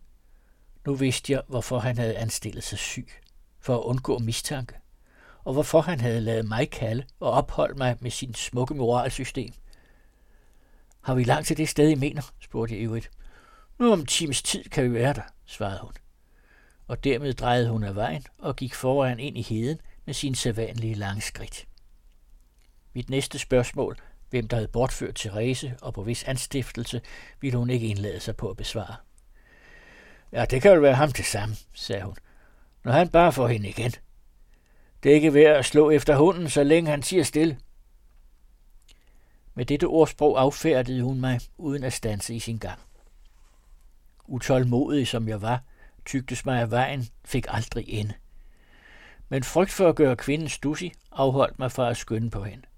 Nu 0.86 0.96
vidste 0.96 1.34
jeg, 1.34 1.42
hvorfor 1.48 1.80
han 1.80 1.98
havde 1.98 2.18
anstillet 2.18 2.64
sig 2.64 2.78
syg, 2.78 3.10
for 3.60 3.76
at 3.76 3.84
undgå 3.84 4.20
mistanke, 4.20 4.76
og 5.44 5.54
hvorfor 5.54 5.82
han 5.82 6.00
havde 6.02 6.22
lavet 6.22 6.48
mig 6.48 6.70
kalde 6.70 7.04
og 7.20 7.32
opholdt 7.32 7.78
mig 7.78 7.98
med 8.00 8.12
sin 8.12 8.34
smukke 8.34 8.74
moralsystem. 8.74 9.54
Har 11.02 11.16
vi 11.16 11.24
langt 11.24 11.48
til 11.48 11.58
det 11.58 11.70
sted, 11.70 11.90
I 11.90 11.96
mener? 11.96 12.22
spurgte 12.40 12.76
jeg 12.76 12.82
ivrigt. 12.82 13.12
Nu 13.80 13.92
om 13.92 14.06
times 14.06 14.42
tid 14.42 14.64
kan 14.64 14.84
vi 14.84 14.94
være 14.94 15.14
der, 15.14 15.22
svarede 15.46 15.80
hun. 15.82 15.94
Og 16.88 17.04
dermed 17.04 17.34
drejede 17.34 17.70
hun 17.70 17.84
af 17.84 17.96
vejen 17.96 18.26
og 18.38 18.56
gik 18.56 18.74
foran 18.74 19.20
ind 19.20 19.38
i 19.38 19.42
heden 19.42 19.82
med 20.06 20.14
sin 20.14 20.36
sædvanlige 20.36 20.94
lange 20.96 21.22
skridt. 21.22 21.68
Mit 22.94 23.10
næste 23.10 23.40
spørgsmål 23.40 23.98
Hvem 24.30 24.48
der 24.48 24.58
havde 24.58 24.68
bortført 24.68 25.16
Therese 25.16 25.76
og 25.82 25.94
på 25.94 26.04
vis 26.04 26.24
anstiftelse, 26.24 27.02
ville 27.42 27.58
hun 27.58 27.70
ikke 27.70 27.88
indlade 27.88 28.20
sig 28.20 28.36
på 28.36 28.50
at 28.50 28.58
besvare. 28.58 28.96
Ja, 30.32 30.46
det 30.46 30.62
kan 30.62 30.74
jo 30.74 30.80
være 30.80 30.96
ham 30.96 31.12
til 31.12 31.26
sammen, 31.26 31.58
sagde 31.74 32.04
hun, 32.04 32.16
når 32.84 32.92
han 32.92 33.10
bare 33.10 33.32
får 33.32 33.48
hende 33.48 33.70
igen. 33.70 33.92
Det 35.04 35.12
er 35.12 35.16
ikke 35.16 35.34
værd 35.34 35.58
at 35.58 35.66
slå 35.66 35.90
efter 35.90 36.16
hunden, 36.16 36.50
så 36.50 36.64
længe 36.64 36.92
han 36.92 37.04
siger 37.04 37.24
stille. 37.24 37.58
Med 39.54 39.66
dette 39.66 39.86
ordsprog 39.86 40.42
affærdede 40.42 41.02
hun 41.02 41.20
mig, 41.20 41.40
uden 41.58 41.84
at 41.84 41.94
stanse 41.94 42.36
i 42.36 42.40
sin 42.40 42.58
gang. 42.58 42.80
Utålmodig 44.28 45.08
som 45.08 45.28
jeg 45.28 45.42
var, 45.42 45.64
tygtes 46.06 46.46
mig 46.46 46.62
af 46.62 46.72
vejen, 46.72 47.08
fik 47.26 47.46
aldrig 47.50 47.86
ende. 47.88 48.14
Men 49.30 49.44
frygt 49.44 49.72
for 49.72 49.90
at 49.90 49.96
gøre 49.96 50.16
kvinden 50.16 50.50
stussig 50.50 50.94
afholdt 51.12 51.60
mig 51.60 51.72
fra 51.72 51.90
at 51.90 51.98
skynde 51.98 52.30
på 52.30 52.44
hende. 52.44 52.69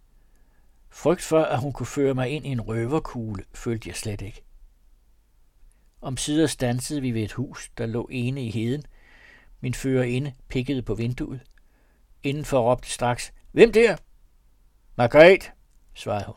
Frygt 0.91 1.21
for, 1.21 1.43
at 1.43 1.59
hun 1.59 1.73
kunne 1.73 1.85
føre 1.85 2.13
mig 2.13 2.29
ind 2.29 2.45
i 2.45 2.49
en 2.49 2.61
røverkugle, 2.61 3.43
følte 3.53 3.89
jeg 3.89 3.95
slet 3.95 4.21
ikke. 4.21 4.43
Om 6.01 6.17
sider 6.17 6.47
stansede 6.47 7.01
vi 7.01 7.11
ved 7.11 7.23
et 7.23 7.31
hus, 7.31 7.71
der 7.77 7.85
lå 7.85 8.07
ene 8.11 8.45
i 8.45 8.51
heden. 8.51 8.83
Min 9.61 9.73
fører 9.73 10.03
inde 10.03 10.33
pikkede 10.47 10.81
på 10.81 10.95
vinduet. 10.95 11.41
Indenfor 12.23 12.71
råbte 12.71 12.89
straks, 12.89 13.33
Hvem 13.51 13.71
der? 13.71 13.97
Margrethe, 14.95 15.51
svarede 15.93 16.25
hun. 16.25 16.35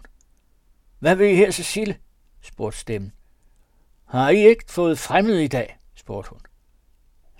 Hvad 0.98 1.16
vil 1.16 1.30
I 1.30 1.34
her, 1.34 1.50
Cecil? 1.50 1.96
spurgte 2.40 2.78
stemmen. 2.78 3.12
Har 4.04 4.30
I 4.30 4.48
ikke 4.48 4.64
fået 4.68 4.98
fremmed 4.98 5.38
i 5.38 5.48
dag? 5.48 5.78
spurgte 5.94 6.30
hun. 6.30 6.40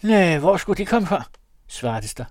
Nej, 0.03 0.39
hvor 0.39 0.57
skulle 0.57 0.77
de 0.77 0.87
komme 0.87 1.09
fra? 1.09 1.31
svarede 1.67 2.07
der. 2.07 2.25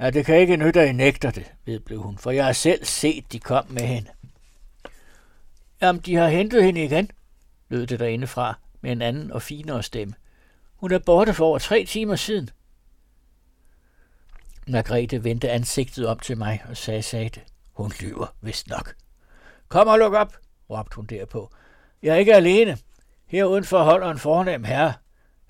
Ja, 0.00 0.10
det 0.10 0.26
kan 0.26 0.36
ikke 0.40 0.56
nytte, 0.56 0.80
at 0.80 0.88
I 0.88 0.92
nægter 0.92 1.30
det, 1.30 1.52
vedblev 1.64 2.02
hun, 2.02 2.18
for 2.18 2.30
jeg 2.30 2.44
har 2.44 2.52
selv 2.52 2.84
set, 2.84 3.32
de 3.32 3.40
kom 3.40 3.64
med 3.68 3.82
hende. 3.82 4.10
Jamen, 5.82 6.00
de 6.00 6.14
har 6.14 6.28
hentet 6.28 6.64
hende 6.64 6.84
igen, 6.84 7.10
lød 7.68 7.86
det 7.86 8.00
derindefra 8.00 8.58
med 8.80 8.92
en 8.92 9.02
anden 9.02 9.32
og 9.32 9.42
finere 9.42 9.82
stemme. 9.82 10.14
Hun 10.76 10.92
er 10.92 10.98
borte 10.98 11.34
for 11.34 11.46
over 11.46 11.58
tre 11.58 11.84
timer 11.84 12.16
siden. 12.16 12.50
Margrethe 14.66 15.24
vendte 15.24 15.50
ansigtet 15.50 16.06
op 16.06 16.22
til 16.22 16.38
mig 16.38 16.62
og 16.68 16.76
sagde 16.76 17.02
sagde 17.02 17.30
Hun 17.72 17.92
lyver, 18.00 18.26
vist 18.40 18.68
nok. 18.68 18.94
Kom 19.68 19.88
og 19.88 19.98
luk 19.98 20.12
op, 20.12 20.36
råbte 20.70 20.96
hun 20.96 21.06
derpå. 21.06 21.50
Jeg 22.02 22.14
er 22.14 22.18
ikke 22.18 22.34
alene. 22.34 22.78
Her 23.26 23.44
udenfor 23.44 23.82
holder 23.82 24.10
en 24.10 24.18
fornem 24.18 24.64
herre. 24.64 24.92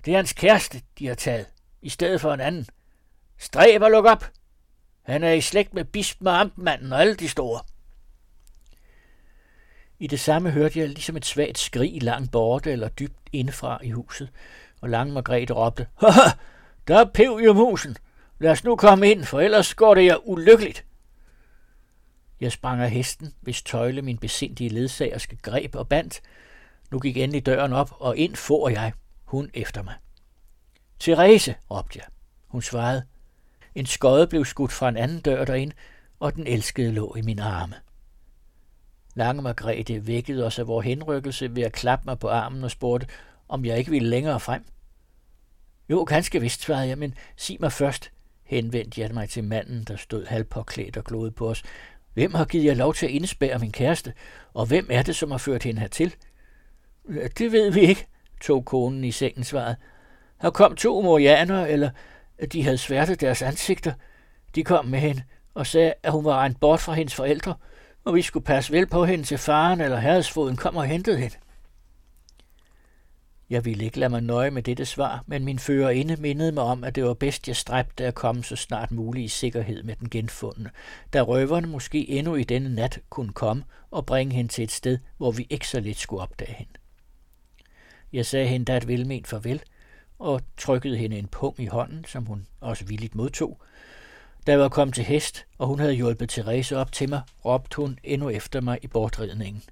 Det 0.05 0.11
er 0.11 0.15
hans 0.15 0.33
kæreste, 0.33 0.81
de 0.99 1.07
har 1.07 1.15
taget, 1.15 1.45
i 1.81 1.89
stedet 1.89 2.21
for 2.21 2.33
en 2.33 2.39
anden. 2.39 2.67
Stræb 3.37 3.81
og 3.81 3.91
luk 3.91 4.05
op! 4.05 4.38
Han 5.09 5.23
er 5.23 5.31
i 5.31 5.41
slægt 5.41 5.73
med 5.73 5.85
bispen 5.85 6.27
og 6.27 6.39
amtmanden 6.39 6.93
og 6.93 7.01
alle 7.01 7.15
de 7.15 7.29
store. 7.29 7.61
I 9.99 10.07
det 10.07 10.19
samme 10.19 10.51
hørte 10.51 10.79
jeg 10.79 10.87
ligesom 10.87 11.17
et 11.17 11.25
svagt 11.25 11.57
skrig 11.57 12.03
langt 12.03 12.31
borte 12.31 12.71
eller 12.71 12.89
dybt 12.89 13.29
indefra 13.33 13.79
i 13.83 13.91
huset, 13.91 14.29
og 14.81 14.89
Lange 14.89 15.13
Margrethe 15.13 15.53
råbte, 15.53 15.87
Haha, 15.95 16.29
der 16.87 16.99
er 16.99 17.05
pev 17.13 17.39
i 17.43 17.53
musen. 17.53 17.97
Lad 18.39 18.51
os 18.51 18.63
nu 18.63 18.75
komme 18.75 19.11
ind, 19.11 19.23
for 19.23 19.39
ellers 19.39 19.73
går 19.73 19.95
det 19.95 20.05
jer 20.05 20.27
ulykkeligt. 20.27 20.85
Jeg 22.39 22.51
sprang 22.51 22.81
af 22.81 22.91
hesten, 22.91 23.33
hvis 23.41 23.61
tøjle 23.61 24.01
min 24.01 24.17
besindige 24.17 24.69
ledsagerske 24.69 25.35
greb 25.35 25.75
og 25.75 25.87
bandt. 25.87 26.21
Nu 26.91 26.99
gik 26.99 27.17
endelig 27.17 27.45
døren 27.45 27.73
op, 27.73 27.91
og 27.99 28.17
ind 28.17 28.35
får 28.35 28.69
jeg. 28.69 28.93
Hun 29.25 29.49
efter 29.53 29.83
mig. 29.83 29.93
Therese, 30.99 31.55
råbte 31.71 31.99
jeg. 31.99 32.05
Hun 32.47 32.61
svarede. 32.61 33.03
En 33.75 33.85
skøde 33.85 34.27
blev 34.27 34.45
skudt 34.45 34.71
fra 34.71 34.89
en 34.89 34.97
anden 34.97 35.19
dør 35.19 35.45
derind, 35.45 35.71
og 36.19 36.35
den 36.35 36.47
elskede 36.47 36.91
lå 36.91 37.15
i 37.15 37.21
mine 37.21 37.43
arme. 37.43 37.75
Lange 39.15 39.41
Margrethe 39.41 40.07
vækkede 40.07 40.45
os 40.45 40.59
af 40.59 40.67
vores 40.67 40.85
henrykkelse 40.85 41.55
ved 41.55 41.63
at 41.63 41.71
klappe 41.71 42.05
mig 42.05 42.19
på 42.19 42.29
armen 42.29 42.63
og 42.63 42.71
spurgte, 42.71 43.07
om 43.47 43.65
jeg 43.65 43.77
ikke 43.77 43.91
ville 43.91 44.09
længere 44.09 44.39
frem. 44.39 44.65
Jo, 45.89 46.05
ganske 46.07 46.41
vist, 46.41 46.61
svarede 46.61 46.87
jeg, 46.87 46.97
men 46.97 47.13
sig 47.37 47.57
mig 47.59 47.71
først, 47.71 48.11
henvendte 48.43 49.01
jeg 49.01 49.13
mig 49.13 49.29
til 49.29 49.43
manden, 49.43 49.83
der 49.83 49.95
stod 49.95 50.25
halvpåklædt 50.25 50.97
og 50.97 51.03
glodede 51.03 51.31
på 51.31 51.49
os. 51.49 51.63
Hvem 52.13 52.33
har 52.33 52.45
givet 52.45 52.65
jer 52.65 52.73
lov 52.73 52.93
til 52.93 53.05
at 53.05 53.11
indspærre 53.11 53.59
min 53.59 53.71
kæreste, 53.71 54.13
og 54.53 54.65
hvem 54.65 54.87
er 54.91 55.03
det, 55.03 55.15
som 55.15 55.31
har 55.31 55.37
ført 55.37 55.63
hende 55.63 55.81
hertil? 55.81 56.15
Det 57.37 57.51
ved 57.51 57.71
vi 57.71 57.79
ikke, 57.79 58.07
tog 58.41 58.65
konen 58.65 59.03
i 59.03 59.11
sengen 59.11 59.43
svaret. 59.43 59.75
Her 60.41 60.49
kom 60.49 60.75
to 60.75 61.01
morianer, 61.01 61.65
eller 61.65 61.89
de 62.47 62.63
havde 62.63 62.77
sværtet 62.77 63.21
deres 63.21 63.41
ansigter. 63.41 63.93
De 64.55 64.63
kom 64.63 64.85
med 64.85 64.99
hende 64.99 65.23
og 65.53 65.67
sagde, 65.67 65.93
at 66.03 66.11
hun 66.11 66.25
var 66.25 66.43
rent 66.43 66.59
bort 66.59 66.79
fra 66.79 66.93
hendes 66.93 67.15
forældre, 67.15 67.55
og 68.05 68.15
vi 68.15 68.21
skulle 68.21 68.45
passe 68.45 68.73
vel 68.73 68.87
på 68.87 69.05
hende 69.05 69.23
til 69.23 69.37
faren 69.37 69.81
eller 69.81 69.97
herresfoden 69.97 70.55
kom 70.55 70.75
og 70.75 70.85
hentede 70.85 71.17
hende. 71.17 71.35
Jeg 73.49 73.65
ville 73.65 73.85
ikke 73.85 73.99
lade 73.99 74.09
mig 74.09 74.21
nøje 74.21 74.51
med 74.51 74.63
dette 74.63 74.85
svar, 74.85 75.23
men 75.27 75.45
min 75.45 75.59
førerinde 75.59 76.15
mindede 76.15 76.51
mig 76.51 76.63
om, 76.63 76.83
at 76.83 76.95
det 76.95 77.05
var 77.05 77.13
bedst, 77.13 77.47
jeg 77.47 77.55
stræbte 77.55 78.05
at 78.05 78.15
komme 78.15 78.43
så 78.43 78.55
snart 78.55 78.91
muligt 78.91 79.25
i 79.25 79.27
sikkerhed 79.27 79.83
med 79.83 79.95
den 79.95 80.09
genfundne, 80.09 80.69
da 81.13 81.21
røverne 81.21 81.67
måske 81.67 82.09
endnu 82.09 82.35
i 82.35 82.43
denne 82.43 82.75
nat 82.75 82.99
kunne 83.09 83.33
komme 83.33 83.63
og 83.91 84.05
bringe 84.05 84.35
hende 84.35 84.51
til 84.51 84.63
et 84.63 84.71
sted, 84.71 84.97
hvor 85.17 85.31
vi 85.31 85.47
ikke 85.49 85.67
så 85.67 85.79
lidt 85.79 85.97
skulle 85.97 86.21
opdage 86.21 86.53
hende. 86.53 86.73
Jeg 88.13 88.25
sagde 88.25 88.47
hende 88.47 88.65
da 88.65 88.77
et 88.77 88.87
velment 88.87 89.27
farvel, 89.27 89.61
og 90.19 90.41
trykkede 90.57 90.97
hende 90.97 91.17
en 91.17 91.27
pung 91.27 91.59
i 91.59 91.65
hånden, 91.65 92.05
som 92.05 92.25
hun 92.25 92.47
også 92.61 92.85
villigt 92.85 93.15
modtog. 93.15 93.61
Da 94.47 94.51
jeg 94.51 94.59
var 94.59 94.69
kommet 94.69 94.95
til 94.95 95.03
hest, 95.03 95.45
og 95.57 95.67
hun 95.67 95.79
havde 95.79 95.93
hjulpet 95.93 96.29
Therese 96.29 96.77
op 96.77 96.91
til 96.91 97.09
mig, 97.09 97.21
råbte 97.45 97.75
hun 97.75 97.99
endnu 98.03 98.29
efter 98.29 98.61
mig 98.61 98.79
i 98.81 98.87
bortridningen. 98.87 99.63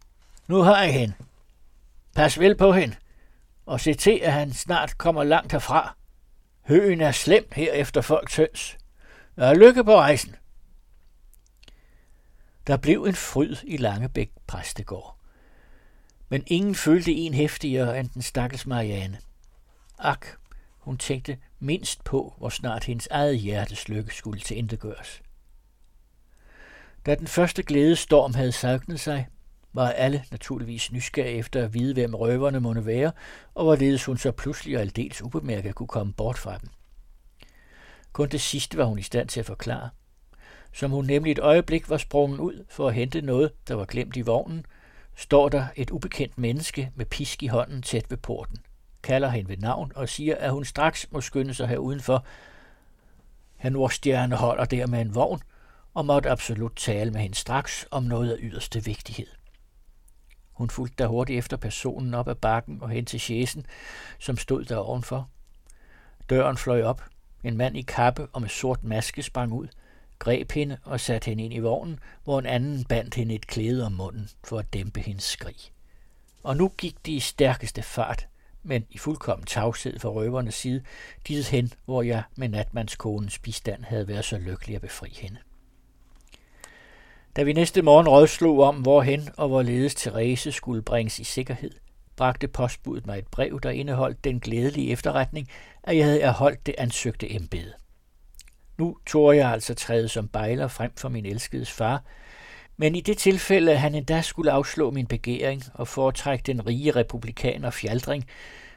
Nu 0.48 0.58
har 0.58 0.84
jeg 0.84 0.94
hende. 0.94 1.14
Pas 2.16 2.40
vel 2.40 2.56
på 2.56 2.72
hende 2.72 2.96
og 3.68 3.82
se 3.82 3.94
til, 3.94 4.20
at 4.24 4.34
han 4.34 4.54
snart 4.54 4.98
kommer 4.98 5.24
langt 5.24 5.52
herfra. 5.52 5.96
Høen 6.62 7.02
er 7.02 7.12
slemt 7.12 7.54
her 7.54 7.74
efter 7.74 8.02
folks 8.02 8.36
høns. 8.36 8.78
Og 9.36 9.56
lykke 9.56 9.84
på 9.84 9.96
rejsen. 9.96 10.36
Der 12.68 12.78
blev 12.78 13.04
en 13.04 13.16
fryd 13.16 13.56
i 13.64 13.78
Langebæk 13.78 14.32
præstegård. 14.48 15.18
Men 16.30 16.44
ingen 16.48 16.76
følte 16.76 17.12
en 17.12 17.34
hæftigere 17.34 18.00
end 18.00 18.10
den 18.10 18.22
stakkels 18.22 18.66
Marianne. 18.66 19.18
Ak, 19.98 20.28
hun 20.78 20.98
tænkte 20.98 21.38
mindst 21.60 22.04
på, 22.04 22.34
hvor 22.38 22.50
snart 22.50 22.84
hendes 22.84 23.08
eget 23.12 23.40
hjertes 23.40 23.90
lykke 23.90 24.16
skulle 24.16 24.42
til 24.42 24.78
gøres. 24.78 25.22
Da 27.06 27.16
den 27.16 27.28
første 27.28 27.64
glædestorm 27.64 28.34
havde 28.34 28.52
sagnet 28.52 29.00
sig, 29.00 29.28
var 29.74 29.90
alle 29.90 30.24
naturligvis 30.32 30.92
nysgerrige 30.92 31.38
efter 31.38 31.64
at 31.64 31.74
vide, 31.74 31.94
hvem 31.94 32.16
røverne 32.16 32.60
måtte 32.60 32.86
være, 32.86 33.12
og 33.54 33.64
hvorledes 33.64 34.06
hun 34.06 34.18
så 34.18 34.32
pludselig 34.32 34.76
og 34.76 34.82
aldeles 34.82 35.22
ubemærket 35.22 35.76
kunne 35.76 35.88
komme 35.88 36.14
bort 36.14 36.38
fra 36.38 36.58
dem. 36.58 36.70
Kun 38.14 38.30
det 38.30 38.42
sidste 38.42 38.78
var 38.78 38.86
hun 38.86 39.00
i 39.00 39.02
stand 39.02 39.28
til 39.28 39.40
at 39.40 39.46
forklare. 39.46 39.90
Som 40.74 40.92
hun 40.92 41.06
nemlig 41.06 41.32
et 41.32 41.40
øjeblik 41.40 41.90
var 41.90 41.98
sprunget 41.98 42.40
ud 42.40 42.66
for 42.70 42.88
at 42.88 42.94
hente 42.94 43.22
noget, 43.22 43.52
der 43.68 43.76
var 43.76 43.86
glemt 43.86 44.18
i 44.18 44.22
vognen, 44.22 44.66
står 45.16 45.50
der 45.50 45.68
et 45.76 45.92
ubekendt 45.92 46.38
menneske 46.38 46.92
med 46.96 47.06
pisk 47.06 47.44
i 47.44 47.48
hånden 47.48 47.82
tæt 47.82 48.06
ved 48.10 48.18
porten, 48.18 48.58
kalder 49.08 49.30
hende 49.30 49.50
ved 49.50 49.58
navn 49.58 49.92
og 49.96 50.10
siger, 50.10 50.36
at 50.36 50.52
hun 50.52 50.66
straks 50.66 51.08
må 51.12 51.22
skynde 51.22 51.54
sig 51.54 51.68
her 51.68 51.78
udenfor. 51.78 52.26
Han 53.56 53.72
Nordstjerne 53.72 54.36
holder 54.36 54.66
der 54.66 54.88
med 54.88 55.02
en 55.02 55.16
vogn, 55.16 55.42
og 55.94 56.06
måtte 56.06 56.30
absolut 56.30 56.72
tale 56.76 57.12
med 57.12 57.22
hende 57.22 57.36
straks 57.36 57.88
om 57.92 58.04
noget 58.04 58.32
af 58.32 58.38
yderste 58.40 58.84
vigtighed. 58.84 59.28
Hun 60.52 60.70
fulgte 60.70 61.04
da 61.04 61.08
hurtigt 61.08 61.38
efter 61.38 61.58
personen 61.58 62.14
op 62.14 62.28
ad 62.28 62.36
bakken 62.36 62.82
og 62.82 62.90
hen 62.90 63.06
til 63.06 63.20
chæsen, 63.20 63.66
som 64.20 64.38
stod 64.38 64.66
der 64.66 64.78
ovenfor. 64.78 65.30
Døren 66.30 66.58
fløj 66.58 66.84
op. 66.84 67.04
En 67.44 67.58
mand 67.58 67.78
i 67.78 67.82
kappe 67.82 68.28
og 68.34 68.42
med 68.42 68.50
sort 68.50 68.84
maske 68.84 69.24
sprang 69.24 69.54
ud, 69.54 69.68
greb 70.20 70.52
hende 70.52 70.78
og 70.84 71.00
satte 71.00 71.26
hende 71.26 71.44
ind 71.44 71.54
i 71.54 71.60
vognen, 71.60 72.00
hvor 72.24 72.40
en 72.40 72.46
anden 72.46 72.84
bandt 72.84 73.16
hende 73.16 73.36
et 73.36 73.48
klæde 73.48 73.86
om 73.86 73.92
munden 73.92 74.30
for 74.44 74.60
at 74.60 74.74
dæmpe 74.74 75.00
hendes 75.00 75.24
skrig. 75.24 75.72
Og 76.44 76.58
nu 76.58 76.72
gik 76.78 77.06
de 77.06 77.12
i 77.12 77.20
stærkeste 77.20 77.82
fart, 77.82 78.28
men 78.64 78.86
i 78.90 78.98
fuldkommen 78.98 79.46
tavshed 79.46 80.00
fra 80.00 80.10
røvernes 80.10 80.56
side, 80.56 80.84
dit 81.28 81.48
hen, 81.48 81.74
hvor 81.86 82.02
jeg 82.02 82.24
med 82.38 82.50
natmandskonens 82.50 83.40
bistand 83.40 83.84
havde 83.84 84.08
været 84.08 84.26
så 84.26 84.38
lykkelig 84.38 84.76
at 84.76 84.82
befri 84.82 85.18
hende. 85.22 85.38
Da 87.36 87.44
vi 87.44 87.54
næste 87.54 87.82
morgen 87.82 88.08
rådslog 88.08 88.60
om, 88.60 88.76
hvorhen 88.76 89.30
og 89.38 89.48
hvorledes 89.48 89.96
Therese 89.96 90.52
skulle 90.52 90.82
bringes 90.82 91.20
i 91.20 91.24
sikkerhed, 91.24 91.72
bragte 92.16 92.48
postbuddet 92.48 93.08
mig 93.08 93.18
et 93.18 93.28
brev, 93.28 93.60
der 93.64 93.70
indeholdt 93.70 94.24
den 94.24 94.40
glædelige 94.40 94.92
efterretning, 94.92 95.50
at 95.84 95.98
jeg 95.98 96.06
havde 96.06 96.22
erholdt 96.22 96.66
det 96.66 96.76
ansøgte 96.78 97.32
embede. 97.32 97.74
Nu 98.78 98.98
tog 99.06 99.36
jeg 99.36 99.52
altså 99.52 99.74
træde 99.74 100.08
som 100.08 100.28
bejler 100.28 100.68
frem 100.68 100.92
for 100.96 101.10
min 101.10 101.26
elskedes 101.26 101.72
far, 101.72 102.04
men 102.78 102.96
i 102.96 103.02
det 103.02 103.18
tilfælde, 103.18 103.72
at 103.72 103.80
han 103.80 103.96
endda 103.96 104.22
skulle 104.22 104.52
afslå 104.52 104.92
min 104.92 105.08
begæring 105.08 105.64
og 105.74 105.88
foretrække 105.88 106.44
den 106.44 106.68
rige 106.68 106.92
republikaner 106.92 107.70
Fjaldring, 107.70 108.26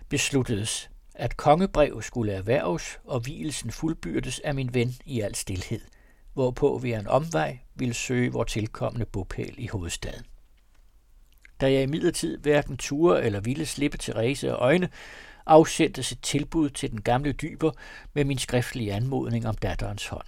besluttedes, 0.08 0.90
at 1.14 1.36
kongebrev 1.36 2.02
skulle 2.02 2.32
erhverves 2.32 2.98
og 3.04 3.20
hvilesen 3.20 3.70
fuldbyrdes 3.70 4.38
af 4.38 4.54
min 4.54 4.74
ven 4.74 4.94
i 5.04 5.20
al 5.20 5.34
stilhed– 5.34 5.80
hvorpå 6.32 6.78
vi 6.78 6.92
en 6.92 7.06
omvej 7.06 7.58
ville 7.74 7.94
søge 7.94 8.32
vor 8.32 8.44
tilkommende 8.44 9.06
bopæl 9.06 9.54
i 9.58 9.66
hovedstaden. 9.66 10.24
Da 11.60 11.72
jeg 11.72 11.82
imidlertid 11.82 12.38
hverken 12.38 12.76
ture 12.76 13.24
eller 13.24 13.40
ville 13.40 13.66
slippe 13.66 13.98
Therese 13.98 14.56
og 14.56 14.62
øjne, 14.62 14.88
afsendtes 15.46 16.12
et 16.12 16.22
tilbud 16.22 16.70
til 16.70 16.90
den 16.90 17.02
gamle 17.02 17.32
dyber 17.32 17.70
med 18.14 18.24
min 18.24 18.38
skriftlige 18.38 18.92
anmodning 18.92 19.46
om 19.46 19.54
datterens 19.54 20.06
hånd. 20.06 20.26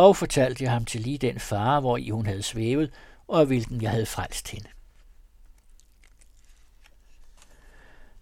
Og 0.00 0.16
fortalte 0.16 0.64
jeg 0.64 0.72
ham 0.72 0.84
til 0.84 1.00
lige 1.00 1.18
den 1.18 1.40
fare, 1.40 1.80
hvor 1.80 1.96
i 1.96 2.10
hun 2.10 2.26
havde 2.26 2.42
svævet, 2.42 2.92
og 3.28 3.40
af 3.40 3.46
hvilken 3.46 3.82
jeg 3.82 3.90
havde 3.90 4.06
frelst 4.06 4.50
hende. 4.50 4.68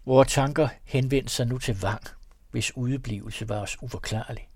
Vores 0.04 0.32
tanker 0.32 0.68
henvendte 0.84 1.32
sig 1.32 1.46
nu 1.46 1.58
til 1.58 1.80
Vang, 1.80 2.00
hvis 2.50 2.76
udeblivelse 2.76 3.48
var 3.48 3.60
os 3.60 3.82
uforklarlig. 3.82 4.48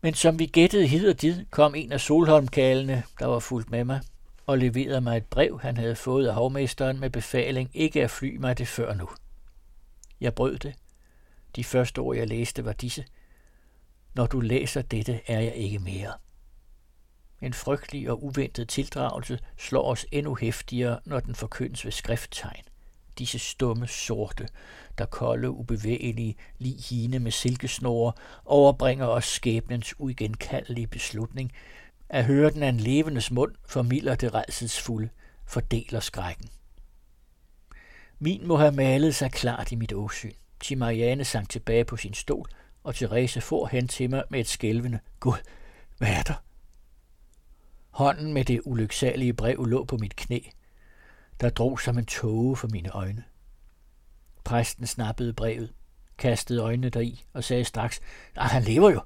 Men 0.00 0.14
som 0.14 0.38
vi 0.38 0.46
gættede 0.46 0.86
hid 0.86 1.08
og 1.10 1.22
did, 1.22 1.46
kom 1.50 1.74
en 1.74 1.92
af 1.92 2.00
Solholmkalene, 2.00 3.02
der 3.18 3.26
var 3.26 3.38
fuldt 3.38 3.70
med 3.70 3.84
mig, 3.84 4.00
og 4.46 4.58
leverede 4.58 5.00
mig 5.00 5.16
et 5.16 5.26
brev, 5.26 5.60
han 5.60 5.76
havde 5.76 5.96
fået 5.96 6.28
af 6.28 6.34
hovmesteren 6.34 7.00
med 7.00 7.10
befaling 7.10 7.70
ikke 7.74 8.04
at 8.04 8.10
fly 8.10 8.36
mig 8.36 8.58
det 8.58 8.68
før 8.68 8.94
nu. 8.94 9.08
Jeg 10.20 10.34
brød 10.34 10.58
det. 10.58 10.74
De 11.56 11.64
første 11.64 11.98
ord, 11.98 12.16
jeg 12.16 12.28
læste, 12.28 12.64
var 12.64 12.72
disse. 12.72 13.04
Når 14.18 14.26
du 14.26 14.40
læser 14.40 14.82
dette, 14.82 15.20
er 15.26 15.40
jeg 15.40 15.54
ikke 15.54 15.78
mere. 15.78 16.12
En 17.42 17.54
frygtelig 17.54 18.10
og 18.10 18.24
uventet 18.24 18.68
tildragelse 18.68 19.38
slår 19.58 19.90
os 19.90 20.06
endnu 20.12 20.36
hæftigere, 20.40 21.00
når 21.04 21.20
den 21.20 21.34
forkyndes 21.34 21.84
ved 21.84 21.92
skrifttegn 21.92 22.62
disse 23.18 23.38
stumme 23.38 23.86
sorte, 23.86 24.48
der 24.98 25.06
kolde, 25.06 25.50
ubevægelige, 25.50 26.36
lige 26.58 26.82
hine 26.82 27.18
med 27.18 27.30
silkesnore, 27.30 28.12
overbringer 28.44 29.06
os 29.06 29.24
skæbnens 29.24 29.94
uigenkaldelige 29.98 30.86
beslutning. 30.86 31.52
At 32.08 32.24
høre 32.24 32.50
den 32.50 32.62
af 32.62 32.68
en 32.68 32.80
levendes 32.80 33.30
mund 33.30 33.54
formilder 33.66 34.14
det 34.14 34.34
redselsfulde, 34.34 35.08
fordeler 35.46 36.00
skrækken. 36.00 36.48
Min 38.18 38.46
må 38.46 38.56
have 38.56 38.72
malet 38.72 39.14
sig 39.14 39.32
klart 39.32 39.72
i 39.72 39.76
mit 39.76 39.92
åsyn. 39.92 40.32
Timariane 40.60 41.24
sank 41.24 41.48
tilbage 41.48 41.84
på 41.84 41.96
sin 41.96 42.14
stol, 42.14 42.48
og 42.88 42.94
Therese 42.94 43.40
for 43.40 43.66
hen 43.66 43.88
til 43.88 44.10
mig 44.10 44.24
med 44.30 44.40
et 44.40 44.48
skælvende, 44.48 44.98
Gud, 45.20 45.36
hvad 45.98 46.08
er 46.08 46.22
der? 46.22 46.34
Hånden 47.90 48.32
med 48.32 48.44
det 48.44 48.60
ulyksalige 48.64 49.32
brev 49.32 49.64
lå 49.64 49.84
på 49.84 49.96
mit 49.96 50.16
knæ. 50.16 50.38
der 51.40 51.50
drog 51.50 51.80
som 51.80 51.98
en 51.98 52.06
tåge 52.06 52.56
for 52.56 52.68
mine 52.68 52.90
øjne. 52.90 53.24
Præsten 54.44 54.86
snappede 54.86 55.32
brevet, 55.32 55.72
kastede 56.18 56.62
øjnene 56.62 56.88
deri 56.90 57.24
og 57.32 57.44
sagde 57.44 57.64
straks, 57.64 58.00
at 58.36 58.46
han 58.46 58.62
lever 58.62 58.90
jo. 58.90 59.00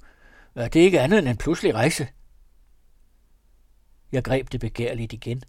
Det 0.55 0.77
er 0.77 0.85
ikke 0.85 1.01
andet 1.01 1.19
end 1.19 1.29
en 1.29 1.37
pludselig 1.37 1.75
rejse. 1.75 2.09
Jeg 4.13 4.25
greb 4.25 4.53
det 4.53 4.61
begærligt 4.61 5.13
igen, 5.13 5.43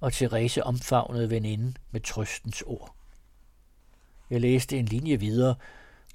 og 0.00 0.12
Therese 0.12 0.64
omfavnede 0.64 1.30
veninden 1.30 1.76
med 1.90 2.00
trøstens 2.00 2.62
ord. 2.66 2.94
Jeg 4.30 4.40
læste 4.40 4.78
en 4.78 4.86
linje 4.86 5.20
videre, 5.20 5.54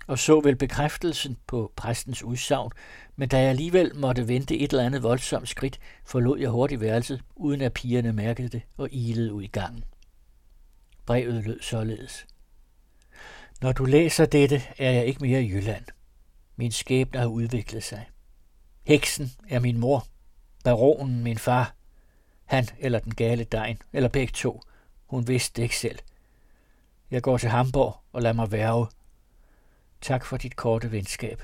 og 0.08 0.20
så 0.20 0.40
vel 0.40 0.56
bekræftelsen 0.56 1.38
på 1.48 1.74
præstens 1.76 2.24
udsagn, 2.24 2.72
men 3.16 3.30
da 3.30 3.40
jeg 3.40 3.50
alligevel 3.50 3.96
måtte 3.96 4.28
vente 4.28 4.58
et 4.58 4.72
eller 4.72 4.86
andet 4.86 5.04
voldsomt 5.04 5.50
skridt, 5.50 5.80
forlod 6.06 6.40
jeg 6.40 6.50
hurtigt 6.50 6.82
værelset, 6.82 7.22
uden 7.36 7.62
at 7.62 7.74
pigerne 7.74 8.14
mærkede 8.14 8.50
det 8.50 8.62
og 8.78 8.90
ilede 8.92 9.34
ud 9.34 9.44
i 9.44 9.48
gangen. 9.48 9.84
Brevet 11.06 11.44
lød 11.44 11.62
således. 11.62 12.26
Når 13.62 13.72
du 13.72 13.86
læser 13.86 14.26
dette, 14.26 14.62
er 14.78 14.92
jeg 14.92 15.06
ikke 15.06 15.22
mere 15.22 15.44
i 15.44 15.50
Jylland. 15.50 15.86
Min 16.56 16.72
skæbne 16.72 17.20
har 17.20 17.28
udviklet 17.28 17.84
sig. 17.84 18.10
Heksen 18.84 19.32
er 19.50 19.60
min 19.60 19.78
mor, 19.78 20.08
baronen 20.64 21.24
min 21.24 21.38
far, 21.38 21.76
han 22.46 22.68
eller 22.80 23.00
den 23.00 23.16
gale 23.16 23.44
dejen, 23.44 23.78
eller 23.94 24.10
begge 24.10 24.34
to. 24.34 24.62
Hun 25.06 25.28
vidste 25.28 25.56
det 25.56 25.64
ikke 25.64 25.78
selv. 25.78 26.00
Jeg 27.12 27.22
går 27.22 27.38
til 27.38 27.50
Hamburg 27.50 27.98
og 28.14 28.22
lader 28.22 28.34
mig 28.34 28.52
værve. 28.52 28.88
Tak 30.02 30.26
for 30.26 30.38
dit 30.38 30.56
korte 30.56 30.92
venskab. 30.92 31.42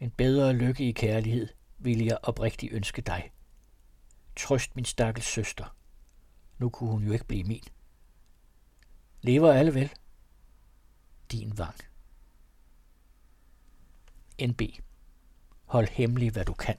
En 0.00 0.10
bedre 0.10 0.52
lykke 0.52 0.88
i 0.88 0.92
kærlighed 0.92 1.48
vil 1.78 2.04
jeg 2.04 2.18
oprigtigt 2.22 2.72
ønske 2.72 3.02
dig. 3.02 3.32
Trøst 4.36 4.76
min 4.76 4.84
stakkels 4.84 5.26
søster. 5.26 5.76
Nu 6.58 6.68
kunne 6.68 6.90
hun 6.90 7.04
jo 7.04 7.12
ikke 7.12 7.24
blive 7.24 7.44
min. 7.44 7.64
Lever 9.20 9.52
alle 9.52 9.74
vel? 9.74 9.92
Din 11.32 11.58
vang. 11.58 11.76
NB. 14.42 14.62
Hold 15.64 15.88
hemmelig, 15.88 16.30
hvad 16.32 16.44
du 16.44 16.52
kan. 16.52 16.76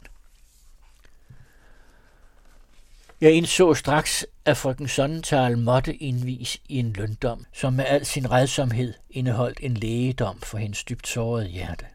Jeg 3.21 3.33
indså 3.33 3.73
straks, 3.73 4.25
at 4.45 4.57
frøken 4.57 4.87
Sonnenthal 4.87 5.57
måtte 5.57 5.95
indvis 5.95 6.57
i 6.69 6.79
en 6.79 6.93
løndom, 6.93 7.45
som 7.53 7.73
med 7.73 7.85
al 7.87 8.05
sin 8.05 8.31
redsomhed 8.31 8.93
indeholdt 9.09 9.59
en 9.61 9.73
lægedom 9.73 10.39
for 10.41 10.57
hendes 10.57 10.83
dybt 10.83 11.07
sårede 11.07 11.47
hjerte. 11.47 11.85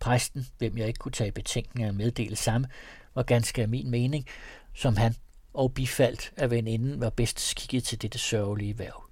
Præsten, 0.00 0.46
hvem 0.58 0.78
jeg 0.78 0.86
ikke 0.86 0.98
kunne 0.98 1.12
tage 1.12 1.32
betænkning 1.32 1.88
og 1.88 1.94
meddele 1.94 2.36
samme, 2.36 2.68
var 3.14 3.22
ganske 3.22 3.62
af 3.62 3.68
min 3.68 3.90
mening, 3.90 4.26
som 4.74 4.96
han 4.96 5.14
og 5.54 5.74
bifaldt 5.74 6.32
af 6.36 6.50
veninden 6.50 7.00
var 7.00 7.10
bedst 7.10 7.40
skikket 7.40 7.84
til 7.84 8.02
dette 8.02 8.18
sørgelige 8.18 8.78
værv. 8.78 9.04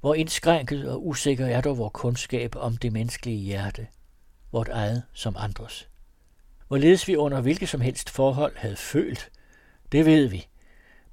Hvor 0.00 0.14
indskrænket 0.14 0.90
og 0.90 1.06
usikker 1.06 1.46
er 1.46 1.60
dog 1.60 1.78
vores 1.78 1.92
kundskab 1.94 2.56
om 2.56 2.76
det 2.76 2.92
menneskelige 2.92 3.38
hjerte, 3.38 3.86
vort 4.52 4.68
eget 4.68 5.02
som 5.12 5.36
andres. 5.38 5.88
Hvorledes 6.68 7.08
vi 7.08 7.16
under 7.16 7.40
hvilket 7.40 7.68
som 7.68 7.80
helst 7.80 8.10
forhold 8.10 8.56
havde 8.56 8.76
følt, 8.76 9.30
det 9.92 10.06
ved 10.06 10.28
vi. 10.28 10.46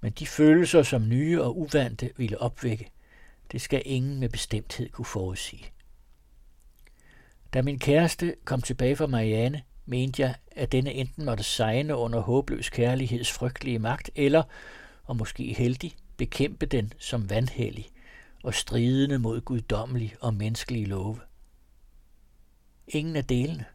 Men 0.02 0.12
de 0.12 0.28
følelser, 0.28 0.84
som 0.84 1.10
nye 1.10 1.42
og 1.42 1.60
uvante 1.60 2.10
ville 2.18 2.42
opvække, 2.42 2.92
det 3.52 3.62
skal 3.62 3.82
ingen 3.86 4.20
med 4.20 4.30
bestemthed 4.30 4.90
kunne 4.90 5.06
forudsige. 5.06 5.66
Da 7.54 7.62
min 7.62 7.80
kæreste 7.80 8.36
kom 8.46 8.62
tilbage 8.62 8.96
fra 8.96 9.08
Marianne, 9.08 9.62
mente 9.86 10.22
jeg, 10.22 10.36
at 10.52 10.72
denne 10.72 10.94
enten 10.94 11.26
måtte 11.26 11.44
sejne 11.44 11.96
under 11.96 12.20
håbløs 12.20 12.70
kærligheds 12.70 13.32
frygtelige 13.32 13.80
magt, 13.80 14.10
eller, 14.16 14.44
og 15.04 15.18
måske 15.18 15.54
heldig, 15.54 15.96
bekæmpe 16.18 16.66
den 16.66 16.94
som 17.00 17.30
vandhellig 17.30 17.88
og 18.44 18.54
stridende 18.54 19.20
mod 19.20 19.42
guddommelig 19.42 20.16
og 20.22 20.34
menneskelige 20.34 20.86
love. 20.86 21.20
Ingen 22.88 23.16
af 23.16 23.26
delene. 23.26 23.66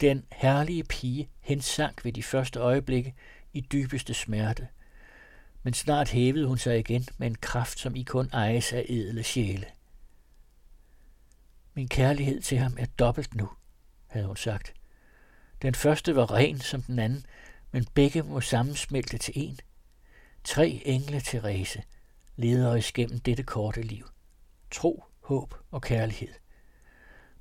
Den 0.00 0.24
herlige 0.32 0.84
pige 0.84 1.28
hensank 1.40 2.04
ved 2.04 2.12
de 2.12 2.22
første 2.22 2.60
øjeblikke 2.60 3.14
i 3.54 3.60
dybeste 3.60 4.14
smerte, 4.14 4.68
men 5.62 5.74
snart 5.74 6.10
hævede 6.10 6.46
hun 6.46 6.58
sig 6.58 6.78
igen 6.78 7.06
med 7.18 7.26
en 7.26 7.34
kraft, 7.34 7.78
som 7.78 7.96
I 7.96 8.02
kun 8.02 8.30
ejes 8.32 8.72
af 8.72 8.86
edle 8.88 9.22
sjæle. 9.22 9.66
Min 11.74 11.88
kærlighed 11.88 12.42
til 12.42 12.58
ham 12.58 12.76
er 12.78 12.86
dobbelt 12.86 13.34
nu, 13.34 13.50
havde 14.06 14.26
hun 14.26 14.36
sagt. 14.36 14.74
Den 15.62 15.74
første 15.74 16.16
var 16.16 16.30
ren 16.32 16.58
som 16.58 16.82
den 16.82 16.98
anden, 16.98 17.26
men 17.72 17.86
begge 17.94 18.22
må 18.22 18.40
sammensmelte 18.40 19.18
til 19.18 19.32
en. 19.36 19.58
Tre 20.44 20.82
engle, 20.84 21.20
Therese, 21.20 21.82
leder 22.36 22.68
os 22.68 22.92
gennem 22.92 23.20
dette 23.20 23.42
korte 23.42 23.82
liv. 23.82 24.08
Tro, 24.70 25.04
håb 25.20 25.54
og 25.70 25.82
kærlighed. 25.82 26.34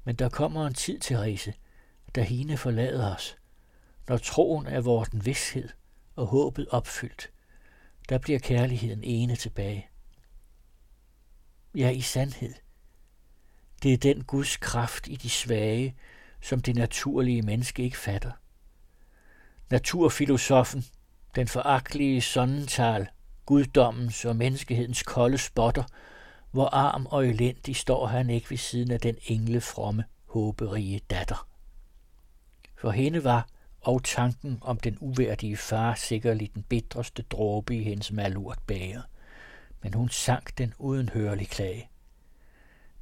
Men 0.03 0.15
der 0.15 0.29
kommer 0.29 0.67
en 0.67 0.73
tid, 0.73 0.99
Therese, 0.99 1.53
da 2.15 2.21
hende 2.21 2.57
forlader 2.57 3.15
os, 3.15 3.37
når 4.07 4.17
troen 4.17 4.67
er 4.67 4.81
vores 4.81 5.09
vidshed 5.13 5.69
og 6.15 6.27
håbet 6.27 6.67
opfyldt. 6.69 7.31
Der 8.09 8.17
bliver 8.17 8.39
kærligheden 8.39 9.03
ene 9.03 9.35
tilbage. 9.35 9.87
Ja, 11.75 11.89
i 11.89 12.01
sandhed. 12.01 12.53
Det 13.83 13.93
er 13.93 13.97
den 13.97 14.23
Guds 14.23 14.57
kraft 14.57 15.07
i 15.07 15.15
de 15.15 15.29
svage, 15.29 15.95
som 16.41 16.61
det 16.61 16.75
naturlige 16.75 17.41
menneske 17.41 17.83
ikke 17.83 17.97
fatter. 17.97 18.31
Naturfilosofen, 19.71 20.83
den 21.35 21.47
foragtelige 21.47 22.21
sonnental, 22.21 23.07
guddommens 23.45 24.25
og 24.25 24.35
menneskehedens 24.35 25.03
kolde 25.03 25.37
spotter, 25.37 25.83
hvor 26.51 26.65
arm 26.65 27.05
og 27.05 27.27
elendig 27.27 27.75
står 27.75 28.07
han 28.07 28.29
ikke 28.29 28.49
ved 28.49 28.57
siden 28.57 28.91
af 28.91 28.99
den 28.99 29.15
englefromme, 29.25 30.03
håberige 30.25 30.99
datter. 31.09 31.47
For 32.77 32.91
hende 32.91 33.23
var 33.23 33.47
og 33.83 34.03
tanken 34.03 34.57
om 34.61 34.77
den 34.77 34.97
uværdige 35.01 35.57
far 35.57 35.95
sikkerlig 35.95 36.53
den 36.53 36.63
bitreste 36.63 37.21
dråbe 37.21 37.75
i 37.75 37.83
hendes 37.83 38.11
malurt 38.11 38.59
bæger. 38.67 39.01
Men 39.81 39.93
hun 39.93 40.09
sank 40.09 40.57
den 40.57 40.73
uden 40.77 41.09
hørelig 41.09 41.47
klage. 41.49 41.89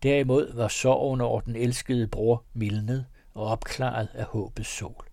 Derimod 0.04 0.54
var 0.54 0.68
sorgen 0.68 1.22
over 1.22 1.42
den 1.42 1.56
elskede 1.56 2.08
bror 2.08 2.44
mildnet 2.54 3.06
og 3.34 3.46
opklaret 3.46 4.08
af 4.14 4.26
håbets 4.26 4.70
sol. 4.70 5.06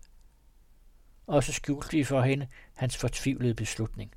Også 1.26 1.52
skjulte 1.52 1.96
de 1.96 2.04
for 2.04 2.22
hende 2.22 2.46
hans 2.74 2.96
fortvivlede 2.96 3.54
beslutning. 3.54 4.12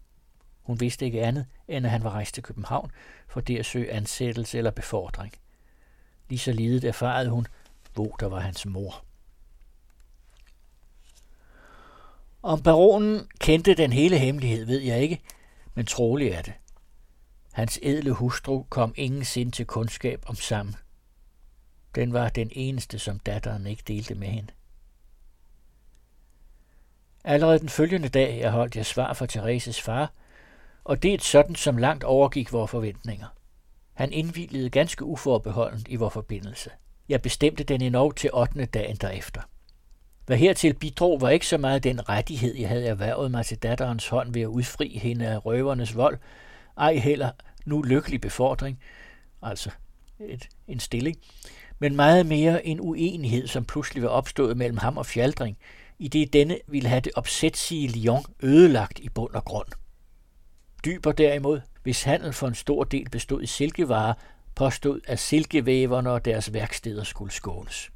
Hun 0.61 0.79
vidste 0.79 1.05
ikke 1.05 1.23
andet, 1.23 1.45
end 1.67 1.85
at 1.85 1.91
han 1.91 2.03
var 2.03 2.09
rejst 2.09 2.33
til 2.33 2.43
København 2.43 2.91
for 3.27 3.41
det 3.41 3.59
at 3.59 3.65
søge 3.65 3.91
ansættelse 3.91 4.57
eller 4.57 4.71
befordring. 4.71 5.33
Lige 6.29 6.39
så 6.39 6.51
lidet 6.51 6.83
erfarede 6.83 7.29
hun, 7.29 7.47
hvor 7.93 8.15
der 8.19 8.25
var 8.25 8.39
hans 8.39 8.65
mor. 8.65 9.05
Om 12.43 12.61
baronen 12.63 13.27
kendte 13.39 13.73
den 13.73 13.93
hele 13.93 14.17
hemmelighed, 14.17 14.65
ved 14.65 14.79
jeg 14.79 15.01
ikke, 15.01 15.21
men 15.73 15.85
trolig 15.85 16.27
er 16.27 16.41
det. 16.41 16.53
Hans 17.51 17.79
edle 17.81 18.11
hustru 18.11 18.63
kom 18.63 18.93
ingen 18.97 19.25
sind 19.25 19.51
til 19.51 19.65
kundskab 19.65 20.23
om 20.27 20.35
sammen. 20.35 20.75
Den 21.95 22.13
var 22.13 22.29
den 22.29 22.49
eneste, 22.51 22.99
som 22.99 23.19
datteren 23.19 23.65
ikke 23.65 23.83
delte 23.87 24.15
med 24.15 24.27
hende. 24.27 24.51
Allerede 27.23 27.59
den 27.59 27.69
følgende 27.69 28.09
dag 28.09 28.39
jeg 28.39 28.51
holdt 28.51 28.75
jeg 28.75 28.85
svar 28.85 29.13
for 29.13 29.25
Thereses 29.25 29.81
far, 29.81 30.11
og 30.83 31.03
det 31.03 31.09
er 31.09 31.15
et 31.15 31.23
sådan, 31.23 31.55
som 31.55 31.77
langt 31.77 32.03
overgik 32.03 32.53
vores 32.53 32.71
forventninger. 32.71 33.27
Han 33.93 34.11
indvilede 34.11 34.69
ganske 34.69 35.05
uforbeholdent 35.05 35.87
i 35.87 35.95
vores 35.95 36.13
forbindelse. 36.13 36.69
Jeg 37.09 37.21
bestemte 37.21 37.63
den 37.63 37.81
endnu 37.81 38.11
til 38.11 38.29
8. 38.33 38.65
dagen 38.65 38.95
derefter. 38.95 39.41
Hvad 40.31 40.39
hertil 40.39 40.73
bidrog 40.73 41.21
var 41.21 41.29
ikke 41.29 41.47
så 41.47 41.57
meget 41.57 41.83
den 41.83 42.09
rettighed, 42.09 42.55
jeg 42.55 42.69
havde 42.69 42.87
erhvervet 42.87 43.31
mig 43.31 43.45
til 43.45 43.57
datterens 43.57 44.07
hånd 44.07 44.33
ved 44.33 44.41
at 44.41 44.47
udfri 44.47 44.99
hende 45.01 45.27
af 45.27 45.45
røvernes 45.45 45.95
vold, 45.95 46.17
ej 46.77 46.95
heller 46.95 47.31
nu 47.65 47.81
lykkelig 47.81 48.21
befordring, 48.21 48.79
altså 49.41 49.69
et, 50.19 50.47
en 50.67 50.79
stilling, 50.79 51.17
men 51.79 51.95
meget 51.95 52.25
mere 52.25 52.65
en 52.65 52.79
uenighed, 52.79 53.47
som 53.47 53.65
pludselig 53.65 54.03
var 54.03 54.09
opstået 54.09 54.57
mellem 54.57 54.77
ham 54.77 54.97
og 54.97 55.05
Fjaldring, 55.05 55.57
i 55.99 56.07
det 56.07 56.33
denne 56.33 56.57
ville 56.67 56.89
have 56.89 57.01
det 57.01 57.11
opsætsige 57.15 57.87
Lyon 57.87 58.25
ødelagt 58.43 58.99
i 58.99 59.09
bund 59.09 59.33
og 59.33 59.45
grund. 59.45 59.67
Dyber 60.85 61.11
derimod, 61.11 61.61
hvis 61.83 62.03
handel 62.03 62.33
for 62.33 62.47
en 62.47 62.55
stor 62.55 62.83
del 62.83 63.09
bestod 63.09 63.41
i 63.41 63.47
silkevarer, 63.47 64.13
påstod, 64.55 65.01
at 65.07 65.19
silkevæverne 65.19 66.11
og 66.11 66.25
deres 66.25 66.53
værksteder 66.53 67.03
skulle 67.03 67.31
skånes. 67.31 67.91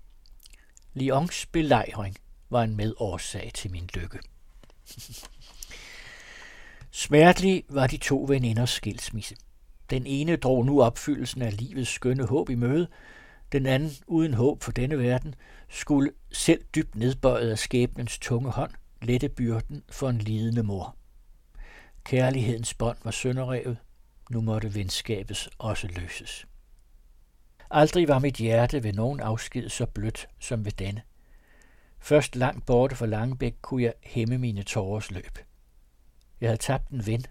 Lyons 0.94 1.46
belejring 1.46 2.16
var 2.50 2.64
en 2.64 2.76
medårsag 2.76 3.52
til 3.54 3.72
min 3.72 3.89
lykke. 3.93 4.20
Smertelig 6.91 7.64
var 7.70 7.88
de 7.88 7.98
to 7.98 8.26
veninders 8.28 8.70
skilsmisse. 8.70 9.36
Den 9.89 10.06
ene 10.06 10.36
drog 10.36 10.66
nu 10.66 10.82
opfyldelsen 10.82 11.41
af 11.41 11.58
livets 11.58 11.91
skønne 11.91 12.26
håb 12.26 12.50
i 12.50 12.56
møde, 12.56 12.88
den 13.52 13.66
anden, 13.66 13.91
uden 14.08 14.34
håb 14.34 14.64
for 14.64 14.72
denne 14.72 15.00
verden, 15.00 15.36
skulle 15.70 16.12
selv 16.32 16.64
dybt 16.76 16.96
nedbøjet 16.96 17.52
af 17.52 17.60
skæbnens 17.60 18.20
tunge 18.20 18.52
hånd, 18.52 18.72
lette 19.02 19.30
byrden 19.30 19.84
for 19.89 20.10
en 20.10 20.18
lidende 20.18 20.64
mor. 20.64 20.96
Kærlighedens 22.04 22.74
bånd 22.74 22.98
var 23.04 23.12
sønderrevet. 23.12 23.78
Nu 24.30 24.41
måtte 24.41 24.74
venskabets 24.74 25.50
også 25.58 25.88
løses. 25.88 26.46
Aldrig 27.72 28.08
var 28.08 28.20
mit 28.20 28.36
hjerte 28.36 28.84
ved 28.84 28.93
nogen 28.93 29.20
afsked 29.20 29.70
så 29.70 29.86
blødt 29.86 30.28
som 30.39 30.66
ved 30.66 30.72
denne. 30.72 31.02
Først 32.06 32.36
langt 32.36 32.66
borte 32.66 32.95
fra 32.95 33.06
Langebæk 33.06 33.56
kunne 33.62 33.84
jeg 33.84 33.93
hæmme 34.03 34.38
mine 34.38 34.64
tårers 34.64 35.12
løb. 35.12 35.39
Jeg 36.41 36.49
havde 36.49 36.62
tabt 36.62 36.89
en 36.89 37.06
ven, 37.06 37.26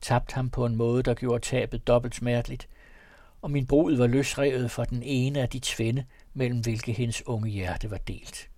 tabt 0.00 0.32
ham 0.32 0.50
på 0.50 0.66
en 0.66 0.76
måde, 0.76 1.02
der 1.02 1.14
gjorde 1.14 1.44
tabet 1.44 1.86
dobbelt 1.86 2.14
smerteligt, 2.14 2.68
og 3.42 3.50
min 3.50 3.66
brud 3.66 3.96
var 3.96 4.06
løsrevet 4.06 4.70
fra 4.70 4.84
den 4.84 5.02
ene 5.02 5.40
af 5.40 5.48
de 5.48 5.60
tvænde, 5.62 6.04
mellem 6.34 6.60
hvilke 6.60 6.92
hendes 6.92 7.26
unge 7.26 7.50
hjerte 7.50 7.90
var 7.90 7.98
delt. 7.98 8.50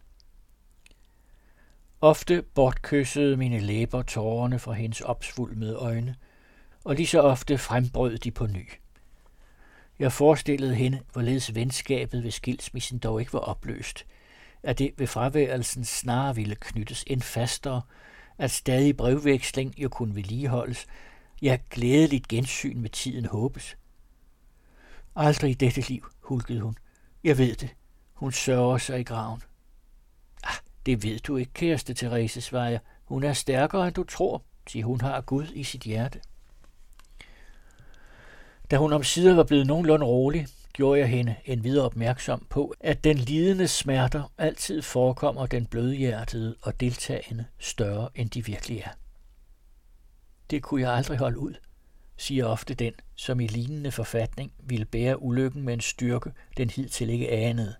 Ofte 2.01 2.43
bortkyssede 2.43 3.37
mine 3.37 3.61
læber 3.61 4.03
tårerne 4.03 4.59
fra 4.59 4.73
hendes 4.73 5.01
opsvulmede 5.01 5.77
øjne, 5.77 6.17
og 6.85 6.95
lige 6.95 7.07
så 7.07 7.21
ofte 7.21 7.59
frembrød 7.59 8.19
de 8.19 8.31
på 8.31 8.47
ny. 8.47 8.71
Jeg 9.99 10.13
forestillede 10.13 10.75
hende, 10.75 11.01
hvorledes 11.13 11.55
venskabet 11.55 12.23
ved 12.23 12.31
skilsmissen 12.31 12.99
dog 12.99 13.21
ikke 13.21 13.33
var 13.33 13.39
opløst, 13.39 14.07
at 14.63 14.79
det 14.79 14.95
ved 14.97 15.07
fraværelsen 15.07 15.85
snarere 15.85 16.37
ville 16.37 16.55
knyttes 16.55 17.05
end 17.07 17.23
fastere, 17.23 17.83
at 18.39 18.51
stadig 18.51 18.97
brevveksling 18.97 19.75
jo 19.79 19.89
kunne 19.89 20.15
vedligeholdes, 20.15 20.87
ja, 21.43 21.59
glædeligt 21.71 22.29
gensyn 22.29 22.81
med 22.81 22.91
tiden 22.91 23.27
håbes. 23.27 23.77
Aldrig 25.17 25.51
i 25.51 25.55
dette 25.55 25.81
liv, 25.81 26.07
hulkede 26.21 26.61
hun. 26.61 26.77
Jeg 27.25 27.39
ved 27.39 27.55
det. 27.55 27.69
Hun 28.13 28.33
sørger 28.33 28.79
sig 28.79 29.01
i 29.01 29.03
graven. 29.03 29.43
Ah, 30.45 30.55
det 30.87 31.03
ved 31.03 31.19
du 31.19 31.37
ikke, 31.37 31.53
kæreste 31.53 31.95
Therese, 31.95 32.41
svarer 32.41 32.71
jeg. 32.71 32.81
Hun 33.05 33.25
er 33.25 33.33
stærkere, 33.33 33.87
end 33.87 33.95
du 33.95 34.05
tror, 34.05 34.43
til 34.67 34.83
hun 34.83 35.01
har 35.01 35.21
Gud 35.21 35.47
i 35.55 35.65
sit 35.65 35.83
hjerte. 35.83 36.21
Da 38.71 38.77
hun 38.77 38.93
om 38.93 39.03
sider 39.03 39.35
var 39.35 39.45
blevet 39.45 39.67
nogenlunde 39.67 40.07
rolig, 40.07 40.47
gjorde 40.73 41.01
jeg 41.01 41.09
hende 41.09 41.37
en 41.45 41.65
videre 41.65 41.85
opmærksom 41.85 42.47
på, 42.51 42.75
at 42.81 43.05
den 43.05 43.17
lidende 43.17 43.69
smerter 43.69 44.33
altid 44.39 44.83
forekommer 44.83 45.47
den 45.47 45.67
blødhjertede 45.67 46.57
og 46.63 46.81
deltagende 46.81 47.45
større, 47.59 48.09
end 48.15 48.31
de 48.31 48.45
virkelig 48.45 48.79
er. 48.79 48.91
Det 50.51 50.63
kunne 50.63 50.81
jeg 50.81 50.93
aldrig 50.93 51.19
holde 51.19 51.39
ud, 51.39 51.55
siger 52.17 52.47
ofte 52.47 52.75
den, 52.75 52.93
som 53.15 53.41
i 53.41 53.47
lignende 53.47 53.93
forfatning 53.93 54.53
ville 54.59 54.85
bære 54.85 55.23
ulykken 55.23 55.63
med 55.63 55.75
en 55.75 55.81
styrke, 55.81 56.33
den 56.57 56.71
hidtil 56.71 57.11
ikke 57.11 57.31
anede. 57.31 57.75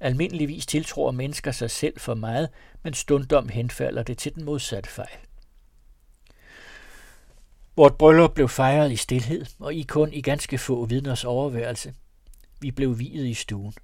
Almindeligvis 0.00 0.66
tiltror 0.66 1.10
mennesker 1.10 1.52
sig 1.52 1.70
selv 1.70 2.00
for 2.00 2.14
meget, 2.14 2.48
men 2.82 2.94
stundom 2.94 3.48
henfalder 3.48 4.02
det 4.02 4.18
til 4.18 4.34
den 4.34 4.44
modsatte 4.44 4.90
fejl. 4.90 5.18
Vort 7.76 7.98
bryllup 7.98 8.34
blev 8.34 8.48
fejret 8.48 8.92
i 8.92 8.96
stillhed, 8.96 9.46
og 9.58 9.74
I 9.74 9.82
kun 9.82 10.12
i 10.12 10.20
ganske 10.20 10.58
få 10.58 10.84
vidners 10.84 11.24
overværelse. 11.24 11.94
Vi 12.60 12.70
blev 12.70 12.98
viet 12.98 13.26
i 13.26 13.34
stuen. 13.34 13.74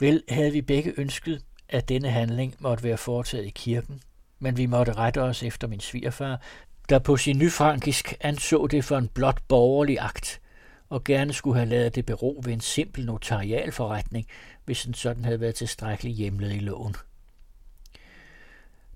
Vel 0.00 0.22
havde 0.28 0.52
vi 0.52 0.62
begge 0.62 0.94
ønsket, 0.96 1.44
at 1.68 1.88
denne 1.88 2.10
handling 2.10 2.54
måtte 2.58 2.84
være 2.84 2.96
foretaget 2.96 3.46
i 3.46 3.50
kirken, 3.50 4.00
men 4.38 4.56
vi 4.56 4.66
måtte 4.66 4.92
rette 4.92 5.22
os 5.22 5.42
efter 5.42 5.68
min 5.68 5.80
svigerfar, 5.80 6.40
der 6.88 6.98
på 6.98 7.16
sin 7.16 7.38
nyfrankisk 7.38 8.14
anså 8.20 8.66
det 8.66 8.84
for 8.84 8.98
en 8.98 9.08
blot 9.08 9.42
borgerlig 9.48 9.98
akt, 10.00 10.40
og 10.88 11.04
gerne 11.04 11.32
skulle 11.32 11.56
have 11.56 11.68
lavet 11.68 11.94
det 11.94 12.06
bero 12.06 12.40
ved 12.44 12.52
en 12.52 12.60
simpel 12.60 13.06
notarialforretning, 13.06 14.26
hvis 14.64 14.84
en 14.84 14.94
sådan 14.94 15.24
havde 15.24 15.40
været 15.40 15.54
tilstrækkeligt 15.54 16.16
hjemlet 16.16 16.54
i 16.54 16.58
loven. 16.58 16.96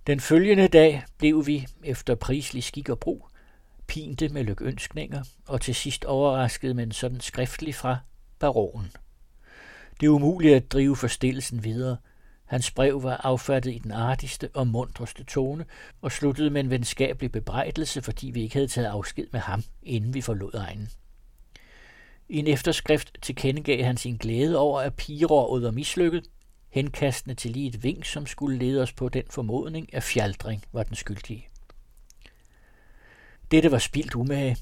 Den 0.06 0.20
følgende 0.20 0.68
dag 0.68 1.04
blev 1.18 1.46
vi, 1.46 1.66
efter 1.84 2.14
prislig 2.14 2.64
skik 2.64 2.88
og 2.88 2.98
brug, 2.98 3.28
pinte 3.86 4.28
med 4.28 4.44
lykønskninger, 4.44 5.24
og 5.48 5.60
til 5.60 5.74
sidst 5.74 6.04
overrasket 6.04 6.76
med 6.76 6.84
en 6.84 6.92
sådan 6.92 7.20
skriftlig 7.20 7.74
fra 7.74 7.96
baronen. 8.38 8.90
Det 10.00 10.06
er 10.06 10.10
umuligt 10.10 10.54
at 10.54 10.72
drive 10.72 10.96
forstillelsen 10.96 11.64
videre. 11.64 11.96
Hans 12.44 12.70
brev 12.70 13.02
var 13.02 13.16
affattet 13.16 13.74
i 13.74 13.78
den 13.78 13.90
artigste 13.90 14.48
og 14.54 14.66
mundreste 14.66 15.24
tone, 15.24 15.64
og 16.02 16.12
sluttede 16.12 16.50
med 16.50 16.60
en 16.60 16.70
venskabelig 16.70 17.32
bebrejdelse, 17.32 18.02
fordi 18.02 18.30
vi 18.30 18.42
ikke 18.42 18.54
havde 18.54 18.68
taget 18.68 18.86
afsked 18.86 19.26
med 19.32 19.40
ham, 19.40 19.62
inden 19.82 20.14
vi 20.14 20.20
forlod 20.20 20.54
egnen. 20.54 20.88
I 22.28 22.38
en 22.38 22.46
efterskrift 22.46 23.18
tilkendegav 23.22 23.84
han 23.84 23.96
sin 23.96 24.16
glæde 24.16 24.58
over, 24.58 24.80
at 24.80 24.94
pigerådet 24.94 25.64
var 25.64 25.70
mislykket, 25.70 26.24
henkastende 26.70 27.34
til 27.34 27.50
lige 27.50 27.68
et 27.68 27.82
vink, 27.82 28.04
som 28.04 28.26
skulle 28.26 28.58
lede 28.58 28.82
os 28.82 28.92
på 28.92 29.08
den 29.08 29.24
formodning, 29.30 29.94
at 29.94 30.02
fjaldring 30.02 30.64
var 30.72 30.82
den 30.82 30.96
skyldige. 30.96 31.48
Dette 33.54 33.70
var 33.70 33.78
spildt 33.78 34.14
umage. 34.14 34.56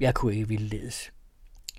Jeg 0.00 0.14
kunne 0.14 0.34
ikke 0.34 0.48
ville 0.48 0.68
ledes. 0.68 1.12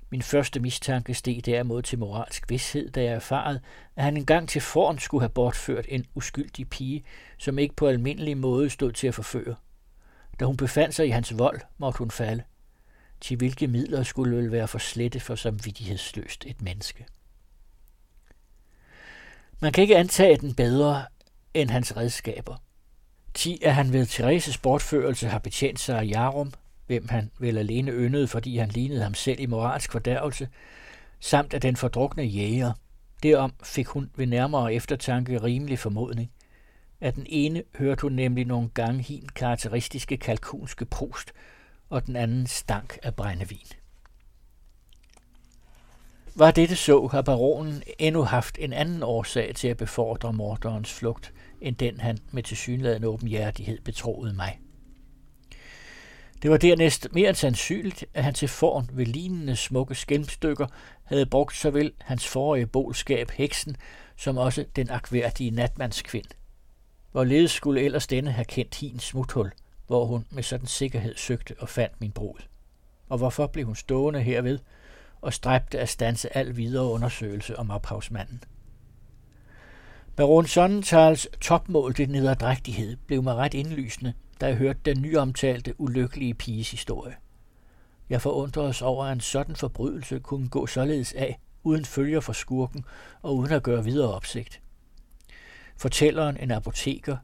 Min 0.10 0.22
første 0.22 0.60
mistanke 0.60 1.14
steg 1.14 1.46
derimod 1.46 1.82
til 1.82 2.00
moralsk 2.00 2.50
vidshed, 2.50 2.92
da 2.92 3.04
jeg 3.04 3.14
erfarede, 3.14 3.62
at 3.96 4.04
han 4.04 4.18
engang 4.18 4.50
til 4.50 4.62
foran 4.62 5.00
skulle 5.00 5.22
have 5.22 5.30
bortført 5.30 5.86
en 5.90 6.06
uskyldig 6.16 6.70
pige, 6.70 7.04
som 7.38 7.60
ikke 7.60 7.76
på 7.76 7.88
almindelig 7.88 8.38
måde 8.38 8.70
stod 8.70 8.92
til 8.92 9.08
at 9.08 9.16
forføre. 9.16 9.56
Da 10.40 10.46
hun 10.46 10.58
befandt 10.58 10.96
sig 10.96 11.08
i 11.08 11.10
hans 11.10 11.38
vold, 11.38 11.62
måtte 11.78 11.98
hun 11.98 12.12
falde. 12.12 12.44
Til 13.20 13.38
hvilke 13.38 13.68
midler 13.68 14.04
skulle 14.04 14.38
vel 14.38 14.52
være 14.52 14.68
for 14.68 14.80
slette 14.80 15.20
for 15.20 15.36
samvittighedsløst 15.36 16.46
et 16.46 16.62
menneske? 16.62 17.06
Man 19.60 19.72
kan 19.72 19.82
ikke 19.82 19.98
antage 19.98 20.38
den 20.38 20.56
bedre 20.56 21.06
end 21.54 21.70
hans 21.70 21.98
redskaber– 21.98 22.56
10. 23.34 23.60
At 23.62 23.76
han 23.76 23.94
ved 23.94 24.06
Thereses 24.06 24.58
bortførelse 24.58 25.28
har 25.28 25.40
betjent 25.40 25.80
sig 25.80 26.00
af 26.00 26.08
Jarum, 26.08 26.54
hvem 26.88 27.08
han 27.10 27.32
vel 27.40 27.58
alene 27.58 27.92
yndede, 27.92 28.28
fordi 28.28 28.58
han 28.58 28.70
lignede 28.70 29.04
ham 29.04 29.14
selv 29.14 29.40
i 29.40 29.46
moralsk 29.46 29.92
fordærvelse, 29.92 30.48
samt 31.20 31.54
af 31.54 31.62
den 31.62 31.76
fordrukne 31.76 32.24
jæger. 32.24 32.74
Derom 33.24 33.54
fik 33.64 33.88
hun 33.88 34.12
ved 34.16 34.26
nærmere 34.26 34.74
eftertanke 34.74 35.44
rimelig 35.44 35.80
formodning. 35.80 36.32
At 37.02 37.16
den 37.16 37.26
ene 37.30 37.64
hørte 37.76 38.02
hun 38.02 38.12
nemlig 38.12 38.46
nogle 38.46 38.70
gange 38.74 39.04
hin 39.04 39.30
karakteristiske 39.36 40.18
kalkunske 40.18 40.86
prost, 40.86 41.32
og 41.90 42.06
den 42.06 42.16
anden 42.16 42.48
stank 42.48 42.98
af 43.04 43.16
brændevin. 43.16 43.68
Var 46.36 46.52
dette 46.52 46.76
så, 46.76 47.08
har 47.08 47.22
baronen 47.22 47.84
endnu 48.00 48.24
haft 48.24 48.58
en 48.60 48.74
anden 48.74 49.04
årsag 49.04 49.56
til 49.56 49.68
at 49.68 49.78
befordre 49.78 50.34
morderens 50.34 50.94
flugt– 50.94 51.34
end 51.62 51.76
den 51.76 52.00
han 52.00 52.18
med 52.32 52.44
tilsyneladende 52.44 53.08
åbenhjertighed 53.08 53.80
betroede 53.82 54.34
mig. 54.34 54.60
Det 56.42 56.52
var 56.52 56.58
dernæst 56.58 57.08
mere 57.12 57.30
end 57.30 57.36
sandsynligt, 57.36 58.06
at 58.14 58.24
han 58.24 58.34
til 58.34 58.48
forn 58.48 58.90
ved 58.94 59.06
lignende 59.06 59.56
smukke 59.56 59.96
skælmstykker 59.96 60.68
havde 61.04 61.26
brugt 61.26 61.56
såvel 61.56 61.92
hans 62.00 62.28
forrige 62.28 62.68
bolskab 62.68 63.32
heksen, 63.32 63.76
som 64.16 64.38
også 64.38 64.66
den 64.76 64.90
akværdige 64.90 65.52
natmandskvind. 65.52 66.26
Hvorledes 67.12 67.52
skulle 67.52 67.82
ellers 67.82 68.08
denne 68.08 68.32
have 68.32 68.46
kendt 68.46 68.76
hins 68.76 69.04
smuthul, 69.04 69.52
hvor 69.88 70.06
hun 70.06 70.26
med 70.30 70.44
sådan 70.44 70.68
sikkerhed 70.68 71.16
søgte 71.18 71.56
og 71.60 71.70
fandt 71.70 72.02
min 72.02 72.12
brud? 72.12 72.40
Og 73.10 73.18
hvorfor 73.18 73.48
blev 73.48 73.66
hun 73.66 73.76
stående 73.76 74.22
herved 74.22 74.60
og 75.22 75.34
stræbte 75.34 75.80
at 75.80 75.90
stanse 75.90 76.38
al 76.38 76.58
videre 76.58 76.86
undersøgelse 76.86 77.60
om 77.60 77.72
ophavsmanden? 77.72 78.44
Baron 80.16 80.48
Sonnentals 80.48 81.28
til 81.94 82.10
nederdrægtighed 82.10 82.98
blev 83.08 83.24
mig 83.24 83.36
ret 83.36 83.54
indlysende, 83.54 84.14
da 84.42 84.46
jeg 84.46 84.56
hørte 84.56 84.80
den 84.86 85.02
nyomtalte 85.02 85.82
ulykkelige 85.82 86.34
piges 86.34 86.72
historie. 86.72 87.16
Jeg 88.10 88.22
os 88.62 88.82
over, 88.82 89.06
at 89.06 89.14
en 89.14 89.20
sådan 89.20 89.56
forbrydelse 89.56 90.20
kunne 90.20 90.50
gå 90.50 90.68
således 90.68 91.14
af, 91.14 91.40
uden 91.64 91.86
følger 91.86 92.20
for 92.20 92.34
skurken 92.34 92.86
og 93.22 93.36
uden 93.36 93.52
at 93.52 93.64
gøre 93.64 93.84
videre 93.84 94.14
opsigt. 94.14 94.62
Fortælleren, 95.78 96.38
en 96.38 96.52
apoteker, 96.52 97.18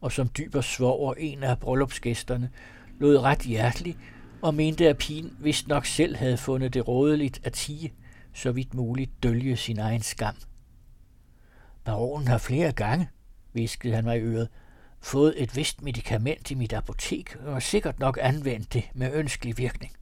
og 0.00 0.12
som 0.12 0.30
dyber 0.38 0.60
svoger 0.60 1.14
en 1.14 1.42
af 1.42 1.58
bryllupsgæsterne, 1.58 2.50
lod 3.00 3.18
ret 3.18 3.42
hjertelig 3.42 3.96
og 4.42 4.54
mente, 4.54 4.88
at 4.88 4.98
pigen 4.98 5.36
vist 5.40 5.68
nok 5.68 5.86
selv 5.86 6.16
havde 6.16 6.36
fundet 6.36 6.74
det 6.74 6.88
rådeligt 6.88 7.40
at 7.44 7.52
tige, 7.52 7.92
så 8.32 8.52
vidt 8.52 8.74
muligt 8.74 9.22
dølge 9.22 9.56
sin 9.56 9.78
egen 9.78 10.02
skam– 10.02 10.34
Baronen 11.84 12.28
har 12.28 12.38
flere 12.38 12.72
gange, 12.72 13.08
viskede 13.52 13.94
han 13.94 14.04
mig 14.04 14.18
i 14.18 14.20
øret, 14.20 14.48
fået 15.00 15.42
et 15.42 15.56
vist 15.56 15.82
medicament 15.82 16.50
i 16.50 16.54
mit 16.54 16.72
apotek, 16.72 17.36
og 17.36 17.62
sikkert 17.62 17.98
nok 17.98 18.18
anvendt 18.20 18.72
det 18.72 18.84
med 18.94 19.12
ønskelig 19.12 19.58
virkning. 19.58 19.92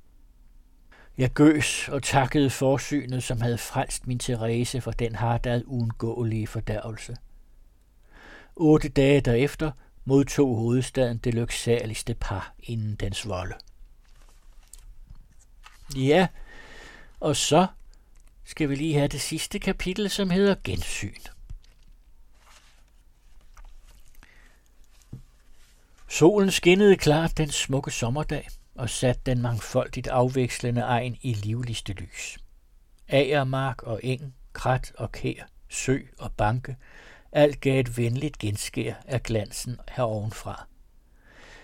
Jeg 1.18 1.30
gøs 1.30 1.88
og 1.88 2.02
takkede 2.02 2.50
forsynet, 2.50 3.22
som 3.22 3.40
havde 3.40 3.58
frelst 3.58 4.06
min 4.06 4.18
Therese 4.18 4.80
for 4.80 4.90
den 4.90 5.14
hardad 5.14 5.62
uundgåelige 5.66 6.46
fordærvelse. 6.46 7.16
Otte 8.56 8.88
dage 8.88 9.20
derefter 9.20 9.70
modtog 10.04 10.56
hovedstaden 10.56 11.18
det 11.18 11.34
lyksaligste 11.34 12.14
par 12.14 12.54
inden 12.58 12.94
dens 12.94 13.28
volde. 13.28 13.54
Ja, 15.96 16.26
og 17.20 17.36
så 17.36 17.66
skal 18.44 18.68
vi 18.68 18.74
lige 18.74 18.94
have 18.94 19.08
det 19.08 19.20
sidste 19.20 19.58
kapitel, 19.58 20.10
som 20.10 20.30
hedder 20.30 20.54
Gensyn. 20.64 21.31
Solen 26.12 26.50
skinnede 26.50 26.96
klart 26.96 27.38
den 27.38 27.50
smukke 27.50 27.90
sommerdag 27.90 28.48
og 28.74 28.90
satte 28.90 29.20
den 29.26 29.42
mangfoldigt 29.42 30.06
afvekslende 30.06 30.80
egen 30.80 31.16
i 31.22 31.32
livligste 31.32 31.92
lys. 31.92 32.38
Agermark 33.08 33.82
og 33.82 34.00
eng, 34.02 34.34
krat 34.52 34.92
og 34.98 35.12
kær, 35.12 35.48
sø 35.68 35.98
og 36.18 36.32
banke, 36.32 36.76
alt 37.32 37.60
gav 37.60 37.80
et 37.80 37.98
venligt 37.98 38.38
genskær 38.38 38.94
af 39.06 39.22
glansen 39.22 39.76
herovenfra. 39.88 40.66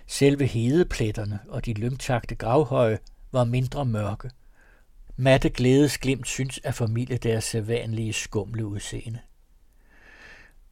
Selve 0.07 0.47
hedepletterne 0.47 1.39
og 1.49 1.67
de 1.67 1.73
lyngtagte 1.73 2.35
gravhøje 2.35 2.99
var 3.33 3.45
mindre 3.45 3.85
mørke. 3.85 4.31
Matte 5.17 5.51
glædesglimt 5.51 6.27
synes 6.27 6.61
at 6.65 6.75
formidle 6.75 7.17
deres 7.17 7.45
sædvanlige 7.45 8.13
skumle 8.13 8.67
udseende. 8.67 9.19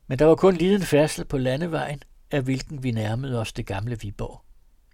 Men 0.07 0.18
der 0.18 0.24
var 0.24 0.35
kun 0.35 0.57
liden 0.57 0.83
færdsel 0.83 1.24
på 1.24 1.39
landevejen, 1.39 2.03
af 2.31 2.43
hvilken 2.43 2.83
vi 2.83 2.91
nærmede 2.91 3.41
os 3.41 3.53
det 3.53 3.66
gamle 3.66 3.99
Viborg. 4.01 4.43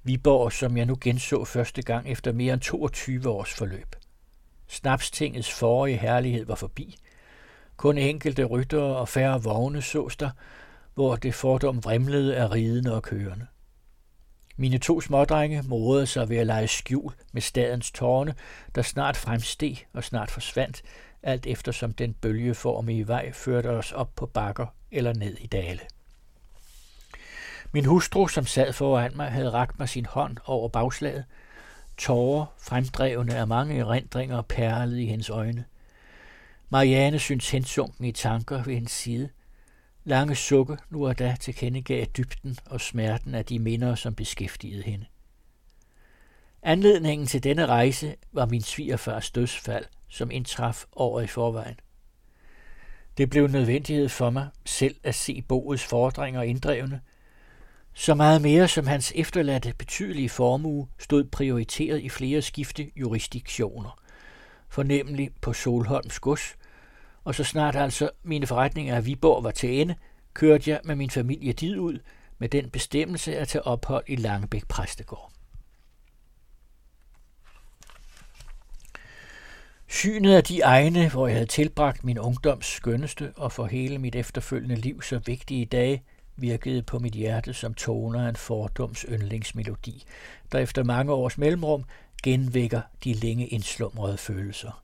Viborg, 0.03 0.53
som 0.53 0.77
jeg 0.77 0.87
nu 0.87 0.99
genså 1.01 1.45
første 1.45 1.83
gang 1.83 2.09
efter 2.09 2.33
mere 2.33 2.55
end 2.55 2.61
22 2.61 3.29
års 3.29 3.55
forløb. 3.55 3.97
Snapstingets 4.69 5.53
forrige 5.53 5.97
herlighed 5.97 6.47
var 6.47 6.55
forbi. 6.55 6.97
Kun 7.77 7.99
enkelte 7.99 8.45
ryttere 8.45 8.97
og 8.97 9.09
færre 9.09 9.43
vogne 9.43 9.83
sås 9.83 10.17
der, 10.17 10.31
hvor 10.95 11.17
det 11.17 11.35
fordom 11.35 11.85
vrimlede 11.85 12.37
af 12.37 12.51
ridende 12.51 12.95
og 12.95 13.03
kørende. 13.03 13.47
Mine 14.57 14.79
to 14.79 15.01
smådrenge 15.01 15.63
morede 15.63 16.07
sig 16.07 16.29
ved 16.29 16.37
at 16.37 16.47
lege 16.47 16.69
skjul 16.69 17.13
med 17.33 17.43
stadens 17.43 17.91
tårne, 17.91 18.35
der 18.75 18.83
snart 18.83 19.17
fremsteg 19.17 19.77
og 19.93 20.05
snart 20.05 20.31
forsvandt, 20.31 20.83
alt 21.23 21.47
efter 21.47 21.73
som 21.73 21.93
den 21.93 22.15
bølgeformige 22.15 23.09
vej 23.09 23.33
førte 23.33 23.67
os 23.67 23.93
op 23.93 24.15
på 24.17 24.27
bakker 24.27 24.67
eller 24.91 25.15
ned 25.15 25.37
i 25.41 25.47
dale. 25.47 25.81
Min 27.75 27.85
hustru, 27.85 28.29
som 28.29 28.47
sad 28.47 28.73
foran 28.73 29.17
mig, 29.17 29.31
havde 29.31 29.51
ragt 29.51 29.79
mig 29.79 29.89
sin 29.89 30.07
hånd 30.07 30.37
over 30.45 30.69
bagslaget. 30.69 31.25
Tårer, 31.99 32.47
fremdrevne 32.59 33.35
af 33.35 33.47
mange 33.47 33.79
erindringer, 33.79 34.43
perlede 34.43 35.03
i 35.03 35.07
hendes 35.07 35.31
øjne. 35.31 35.65
Marianne 36.71 37.19
syntes 37.19 37.51
hensunken 37.51 38.05
i 38.05 38.13
tanker 38.13 38.63
ved 38.63 38.75
hendes 38.75 38.93
side. 38.93 39.29
Lange 40.05 40.35
sukke 40.35 40.77
nu 40.91 41.07
og 41.07 41.19
da 41.19 41.37
tilkendegav 41.41 42.05
dybden 42.05 42.59
og 42.67 42.81
smerten 42.81 43.35
af 43.35 43.45
de 43.45 43.59
minder, 43.59 43.95
som 43.95 44.15
beskæftigede 44.15 44.83
hende. 44.83 45.07
Anledningen 46.63 47.27
til 47.27 47.45
denne 47.45 47.67
rejse 47.67 48.17
var 48.33 48.47
min 48.47 48.63
svigerfars 48.63 49.31
dødsfald, 49.31 49.85
som 50.09 50.31
indtraf 50.31 50.85
over 50.93 51.21
i 51.21 51.27
forvejen. 51.27 51.77
Det 53.19 53.31
blev 53.31 53.49
nødvendighed 53.49 54.09
for 54.09 54.31
mig 54.31 54.49
selv 54.65 54.97
at 55.03 55.15
se 55.15 55.43
boets 55.43 55.85
fordringer 55.85 56.43
inddrevne– 56.43 57.01
så 57.95 58.15
meget 58.15 58.43
mere 58.43 58.69
som 58.69 58.87
hans 58.87 59.13
efterladte 59.15 59.75
betydelige 59.79 60.29
formue 60.29 60.89
stod 60.99 61.25
prioriteret 61.25 62.01
i 62.01 62.09
flere 62.09 62.43
skifte 62.43 62.91
jurisdiktioner, 62.97 64.01
fornemmelig 64.69 65.31
på 65.41 65.53
Solholms 65.53 66.19
gods, 66.19 66.57
og 67.25 67.35
så 67.35 67.45
snart 67.45 67.77
altså 67.77 68.11
mine 68.23 68.47
forretninger 68.47 68.97
af 68.97 69.07
Viborg 69.07 69.45
var 69.45 69.51
til 69.51 69.81
ende, 69.81 69.95
kørte 70.35 70.71
jeg 70.71 70.81
med 70.85 70.97
min 70.97 71.11
familie 71.11 71.53
dit 71.53 71.77
ud 71.77 71.99
med 72.39 72.49
den 72.49 72.71
bestemmelse 72.71 73.39
at 73.39 73.49
tage 73.49 73.67
ophold 73.67 74.05
i 74.07 74.17
Langebæk 74.17 74.69
Præstegård. 74.69 75.33
Synet 79.89 80.35
af 80.35 80.45
de 80.45 80.61
egne, 80.61 81.11
hvor 81.11 81.27
jeg 81.27 81.37
havde 81.37 81.47
tilbragt 81.47 82.05
min 82.05 82.19
ungdoms 82.19 82.67
skønneste 82.67 83.33
og 83.37 83.53
for 83.53 83.67
hele 83.67 83.99
mit 83.99 84.15
efterfølgende 84.15 84.77
liv 84.77 85.03
så 85.03 85.19
vigtige 85.19 85.67
dage, 85.67 86.03
virkede 86.43 86.83
på 86.83 86.99
mit 86.99 87.13
hjerte 87.13 87.55
som 87.55 87.75
toner 87.75 88.25
af 88.25 88.29
en 88.29 88.37
fordoms 88.37 89.05
yndlingsmelodi, 89.09 90.05
der 90.53 90.59
efter 90.59 90.85
mange 90.85 91.13
års 91.13 91.39
mellemrum 91.39 91.85
genvækker 92.23 92.81
de 93.05 93.13
længe 93.13 93.47
indslumrede 93.47 94.19
følelser. 94.19 94.83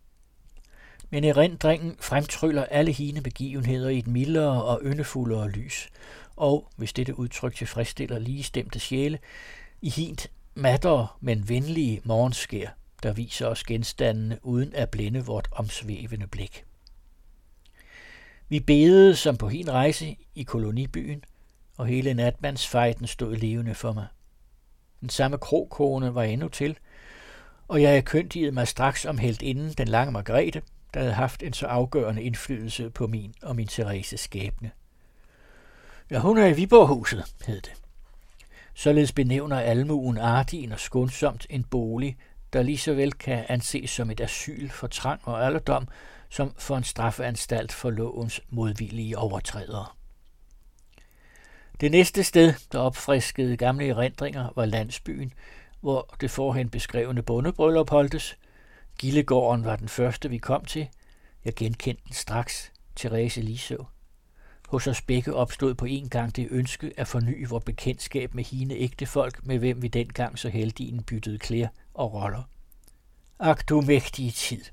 Men 1.11 1.24
erindringen 1.24 1.96
fremtryller 2.00 2.64
alle 2.64 2.92
hine 2.92 3.20
begivenheder 3.20 3.88
i 3.88 3.98
et 3.98 4.06
mildere 4.06 4.62
og 4.62 4.80
yndefuldere 4.84 5.50
lys, 5.50 5.88
og, 6.36 6.68
hvis 6.76 6.92
dette 6.92 7.18
udtryk 7.18 7.54
tilfredsstiller 7.54 8.18
lige 8.18 8.42
stemte 8.42 8.78
sjæle, 8.78 9.18
i 9.82 9.90
hint 9.90 10.30
mattere, 10.54 11.06
men 11.20 11.48
venlige 11.48 12.00
morgenskær, 12.04 12.68
der 13.02 13.12
viser 13.12 13.46
os 13.46 13.64
genstandene 13.64 14.38
uden 14.42 14.74
at 14.74 14.90
blinde 14.90 15.24
vort 15.24 15.48
omsvævende 15.52 16.26
blik. 16.26 16.64
Vi 18.48 18.61
bedede 18.61 19.16
som 19.16 19.36
på 19.36 19.48
hin 19.48 19.70
rejse 19.70 20.16
i 20.34 20.42
kolonibyen– 20.42 21.24
og 21.79 21.87
hele 21.87 22.14
natmandsfejden 22.14 23.07
stod 23.07 23.37
levende 23.37 23.74
for 23.74 23.93
mig. 23.93 24.07
Den 25.01 25.09
samme 25.09 25.39
krokone 25.39 26.14
var 26.14 26.22
endnu 26.22 26.49
til, 26.49 26.79
og 27.68 27.83
jeg 27.83 27.97
erkyndigede 27.97 28.53
mig 28.53 28.68
straks 28.68 29.05
om 29.05 29.18
helt 29.18 29.43
inden 29.43 29.72
den 29.72 29.89
lange 29.89 30.12
Margrethe, 30.12 30.62
der 30.95 31.01
havde 31.01 31.12
haft 31.12 31.43
en 31.43 31.53
så 31.53 31.66
afgørende 31.66 32.22
indflydelse 32.22 32.91
på 32.91 33.07
min 33.07 33.35
og 33.43 33.57
min 33.57 33.66
Thereses 33.66 34.20
skæbne. 34.20 34.70
Ja, 36.11 36.18
hun 36.18 36.39
er 36.39 36.47
i 36.47 36.53
Viborghuset, 36.53 37.24
hed 37.47 37.61
det. 37.61 37.72
Således 38.74 39.12
benævner 39.12 39.61
almuen 39.61 40.18
artigen 40.18 40.72
og 40.72 40.81
skånsomt 40.81 41.47
en 41.51 41.64
bolig, 41.64 42.16
der 42.53 42.62
lige 42.62 42.79
så 42.79 42.95
vel 42.95 43.12
kan 43.12 43.45
anses 43.49 43.91
som 43.91 44.11
et 44.11 44.20
asyl 44.20 44.68
for 44.68 44.87
trang 44.87 45.20
og 45.24 45.47
alderdom, 45.47 45.89
som 46.29 46.55
for 46.59 46.76
en 46.76 46.85
strafanstalt 46.85 47.72
for 47.72 47.91
lovens 47.91 48.41
modvillige 48.49 49.18
overtrædere. 49.18 49.87
Det 51.81 51.91
næste 51.91 52.24
sted, 52.24 52.55
der 52.72 52.79
opfriskede 52.79 53.57
gamle 53.57 53.89
erindringer, 53.89 54.49
var 54.57 54.64
landsbyen, 54.64 55.33
hvor 55.81 56.14
det 56.20 56.31
forhen 56.31 56.70
beskrevne 56.70 57.22
bondebryllup 57.22 57.91
holdtes. 57.91 58.37
Gillegården 58.99 59.64
var 59.64 59.76
den 59.76 59.89
første, 59.89 60.31
vi 60.31 60.39
kom 60.39 60.64
til. 60.64 60.89
Jeg 61.45 61.55
genkendte 61.55 62.03
den 62.07 62.14
straks, 62.14 62.72
Therese 62.97 63.41
Lisø. 63.41 63.76
Hos 64.68 64.87
os 64.87 65.03
begge 65.03 65.35
opstod 65.35 65.74
på 65.74 65.85
en 65.85 66.09
gang 66.09 66.37
det 66.37 66.49
ønske 66.51 66.93
at 66.97 67.09
forny 67.09 67.49
vores 67.49 67.64
bekendtskab 67.64 68.35
med 68.35 68.45
hine 68.45 68.74
ægte 68.74 69.07
folk, 69.07 69.47
med 69.47 69.59
hvem 69.59 69.83
vi 69.83 69.89
dengang 69.89 70.39
så 70.39 70.49
heldigen 70.49 71.03
byttede 71.03 71.39
klæder 71.39 71.68
og 71.95 72.12
roller. 72.12 72.43
Ak 73.39 73.68
du 73.68 73.81
mægtige 73.81 74.31
tid. 74.31 74.64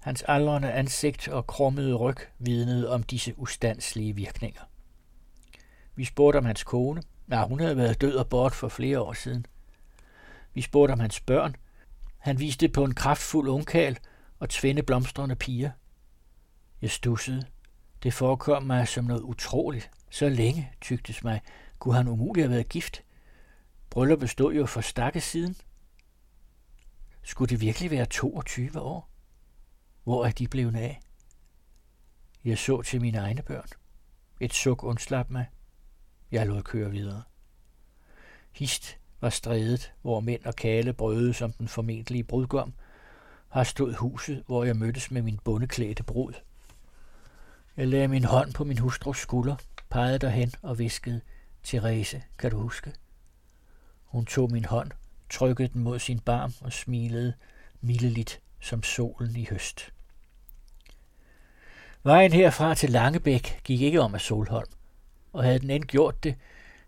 Hans 0.00 0.22
aldrende 0.28 0.72
ansigt 0.72 1.28
og 1.28 1.46
krummede 1.46 1.94
ryg 1.94 2.16
vidnede 2.38 2.90
om 2.90 3.02
disse 3.02 3.38
ustandslige 3.38 4.12
virkninger. 4.16 4.69
Vi 5.94 6.04
spurgte 6.04 6.36
om 6.36 6.44
hans 6.44 6.64
kone. 6.64 7.02
Nej, 7.26 7.46
hun 7.46 7.60
havde 7.60 7.76
været 7.76 8.00
død 8.00 8.14
og 8.14 8.28
bort 8.28 8.54
for 8.54 8.68
flere 8.68 9.00
år 9.00 9.12
siden. 9.12 9.46
Vi 10.54 10.60
spurgte 10.60 10.92
om 10.92 11.00
hans 11.00 11.20
børn. 11.20 11.56
Han 12.18 12.38
viste 12.38 12.68
på 12.68 12.84
en 12.84 12.94
kraftfuld 12.94 13.48
ungkal 13.48 13.98
og 14.38 14.48
tvinde 14.48 14.82
blomstrende 14.82 15.36
piger. 15.36 15.70
Jeg 16.82 16.90
stussede. 16.90 17.46
Det 18.02 18.14
forekom 18.14 18.62
mig 18.62 18.88
som 18.88 19.04
noget 19.04 19.22
utroligt. 19.22 19.90
Så 20.10 20.28
længe, 20.28 20.72
tygtes 20.80 21.24
mig, 21.24 21.40
kunne 21.78 21.94
han 21.94 22.08
umuligt 22.08 22.44
have 22.44 22.54
været 22.54 22.68
gift. 22.68 23.02
Brylluppet 23.90 24.30
stod 24.30 24.54
jo 24.54 24.66
for 24.66 24.80
stakke 24.80 25.20
siden. 25.20 25.56
Skulle 27.22 27.48
det 27.48 27.60
virkelig 27.60 27.90
være 27.90 28.06
22 28.06 28.80
år? 28.80 29.10
Hvor 30.04 30.26
er 30.26 30.30
de 30.30 30.48
blevet 30.48 30.76
af? 30.76 31.00
Jeg 32.44 32.58
så 32.58 32.82
til 32.82 33.00
mine 33.00 33.18
egne 33.18 33.42
børn. 33.42 33.68
Et 34.40 34.54
suk 34.54 34.84
undslap 34.84 35.30
mig. 35.30 35.46
Jeg 36.32 36.46
lod 36.46 36.62
køre 36.62 36.90
videre. 36.90 37.22
Hist 38.52 38.98
var 39.20 39.30
strædet, 39.30 39.92
hvor 40.02 40.20
mænd 40.20 40.44
og 40.44 40.56
kale 40.56 40.92
brøde 40.92 41.34
som 41.34 41.52
den 41.52 41.68
formentlige 41.68 42.24
brudgom, 42.24 42.72
har 43.48 43.64
stået 43.64 43.96
huset, 43.96 44.42
hvor 44.46 44.64
jeg 44.64 44.76
mødtes 44.76 45.10
med 45.10 45.22
min 45.22 45.38
bundeklædte 45.44 46.02
brud. 46.02 46.32
Jeg 47.76 47.88
lagde 47.88 48.08
min 48.08 48.24
hånd 48.24 48.54
på 48.54 48.64
min 48.64 48.78
hustrus 48.78 49.18
skulder, 49.18 49.56
pegede 49.90 50.18
derhen 50.18 50.52
og 50.62 50.78
viskede, 50.78 51.20
Therese, 51.64 52.22
kan 52.38 52.50
du 52.50 52.60
huske? 52.60 52.92
Hun 54.04 54.26
tog 54.26 54.52
min 54.52 54.64
hånd, 54.64 54.90
trykkede 55.30 55.68
den 55.68 55.82
mod 55.82 55.98
sin 55.98 56.20
barm 56.20 56.52
og 56.60 56.72
smilede 56.72 57.34
mildeligt 57.80 58.40
som 58.60 58.82
solen 58.82 59.36
i 59.36 59.46
høst. 59.50 59.92
Vejen 62.02 62.32
herfra 62.32 62.74
til 62.74 62.90
Langebæk 62.90 63.60
gik 63.64 63.80
ikke 63.80 64.00
om 64.00 64.14
af 64.14 64.20
Solholm 64.20 64.70
og 65.32 65.44
havde 65.44 65.58
den 65.58 65.70
end 65.70 65.84
gjort 65.84 66.24
det, 66.24 66.34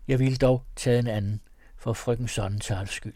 jeg 0.07 0.19
ville 0.19 0.37
dog 0.37 0.63
tage 0.75 0.99
en 0.99 1.07
anden, 1.07 1.41
for 1.77 1.93
frøken 1.93 2.27
Sonnentals 2.27 2.91
skyld. 2.91 3.13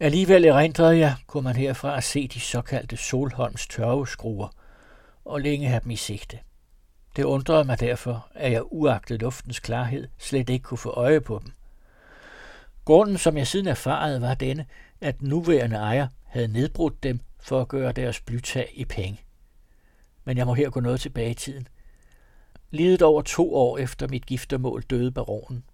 Alligevel 0.00 0.44
erindrede 0.44 0.98
jeg, 0.98 1.16
kunne 1.26 1.42
man 1.42 1.56
herfra 1.56 2.00
se 2.00 2.28
de 2.28 2.40
såkaldte 2.40 2.96
Solholms 2.96 3.66
tørveskruer, 3.66 4.48
og 5.24 5.40
længe 5.40 5.68
have 5.68 5.80
dem 5.80 5.90
i 5.90 5.96
sigte. 5.96 6.38
Det 7.16 7.24
undrede 7.24 7.64
mig 7.64 7.80
derfor, 7.80 8.28
at 8.34 8.52
jeg 8.52 8.72
uagtet 8.72 9.20
luftens 9.20 9.60
klarhed 9.60 10.08
slet 10.18 10.50
ikke 10.50 10.62
kunne 10.62 10.78
få 10.78 10.90
øje 10.90 11.20
på 11.20 11.40
dem. 11.44 11.52
Grunden, 12.84 13.18
som 13.18 13.36
jeg 13.36 13.46
siden 13.46 13.66
erfarede, 13.66 14.20
var 14.20 14.34
denne, 14.34 14.66
at 15.00 15.22
nuværende 15.22 15.76
ejer 15.76 16.06
havde 16.26 16.48
nedbrudt 16.48 17.02
dem 17.02 17.20
for 17.40 17.60
at 17.60 17.68
gøre 17.68 17.92
deres 17.92 18.20
blytag 18.20 18.72
i 18.74 18.84
penge. 18.84 19.20
Men 20.24 20.36
jeg 20.36 20.46
må 20.46 20.54
her 20.54 20.70
gå 20.70 20.80
noget 20.80 21.00
tilbage 21.00 21.30
i 21.30 21.34
tiden– 21.34 21.68
Lidet 22.74 23.02
over 23.02 23.22
to 23.22 23.54
år 23.54 23.78
efter 23.78 24.08
mit 24.08 24.26
giftermål 24.26 24.82
døde 24.90 25.10
baronen. 25.10 25.64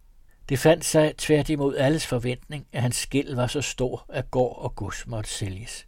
Det 0.49 0.59
fandt 0.59 0.85
sig 0.85 1.15
tværtimod 1.19 1.77
alles 1.77 2.07
forventning, 2.07 2.67
at 2.73 2.83
hans 2.83 2.97
skæld 2.97 3.35
var 3.35 3.47
så 3.47 3.61
stor, 3.61 4.05
at 4.09 4.31
gård 4.31 4.59
og 4.59 4.75
gods 4.75 5.07
måtte 5.07 5.31
sælges. 5.31 5.87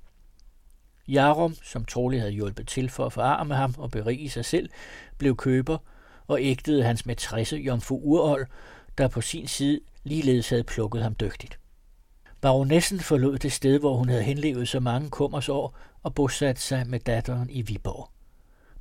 Jarum, 1.09 1.55
som 1.63 1.85
trolig 1.85 2.21
havde 2.21 2.33
hjulpet 2.33 2.69
til 2.69 2.91
for 2.91 3.07
at 3.07 3.13
forarme 3.13 3.55
ham 3.55 3.75
og 3.79 3.91
berige 3.91 4.31
sig 4.31 4.45
selv, 4.45 4.69
blev 5.19 5.37
køber 5.37 5.79
og 6.27 6.43
ægtede 6.43 6.83
hans 6.83 7.07
matresse 7.07 7.57
Jomfru 7.57 8.01
Urold, 8.03 8.47
der 8.99 9.09
på 9.09 9.21
sin 9.21 9.47
side 9.47 9.81
ligeledes 10.05 10.49
havde 10.49 10.65
plukket 10.65 11.03
ham 11.03 11.15
dygtigt. 11.15 11.59
Baronessen 12.41 13.01
forlod 13.01 13.39
det 13.39 13.53
sted, 13.53 13.79
hvor 13.79 13.97
hun 13.97 14.09
havde 14.09 14.23
henlevet 14.23 14.69
så 14.69 14.81
mange 14.81 15.11
kummers 15.11 15.49
år 15.49 15.77
og 16.03 16.15
bosatte 16.15 16.61
sig 16.61 16.87
med 16.87 17.01
datteren 17.01 17.51
i 17.51 17.63
Viborg. 17.63 18.11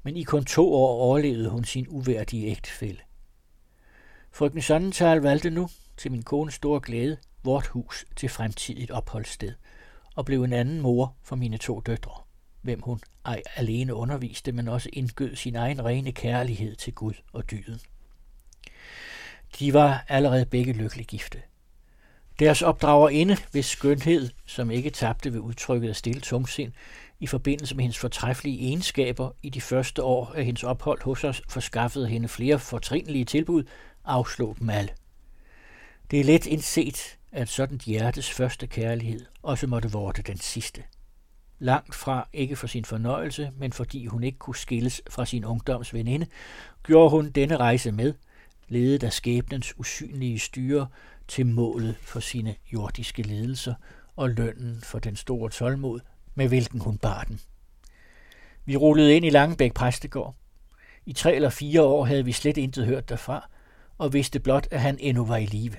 Men 0.03 0.17
i 0.17 0.23
kun 0.23 0.45
to 0.45 0.73
år 0.73 1.01
overlevede 1.01 1.49
hun 1.49 1.63
sin 1.63 1.85
uværdige 1.89 2.47
ægtefælle. 2.47 2.99
Frygten 4.31 4.61
Sonnenthal 4.61 5.17
valgte 5.17 5.49
nu, 5.49 5.69
til 5.97 6.11
min 6.11 6.23
kones 6.23 6.53
store 6.53 6.79
glæde, 6.79 7.17
vort 7.43 7.67
hus 7.67 8.05
til 8.15 8.29
fremtidigt 8.29 8.91
opholdssted, 8.91 9.53
og 10.15 10.25
blev 10.25 10.43
en 10.43 10.53
anden 10.53 10.81
mor 10.81 11.15
for 11.23 11.35
mine 11.35 11.57
to 11.57 11.79
døtre, 11.79 12.21
hvem 12.61 12.81
hun 12.81 12.99
ej 13.25 13.41
alene 13.55 13.95
underviste, 13.95 14.51
men 14.51 14.67
også 14.67 14.89
indgød 14.93 15.35
sin 15.35 15.55
egen 15.55 15.85
rene 15.85 16.11
kærlighed 16.11 16.75
til 16.75 16.93
Gud 16.93 17.13
og 17.33 17.51
dyden. 17.51 17.79
De 19.59 19.73
var 19.73 20.05
allerede 20.07 20.45
begge 20.45 20.73
lykkelig 20.73 21.07
gifte. 21.07 21.41
Deres 22.39 22.61
opdragerinde, 22.61 23.37
hvis 23.51 23.65
skønhed, 23.65 24.29
som 24.45 24.71
ikke 24.71 24.89
tabte 24.89 25.33
ved 25.33 25.39
udtrykket 25.39 25.89
af 25.89 25.95
stille 25.95 26.21
tungsind, 26.21 26.73
i 27.19 27.27
forbindelse 27.27 27.75
med 27.75 27.83
hendes 27.83 27.99
fortræffelige 27.99 28.67
egenskaber 28.67 29.31
i 29.43 29.49
de 29.49 29.61
første 29.61 30.03
år 30.03 30.33
af 30.35 30.45
hendes 30.45 30.63
ophold 30.63 31.03
hos 31.03 31.23
os, 31.23 31.41
forskaffede 31.49 32.07
hende 32.07 32.27
flere 32.27 32.59
fortrinlige 32.59 33.25
tilbud, 33.25 33.63
afslog 34.05 34.55
dem 34.59 34.69
alle. 34.69 34.89
Det 36.11 36.19
er 36.19 36.23
let 36.23 36.45
indset, 36.45 37.17
at 37.31 37.49
sådan 37.49 37.79
hjertes 37.85 38.31
første 38.31 38.67
kærlighed 38.67 39.25
også 39.43 39.67
måtte 39.67 39.91
vorte 39.91 40.21
den 40.21 40.37
sidste. 40.37 40.83
Langt 41.59 41.95
fra 41.95 42.27
ikke 42.33 42.55
for 42.55 42.67
sin 42.67 42.85
fornøjelse, 42.85 43.51
men 43.57 43.73
fordi 43.73 44.05
hun 44.05 44.23
ikke 44.23 44.37
kunne 44.37 44.55
skilles 44.55 45.01
fra 45.09 45.25
sin 45.25 45.45
ungdoms 45.45 45.93
veninde, 45.93 46.27
gjorde 46.83 47.09
hun 47.09 47.29
denne 47.31 47.57
rejse 47.57 47.91
med, 47.91 48.13
ledet 48.67 49.03
af 49.03 49.13
skæbnens 49.13 49.73
usynlige 49.79 50.39
styre 50.39 50.87
til 51.27 51.45
målet 51.45 51.95
for 52.01 52.19
sine 52.19 52.55
jordiske 52.73 53.21
ledelser 53.21 53.73
og 54.15 54.29
lønnen 54.29 54.81
for 54.81 54.99
den 54.99 55.15
store 55.15 55.49
tålmod, 55.49 55.99
med 56.39 56.47
hvilken 56.47 56.79
hun 56.79 56.97
bar 56.97 57.23
den. 57.23 57.39
Vi 58.65 58.75
rullede 58.75 59.15
ind 59.15 59.25
i 59.25 59.29
Langebæk 59.29 59.73
præstegård. 59.73 60.35
I 61.05 61.13
tre 61.13 61.35
eller 61.35 61.49
fire 61.49 61.81
år 61.81 62.05
havde 62.05 62.25
vi 62.25 62.31
slet 62.31 62.57
intet 62.57 62.85
hørt 62.85 63.09
derfra, 63.09 63.49
og 63.97 64.13
vidste 64.13 64.39
blot, 64.39 64.67
at 64.71 64.81
han 64.81 64.97
endnu 64.99 65.25
var 65.25 65.37
i 65.37 65.45
live. 65.45 65.75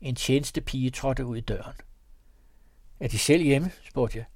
En 0.00 0.14
tjenestepige 0.14 0.90
trådte 0.90 1.26
ud 1.26 1.36
i 1.36 1.40
døren. 1.40 1.76
Er 3.00 3.08
de 3.08 3.18
selv 3.18 3.42
hjemme? 3.42 3.70
spurgte 3.88 4.18
jeg. 4.18 4.26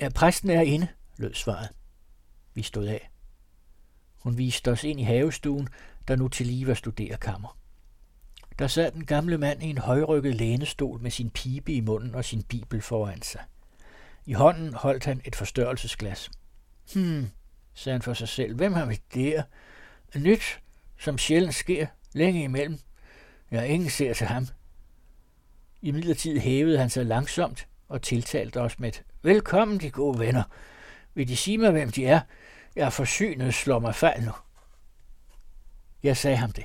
Ja, 0.00 0.08
præsten 0.08 0.50
er 0.50 0.60
inde, 0.60 0.88
lød 1.16 1.34
svaret. 1.34 1.68
Vi 2.54 2.62
stod 2.62 2.86
af. 2.86 3.10
Hun 4.18 4.38
viste 4.38 4.70
os 4.70 4.84
ind 4.84 5.00
i 5.00 5.02
havestuen, 5.02 5.68
der 6.08 6.16
nu 6.16 6.28
til 6.28 6.46
lige 6.46 6.66
var 6.66 6.74
studerekammer. 6.74 7.58
Der 8.58 8.66
sad 8.66 8.92
den 8.92 9.06
gamle 9.06 9.38
mand 9.38 9.62
i 9.62 9.70
en 9.70 9.78
højrykket 9.78 10.34
lænestol 10.34 11.00
med 11.00 11.10
sin 11.10 11.30
pibe 11.30 11.72
i 11.72 11.80
munden 11.80 12.14
og 12.14 12.24
sin 12.24 12.42
bibel 12.42 12.82
foran 12.82 13.22
sig. 13.22 13.40
I 14.26 14.32
hånden 14.32 14.74
holdt 14.74 15.04
han 15.04 15.20
et 15.24 15.36
forstørrelsesglas. 15.36 16.30
Hmm, 16.94 17.30
sagde 17.74 17.94
han 17.94 18.02
for 18.02 18.14
sig 18.14 18.28
selv. 18.28 18.56
Hvem 18.56 18.72
har 18.72 18.86
vi 18.86 19.00
der? 19.14 19.42
Nyt, 20.16 20.60
som 20.98 21.18
sjældent 21.18 21.54
sker, 21.54 21.86
længe 22.12 22.42
imellem. 22.42 22.78
Jeg 23.50 23.68
ingen 23.68 23.90
ser 23.90 24.14
til 24.14 24.26
ham. 24.26 24.46
I 25.82 25.90
midlertid 25.90 26.38
hævede 26.38 26.78
han 26.78 26.90
sig 26.90 27.06
langsomt 27.06 27.66
og 27.88 28.02
tiltalte 28.02 28.60
os 28.60 28.78
med 28.78 28.88
et 28.88 29.02
Velkommen, 29.22 29.80
de 29.80 29.90
gode 29.90 30.18
venner. 30.18 30.42
Vil 31.14 31.28
de 31.28 31.36
sige 31.36 31.58
mig, 31.58 31.70
hvem 31.70 31.90
de 31.90 32.06
er? 32.06 32.20
Jeg 32.76 32.86
er 32.86 32.90
forsynet, 32.90 33.54
slår 33.54 33.78
mig 33.78 33.94
fejl 33.94 34.24
nu. 34.24 34.32
Jeg 36.02 36.16
sagde 36.16 36.36
ham 36.36 36.52
det. 36.52 36.64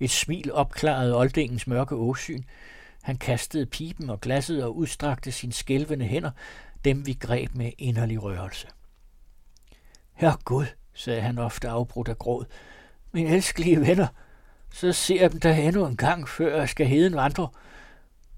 Et 0.00 0.10
smil 0.10 0.52
opklarede 0.52 1.16
oldingens 1.16 1.66
mørke 1.66 1.94
åsyn. 1.94 2.42
Han 3.02 3.16
kastede 3.16 3.66
pipen 3.66 4.10
og 4.10 4.20
glasset 4.20 4.64
og 4.64 4.76
udstrakte 4.76 5.32
sine 5.32 5.52
skælvende 5.52 6.06
hænder, 6.06 6.30
dem 6.84 7.06
vi 7.06 7.12
greb 7.12 7.54
med 7.54 7.72
inderlig 7.78 8.22
rørelse. 8.22 8.68
Herre 10.12 10.36
Gud, 10.44 10.66
sagde 10.94 11.20
han 11.20 11.38
ofte 11.38 11.68
afbrudt 11.68 12.08
af 12.08 12.18
gråd, 12.18 12.44
mine 13.12 13.30
elskelige 13.30 13.80
venner, 13.80 14.06
så 14.72 14.92
ser 14.92 15.20
jeg 15.20 15.32
dem 15.32 15.40
der 15.40 15.54
endnu 15.54 15.86
en 15.86 15.96
gang, 15.96 16.28
før 16.28 16.56
jeg 16.56 16.68
skal 16.68 16.86
heden 16.86 17.16
vandre. 17.16 17.48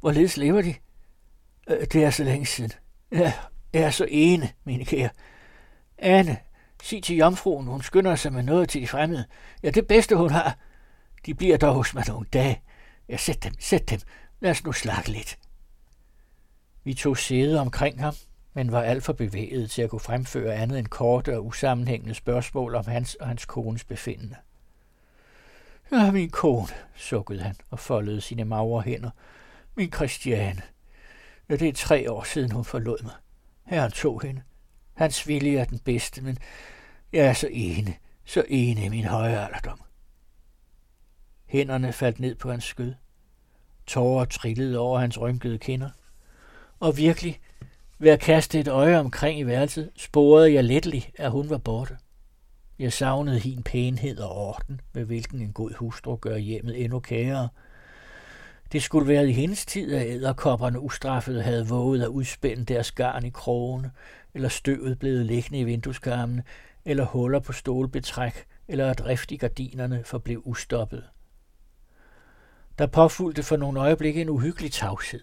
Hvorledes 0.01 0.37
lever 0.37 0.63
de? 0.63 0.75
Øh, 1.69 1.87
det 1.93 2.05
er 2.05 2.11
så 2.11 2.25
længe 2.25 2.47
siden. 2.47 2.73
Jeg 3.11 3.83
er 3.83 3.91
så 3.91 4.07
ene, 4.09 4.51
mine 4.65 4.85
kære. 4.85 5.11
Anne, 5.99 6.37
sig 6.83 7.03
til 7.03 7.17
jomfruen, 7.17 7.67
hun 7.67 7.83
skynder 7.83 8.17
sig 8.17 8.33
med 8.33 8.43
noget 8.43 8.69
til 8.69 8.81
de 8.81 8.87
fremmede. 8.87 9.25
Ja, 9.63 9.71
det 9.71 9.87
bedste 9.87 10.17
hun 10.17 10.31
har. 10.31 10.57
De 11.27 11.35
bliver 11.35 11.57
dog 11.57 11.75
hos 11.75 11.95
mig 11.95 12.05
nogle 12.09 12.27
dage. 12.33 12.63
Ja, 13.09 13.17
sæt 13.17 13.45
dem, 13.45 13.53
sæt 13.59 13.91
dem. 13.91 14.01
Lad 14.43 14.51
os 14.51 14.64
nu 14.64 14.72
slakke 14.72 15.11
lidt. 15.11 15.38
Vi 16.84 16.95
tog 16.95 17.18
sæde 17.18 17.61
omkring 17.61 18.01
ham, 18.01 18.14
men 18.55 18.72
var 18.72 18.82
alt 18.82 19.05
for 19.05 19.12
bevæget 19.12 19.70
til 19.70 19.82
at 19.82 19.90
kunne 19.90 20.01
fremføre 20.01 20.55
andet 20.55 20.78
end 20.78 20.86
korte 20.86 21.36
og 21.36 21.47
usammenhængende 21.47 22.14
spørgsmål 22.14 22.74
om 22.74 22.84
hans 22.86 23.14
og 23.14 23.28
hans 23.28 23.45
kones 23.45 23.84
befindende. 23.84 24.36
Ja, 25.93 26.11
min 26.11 26.30
kone, 26.30 26.68
sukkede 26.97 27.43
han 27.43 27.57
og 27.70 27.78
foldede 27.78 28.20
sine 28.20 28.45
magre 28.45 28.80
hænder. 28.80 29.11
Min 29.74 29.93
Christiane. 29.93 30.62
Ja, 31.49 31.57
det 31.57 31.68
er 31.68 31.72
tre 31.72 32.12
år 32.12 32.22
siden, 32.22 32.51
hun 32.51 32.64
forlod 32.64 33.03
mig. 33.03 33.14
Herren 33.66 33.93
tog 33.93 34.22
hende. 34.22 34.43
Hans 34.95 35.28
vilje 35.28 35.59
er 35.59 35.64
den 35.64 35.78
bedste, 35.78 36.22
men 36.22 36.38
jeg 37.12 37.26
er 37.26 37.32
så 37.32 37.49
ene, 37.51 37.95
så 38.24 38.45
ene 38.49 38.84
i 38.84 38.88
min 38.88 39.05
høje 39.05 39.45
alderdom. 39.45 39.80
Hænderne 41.47 41.93
faldt 41.93 42.20
ned 42.20 42.34
på 42.34 42.51
hans 42.51 42.64
skød. 42.64 42.95
Tårer 43.87 44.24
trillede 44.24 44.78
over 44.78 44.99
hans 44.99 45.20
rynkede 45.20 45.59
kinder. 45.59 45.91
Og 46.80 46.97
virkelig, 46.97 47.41
ved 47.99 48.11
at 48.11 48.20
kaste 48.20 48.61
et 48.61 48.68
øje 48.68 48.99
omkring 48.99 49.41
i 49.41 49.43
værelset, 49.43 49.91
sporede 49.97 50.55
jeg 50.55 50.64
letlig, 50.64 51.11
at 51.14 51.30
hun 51.30 51.51
var 51.51 51.59
borte. 51.59 51.97
Jeg 52.78 52.93
savnede 52.93 53.39
hin 53.39 53.62
pænhed 53.62 54.18
og 54.18 54.30
orden, 54.37 54.80
med 54.93 55.05
hvilken 55.05 55.41
en 55.41 55.53
god 55.53 55.74
hustru 55.74 56.16
gør 56.16 56.37
hjemmet 56.37 56.85
endnu 56.85 57.01
kærere. 57.01 57.49
Det 58.72 58.83
skulle 58.83 59.09
være 59.09 59.28
i 59.28 59.33
hendes 59.33 59.66
tid, 59.66 59.95
at 59.95 60.07
æderkopperne 60.07 60.80
ustraffet 60.80 61.45
havde 61.45 61.68
våget 61.68 62.03
at 62.03 62.09
udspænde 62.09 62.64
deres 62.64 62.93
garn 62.93 63.24
i 63.24 63.30
krogene, 63.30 63.91
eller 64.35 64.49
støvet 64.49 64.99
blevet 64.99 65.26
liggende 65.26 65.61
i 65.61 65.64
vindueskarmene, 65.64 66.43
eller 66.85 67.05
huller 67.05 67.41
på 67.41 67.53
stolbetræk, 67.53 68.45
eller 68.68 68.91
at 68.91 69.07
rift 69.07 69.33
i 69.33 69.37
gardinerne 69.37 70.03
forblev 70.05 70.43
ustoppet. 70.45 71.05
Der 72.79 72.87
påfulgte 72.87 73.43
for 73.43 73.57
nogle 73.57 73.81
øjeblikke 73.81 74.20
en 74.20 74.29
uhyggelig 74.29 74.73
tavshed. 74.73 75.20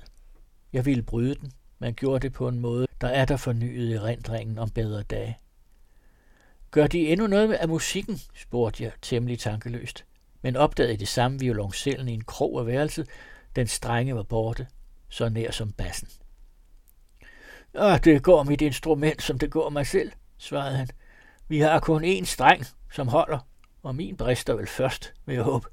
Jeg 0.73 0.85
ville 0.85 1.03
bryde 1.03 1.35
den, 1.35 1.51
men 1.79 1.93
gjorde 1.93 2.19
det 2.19 2.33
på 2.33 2.47
en 2.47 2.59
måde, 2.59 2.87
der 3.01 3.07
er 3.07 3.25
der 3.25 3.37
fornyet 3.37 3.95
erindringen 3.95 4.57
om 4.57 4.69
bedre 4.69 5.03
dage. 5.03 5.37
Gør 6.71 6.87
de 6.87 7.07
endnu 7.07 7.27
noget 7.27 7.53
af 7.53 7.67
musikken, 7.67 8.19
spurgte 8.35 8.83
jeg 8.83 8.91
temmelig 9.01 9.39
tankeløst, 9.39 10.05
men 10.41 10.55
opdagede 10.55 10.97
det 10.97 11.07
samme 11.07 11.39
violoncellen 11.39 12.07
i 12.07 12.13
en 12.13 12.23
krog 12.23 12.59
af 12.59 12.67
værelset. 12.67 13.09
Den 13.55 13.67
strenge 13.67 14.15
var 14.15 14.23
borte, 14.23 14.67
så 15.09 15.29
nær 15.29 15.51
som 15.51 15.71
bassen. 15.71 16.09
Ah, 17.73 18.03
det 18.03 18.23
går 18.23 18.43
mit 18.43 18.61
instrument, 18.61 19.21
som 19.21 19.39
det 19.39 19.51
går 19.51 19.69
mig 19.69 19.87
selv, 19.87 20.11
svarede 20.37 20.77
han. 20.77 20.89
Vi 21.47 21.59
har 21.59 21.79
kun 21.79 22.03
én 22.03 22.25
streng, 22.25 22.65
som 22.91 23.07
holder, 23.07 23.39
og 23.83 23.95
min 23.95 24.17
brister 24.17 24.53
vel 24.53 24.67
først, 24.67 25.13
vil 25.25 25.35
jeg 25.35 25.43
håbe. 25.43 25.67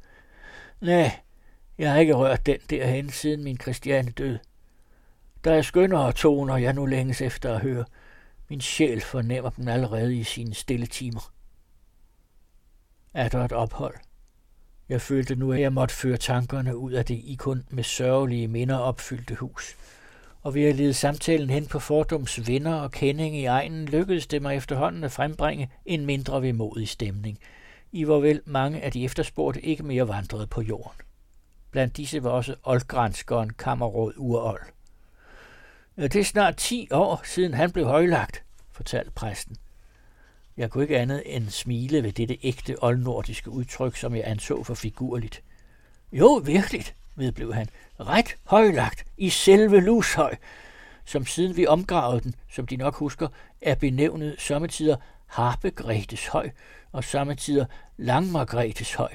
Nej, 0.81 1.20
jeg 1.79 1.93
har 1.93 1.99
ikke 1.99 2.14
rørt 2.14 2.47
den 2.47 2.59
derhen, 2.70 3.11
siden 3.11 3.45
min 3.45 3.59
Christiane 3.61 4.11
døde. 4.11 4.39
Der 5.45 5.55
er 5.55 5.62
skønnere 5.62 6.12
toner, 6.12 6.57
jeg 6.57 6.72
nu 6.72 6.87
længes 6.87 7.20
efter 7.20 7.55
at 7.55 7.61
høre. 7.61 7.85
Min 8.49 8.61
sjæl 8.61 9.01
fornemmer 9.01 9.51
dem 9.51 9.68
allerede 9.68 10.16
i 10.16 10.24
sine 10.24 10.55
stille 10.55 10.87
timer. 10.87 11.33
Er 13.14 13.29
der 13.29 13.45
et 13.45 13.53
ophold? 13.53 13.95
Jeg 14.89 15.01
følte 15.01 15.35
nu, 15.35 15.53
at 15.53 15.61
jeg 15.61 15.72
måtte 15.72 15.95
føre 15.95 16.16
tankerne 16.16 16.77
ud 16.77 16.93
af 16.93 17.05
det 17.05 17.14
i 17.14 17.37
kun 17.39 17.64
med 17.70 17.85
sørgelige 17.85 18.49
minder 18.49 18.77
opfyldte 18.77 19.35
hus. 19.35 19.77
Og 20.43 20.55
ved 20.55 20.64
at 20.64 20.77
lede 20.77 20.95
samtalen 20.95 21.51
hen 21.51 21.66
på 21.66 21.79
fordums 21.79 22.49
venner 22.49 22.74
og 22.74 22.91
kending 22.91 23.37
i 23.37 23.45
egnen, 23.45 23.85
lykkedes 23.85 24.27
det 24.27 24.43
mig 24.43 24.57
efterhånden 24.57 25.05
at 25.05 25.12
frembringe 25.12 25.70
en 25.87 26.07
mindre 26.07 26.43
vemodig 26.43 26.89
stemning, 26.89 27.39
i 27.93 28.05
hvorvel 28.05 28.41
mange 28.45 28.81
af 28.81 28.93
de 28.93 29.05
efterspurgte 29.05 29.61
ikke 29.62 29.83
mere 29.83 30.09
vandrede 30.09 30.47
på 30.47 30.62
jorden. 30.62 31.05
Blandt 31.71 31.97
disse 31.97 32.23
var 32.23 32.31
også 32.31 32.55
oldgranskeren 32.62 33.51
kammerråd 33.51 34.12
Urold. 34.17 34.62
Det 35.97 36.17
er 36.17 36.25
snart 36.25 36.57
10 36.57 36.89
år, 36.91 37.21
siden 37.25 37.55
han 37.55 37.73
blev 37.73 37.87
højlagt, 37.87 38.43
fortalte 38.73 39.11
præsten. 39.11 39.57
Jeg 40.57 40.71
kunne 40.71 40.85
ikke 40.85 40.99
andet 40.99 41.23
end 41.27 41.49
smile 41.49 42.03
ved 42.03 42.12
dette 42.12 42.39
ægte 42.43 42.83
oldnordiske 42.83 43.51
udtryk, 43.51 43.97
som 43.97 44.14
jeg 44.14 44.23
anså 44.27 44.62
for 44.62 44.75
figurligt. 44.75 45.43
Jo, 46.12 46.43
virkelig, 46.45 46.85
vedblev 47.14 47.55
han. 47.55 47.69
Ret 48.01 48.37
højlagt 48.45 49.07
i 49.17 49.31
selve 49.31 49.81
Lushøj, 49.81 50.37
som 51.05 51.27
siden 51.27 51.57
vi 51.57 51.67
omgravede 51.67 52.21
den, 52.21 52.35
som 52.51 52.67
de 52.67 52.77
nok 52.77 52.95
husker, 52.95 53.29
er 53.61 53.75
benævnet 53.75 54.35
sommetider 54.39 54.97
Harpegretes 55.27 56.27
høj 56.27 56.51
og 56.93 57.05
sommetider 57.05 57.67
Langmargretes 57.97 58.95
høj. 58.95 59.12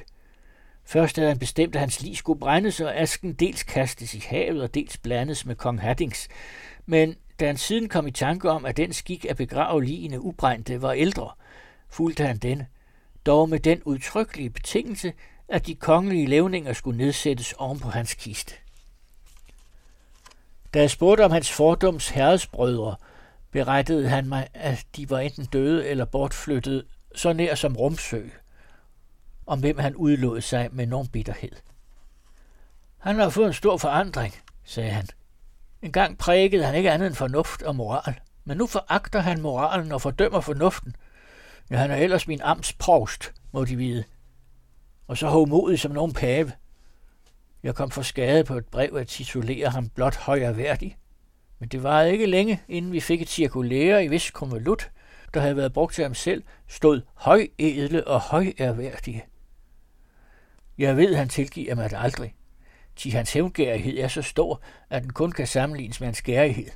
Først 0.92 1.16
havde 1.16 1.30
han 1.30 1.40
bestemt, 1.40 1.76
at 1.76 1.80
hans 1.80 2.02
lig 2.02 2.18
skulle 2.18 2.40
brændes, 2.40 2.80
og 2.80 2.96
asken 2.96 3.34
dels 3.34 3.64
kastes 3.64 4.14
i 4.14 4.24
havet 4.28 4.64
og 4.64 4.74
dels 4.74 4.98
blandes 4.98 5.46
med 5.46 5.56
kong 5.56 5.82
Haddings. 5.82 6.28
Men 6.86 7.16
da 7.40 7.46
han 7.46 7.58
siden 7.58 7.90
kom 7.90 8.08
i 8.08 8.12
tanke 8.12 8.50
om, 8.50 8.66
at 8.66 8.78
den 8.78 8.94
skik 8.94 9.26
at 9.26 9.38
begrave 9.38 9.84
ligene 9.84 10.22
ubrændte 10.22 10.82
var 10.82 10.92
ældre, 10.92 11.32
fulgte 11.90 12.26
han 12.26 12.38
denne, 12.38 12.68
dog 13.26 13.50
med 13.50 13.60
den 13.60 13.82
udtrykkelige 13.84 14.50
betingelse, 14.50 15.14
at 15.48 15.68
de 15.68 15.76
kongelige 15.76 16.28
levninger 16.28 16.74
skulle 16.74 16.98
nedsættes 16.98 17.54
oven 17.54 17.80
på 17.80 17.90
hans 17.90 18.14
kiste. 18.14 18.54
Da 20.74 20.80
jeg 20.80 20.92
spurgte 20.92 21.26
om 21.26 21.32
hans 21.32 21.52
fordoms 21.52 22.10
herredsbrødre, 22.10 22.96
berettede 23.52 24.10
han 24.10 24.28
mig, 24.28 24.48
at 24.54 24.86
de 24.96 25.10
var 25.10 25.20
enten 25.20 25.46
døde 25.46 25.88
eller 25.88 26.06
bortflyttet 26.06 26.86
så 27.16 27.34
nær 27.34 27.56
som 27.56 27.76
Rumsø, 27.76 28.22
om 29.46 29.60
hvem 29.60 29.80
han 29.80 29.96
udlod 29.96 30.42
sig 30.42 30.70
med 30.72 30.86
nogen 30.86 31.08
bitterhed. 31.08 31.52
Han 32.98 33.20
har 33.20 33.30
fået 33.30 33.48
en 33.48 33.54
stor 33.54 33.78
forandring, 33.78 34.36
sagde 34.64 34.90
han. 34.90 35.08
En 35.82 35.92
gang 35.92 36.18
prægede 36.18 36.66
han 36.66 36.76
ikke 36.76 36.92
andet 36.92 37.08
end 37.08 37.16
fornuft 37.16 37.62
og 37.62 37.76
moral, 37.76 38.20
men 38.46 38.58
nu 38.58 38.68
foragter 38.68 39.20
han 39.20 39.42
moralen 39.42 39.92
og 39.92 40.02
fordømmer 40.02 40.40
fornuften. 40.42 40.96
Ja, 41.70 41.76
han 41.76 41.92
er 41.92 41.96
ellers 41.96 42.28
min 42.28 42.42
amtsprovst, 42.42 43.34
må 43.52 43.66
de 43.66 43.76
vide. 43.76 44.04
Og 45.08 45.18
så 45.18 45.28
homodig 45.28 45.80
som 45.80 45.92
nogen 45.92 46.14
pave. 46.14 46.52
Jeg 47.64 47.76
kom 47.76 47.92
for 47.92 48.02
skade 48.02 48.44
på 48.44 48.58
et 48.58 48.66
brev 48.66 48.96
at 48.96 49.08
titulere 49.08 49.70
ham 49.70 49.90
blot 49.90 50.16
højerværdig. 50.16 50.98
Men 51.60 51.70
det 51.70 51.84
var 51.84 52.02
ikke 52.02 52.26
længe, 52.26 52.62
inden 52.68 52.92
vi 52.92 53.00
fik 53.00 53.22
et 53.22 53.30
cirkulære 53.30 54.06
i 54.06 54.08
vis 54.08 54.32
konvolut, 54.32 54.92
der 55.34 55.40
havde 55.40 55.58
været 55.58 55.74
brugt 55.74 55.96
til 55.96 56.04
ham 56.04 56.14
selv, 56.14 56.44
stod 56.68 57.02
højedle 57.14 58.08
og 58.08 58.20
højærværdige. 58.20 59.26
Jeg 60.82 60.98
ved, 60.98 61.16
han 61.16 61.30
tilgiver 61.30 61.76
mig 61.76 61.90
det 61.90 61.98
aldrig. 62.00 62.36
Ti 62.96 63.10
hans 63.10 63.34
hævngærighed 63.34 63.98
er 63.98 64.08
så 64.08 64.22
stor, 64.22 64.62
at 64.90 65.04
den 65.04 65.14
kun 65.14 65.32
kan 65.32 65.48
sammenlignes 65.48 66.00
med 66.00 66.08
hans 66.08 66.22
gærighed. 66.22 66.72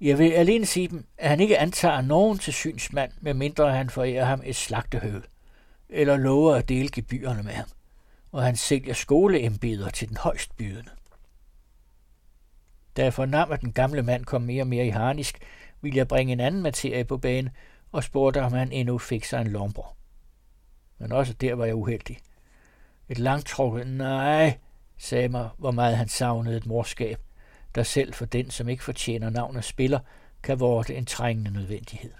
Jeg 0.00 0.18
vil 0.18 0.32
alene 0.32 0.66
sige 0.66 0.88
dem, 0.88 1.06
at 1.18 1.28
han 1.28 1.40
ikke 1.40 1.58
antager 1.58 2.00
nogen 2.00 2.38
til 2.38 2.52
synsmand, 2.52 3.12
medmindre 3.20 3.72
han 3.72 3.90
forærer 3.90 4.24
ham 4.24 4.42
et 4.44 4.56
slagtehøv, 4.56 5.22
eller 5.88 6.16
lover 6.16 6.54
at 6.54 6.68
dele 6.68 6.88
gebyrerne 6.88 7.42
med 7.42 7.52
ham, 7.52 7.68
og 8.32 8.42
han 8.42 8.56
sælger 8.56 8.94
skoleembeder 8.94 9.90
til 9.90 10.08
den 10.08 10.16
højst 10.16 10.56
bydende. 10.56 10.90
Da 12.96 13.04
jeg 13.04 13.14
fornam, 13.14 13.52
at 13.52 13.60
den 13.60 13.72
gamle 13.72 14.02
mand 14.02 14.24
kom 14.24 14.42
mere 14.42 14.62
og 14.62 14.66
mere 14.66 14.86
i 14.86 14.90
harnisk, 14.90 15.38
ville 15.80 15.98
jeg 15.98 16.08
bringe 16.08 16.32
en 16.32 16.40
anden 16.40 16.62
materie 16.62 17.04
på 17.04 17.16
banen 17.16 17.50
og 17.92 18.04
spurgte, 18.04 18.42
om 18.42 18.52
han 18.52 18.72
endnu 18.72 18.98
fik 18.98 19.24
sig 19.24 19.40
en 19.40 19.46
lomber. 19.46 19.96
Men 20.98 21.12
også 21.12 21.32
der 21.32 21.54
var 21.54 21.64
jeg 21.64 21.74
uheldig. 21.74 22.18
Et 23.08 23.18
langtrukket 23.18 23.86
nej 23.86 24.58
sagde 24.98 25.28
mig, 25.28 25.48
hvor 25.58 25.70
meget 25.70 25.96
han 25.96 26.08
savnede 26.08 26.56
et 26.56 26.66
morskab, 26.66 27.18
der 27.74 27.82
selv 27.82 28.14
for 28.14 28.24
den, 28.24 28.50
som 28.50 28.68
ikke 28.68 28.84
fortjener 28.84 29.30
navn 29.30 29.56
og 29.56 29.64
spiller, 29.64 29.98
kan 30.42 30.60
vorte 30.60 30.94
en 30.94 31.06
trængende 31.06 31.50
nødvendighed. 31.50 32.10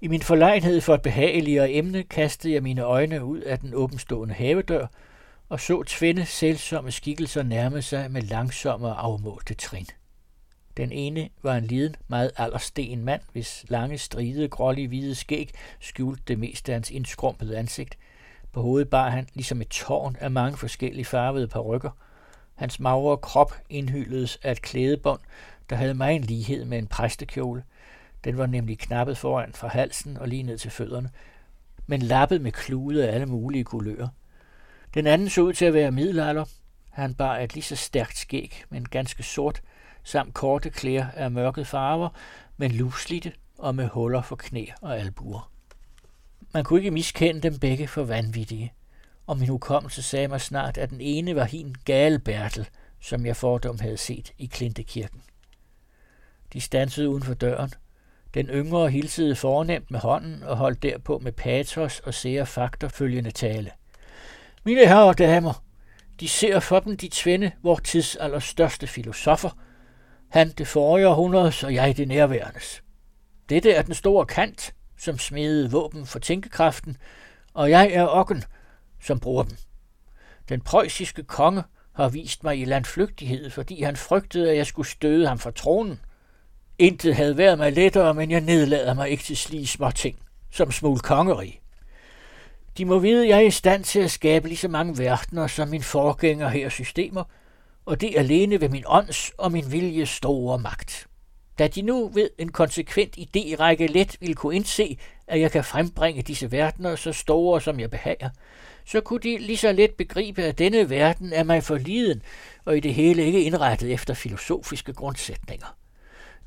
I 0.00 0.08
min 0.08 0.22
forlegenhed 0.22 0.80
for 0.80 0.94
et 0.94 1.02
behageligere 1.02 1.72
emne 1.72 2.02
kastede 2.02 2.54
jeg 2.54 2.62
mine 2.62 2.82
øjne 2.82 3.24
ud 3.24 3.40
af 3.40 3.58
den 3.58 3.74
åbenstående 3.74 4.34
havedør 4.34 4.86
og 5.48 5.60
så 5.60 5.82
tvinde 5.82 6.26
selvsomme 6.26 6.90
skikkelser 6.90 7.42
nærme 7.42 7.82
sig 7.82 8.10
med 8.10 8.22
langsomme 8.22 8.86
og 8.86 9.04
afmålte 9.04 9.54
trin. 9.54 9.86
Den 10.76 10.92
ene 10.92 11.28
var 11.42 11.56
en 11.56 11.64
liden, 11.64 11.96
meget 12.08 12.30
aldersten 12.36 13.04
mand, 13.04 13.20
hvis 13.32 13.64
lange, 13.68 13.98
stride, 13.98 14.48
grålige 14.48 14.88
hvide 14.88 15.14
skæg 15.14 15.50
skjulte 15.80 16.22
det 16.28 16.38
meste 16.38 16.72
af 16.72 16.76
hans 16.76 16.90
indskrumpede 16.90 17.58
ansigt. 17.58 17.98
På 18.54 18.62
hovedet 18.62 18.90
bar 18.90 19.08
han 19.08 19.28
ligesom 19.34 19.60
et 19.60 19.68
tårn 19.68 20.16
af 20.20 20.30
mange 20.30 20.58
forskellige 20.58 21.04
farvede 21.04 21.48
perukker. 21.48 21.90
Hans 22.54 22.80
magre 22.80 23.16
krop 23.16 23.54
indhylledes 23.68 24.38
af 24.42 24.52
et 24.52 24.62
klædebånd, 24.62 25.20
der 25.70 25.76
havde 25.76 25.94
meget 25.94 26.16
en 26.16 26.22
lighed 26.22 26.64
med 26.64 26.78
en 26.78 26.86
præstekjole. 26.86 27.64
Den 28.24 28.38
var 28.38 28.46
nemlig 28.46 28.78
knappet 28.78 29.18
foran 29.18 29.52
fra 29.52 29.68
halsen 29.68 30.16
og 30.16 30.28
lige 30.28 30.42
ned 30.42 30.58
til 30.58 30.70
fødderne, 30.70 31.10
men 31.86 32.02
lappet 32.02 32.40
med 32.40 32.52
klude 32.52 33.08
af 33.08 33.14
alle 33.14 33.26
mulige 33.26 33.64
kulører. 33.64 34.08
Den 34.94 35.06
anden 35.06 35.28
så 35.28 35.40
ud 35.40 35.52
til 35.52 35.64
at 35.64 35.74
være 35.74 35.90
middelalder. 35.90 36.44
Han 36.90 37.14
bar 37.14 37.38
et 37.38 37.54
lige 37.54 37.64
så 37.64 37.76
stærkt 37.76 38.18
skæg, 38.18 38.64
men 38.68 38.84
ganske 38.84 39.22
sort, 39.22 39.62
samt 40.02 40.34
korte 40.34 40.70
klæder 40.70 41.06
af 41.14 41.30
mørket 41.30 41.66
farver, 41.66 42.08
men 42.56 42.72
luslitte 42.72 43.32
og 43.58 43.74
med 43.74 43.88
huller 43.88 44.22
for 44.22 44.36
knæ 44.36 44.66
og 44.82 44.98
albuer. 44.98 45.53
Man 46.54 46.64
kunne 46.64 46.80
ikke 46.80 46.90
miskende 46.90 47.40
dem 47.40 47.58
begge 47.58 47.88
for 47.88 48.04
vanvittige, 48.04 48.72
og 49.26 49.38
min 49.38 49.48
hukommelse 49.48 50.02
sagde 50.02 50.28
mig 50.28 50.40
snart, 50.40 50.78
at 50.78 50.90
den 50.90 51.00
ene 51.00 51.36
var 51.36 51.44
hin 51.44 51.74
gale 51.84 52.18
Bertel, 52.18 52.68
som 53.00 53.26
jeg 53.26 53.36
fordom 53.36 53.78
havde 53.80 53.96
set 53.96 54.32
i 54.38 54.46
Klintekirken. 54.46 55.22
De 56.52 56.60
stansede 56.60 57.08
uden 57.08 57.22
for 57.22 57.34
døren. 57.34 57.70
Den 58.34 58.46
yngre 58.46 58.90
hilsede 58.90 59.36
fornemt 59.36 59.90
med 59.90 60.00
hånden 60.00 60.42
og 60.42 60.56
holdt 60.56 60.82
derpå 60.82 61.18
med 61.18 61.32
patos 61.32 62.00
og 62.00 62.14
sære 62.14 62.46
fakter 62.46 62.88
følgende 62.88 63.30
tale. 63.30 63.70
Mine 64.64 64.86
herrer 64.86 65.04
og 65.04 65.18
damer, 65.18 65.64
de 66.20 66.28
ser 66.28 66.60
for 66.60 66.80
dem 66.80 66.96
de 66.96 67.08
tvinde, 67.12 67.50
vor 67.62 67.76
tids 67.84 68.16
allerstørste 68.16 68.86
filosofer, 68.86 69.50
han 70.28 70.50
det 70.50 70.66
forrige 70.66 71.08
århundredes, 71.08 71.64
og 71.64 71.74
jeg 71.74 71.96
det 71.96 72.08
nærværendes. 72.08 72.82
Dette 73.48 73.72
er 73.72 73.82
den 73.82 73.94
store 73.94 74.26
kant, 74.26 74.74
som 74.98 75.18
smedede 75.18 75.70
våben 75.70 76.06
for 76.06 76.18
tænkekraften, 76.18 76.96
og 77.54 77.70
jeg 77.70 77.90
er 77.92 78.06
okken, 78.06 78.44
som 79.00 79.20
bruger 79.20 79.42
dem. 79.42 79.56
Den 80.48 80.60
preussiske 80.60 81.22
konge 81.22 81.62
har 81.92 82.08
vist 82.08 82.44
mig 82.44 82.60
i 82.60 82.64
landflygtighed, 82.64 83.50
fordi 83.50 83.82
han 83.82 83.96
frygtede, 83.96 84.50
at 84.50 84.56
jeg 84.56 84.66
skulle 84.66 84.88
støde 84.88 85.28
ham 85.28 85.38
fra 85.38 85.50
tronen. 85.50 86.00
Intet 86.78 87.14
havde 87.14 87.36
været 87.36 87.58
mig 87.58 87.72
lettere, 87.72 88.14
men 88.14 88.30
jeg 88.30 88.40
nedlader 88.40 88.94
mig 88.94 89.10
ikke 89.10 89.24
til 89.24 89.36
slige 89.36 89.66
små 89.66 89.90
ting, 89.90 90.18
som 90.50 90.72
smule 90.72 91.00
kongerig. 91.00 91.60
De 92.78 92.84
må 92.84 92.98
vide, 92.98 93.22
at 93.22 93.28
jeg 93.28 93.36
er 93.36 93.46
i 93.46 93.50
stand 93.50 93.84
til 93.84 94.00
at 94.00 94.10
skabe 94.10 94.48
lige 94.48 94.58
så 94.58 94.68
mange 94.68 94.98
verdener 94.98 95.46
som 95.46 95.68
min 95.68 95.82
forgænger 95.82 96.48
her 96.48 96.68
systemer, 96.68 97.24
og 97.86 98.00
det 98.00 98.14
alene 98.16 98.60
ved 98.60 98.68
min 98.68 98.84
ånds 98.86 99.30
og 99.38 99.52
min 99.52 99.72
vilje 99.72 100.06
store 100.06 100.58
magt. 100.58 101.06
Da 101.58 101.68
de 101.68 101.82
nu 101.82 102.08
ved 102.08 102.30
en 102.38 102.52
konsekvent 102.52 103.18
idérække 103.18 103.86
let 103.86 104.16
vil 104.20 104.34
kunne 104.34 104.56
indse, 104.56 104.98
at 105.26 105.40
jeg 105.40 105.52
kan 105.52 105.64
frembringe 105.64 106.22
disse 106.22 106.52
verdener 106.52 106.96
så 106.96 107.12
store, 107.12 107.60
som 107.60 107.80
jeg 107.80 107.90
behager, 107.90 108.30
så 108.84 109.00
kunne 109.00 109.20
de 109.20 109.38
lige 109.38 109.56
så 109.56 109.72
let 109.72 109.90
begribe, 109.90 110.42
at 110.42 110.58
denne 110.58 110.90
verden 110.90 111.32
er 111.32 111.42
mig 111.42 111.62
for 111.62 111.76
liden, 111.76 112.22
og 112.64 112.76
i 112.76 112.80
det 112.80 112.94
hele 112.94 113.24
ikke 113.24 113.42
indrettet 113.42 113.92
efter 113.92 114.14
filosofiske 114.14 114.92
grundsætninger. 114.92 115.76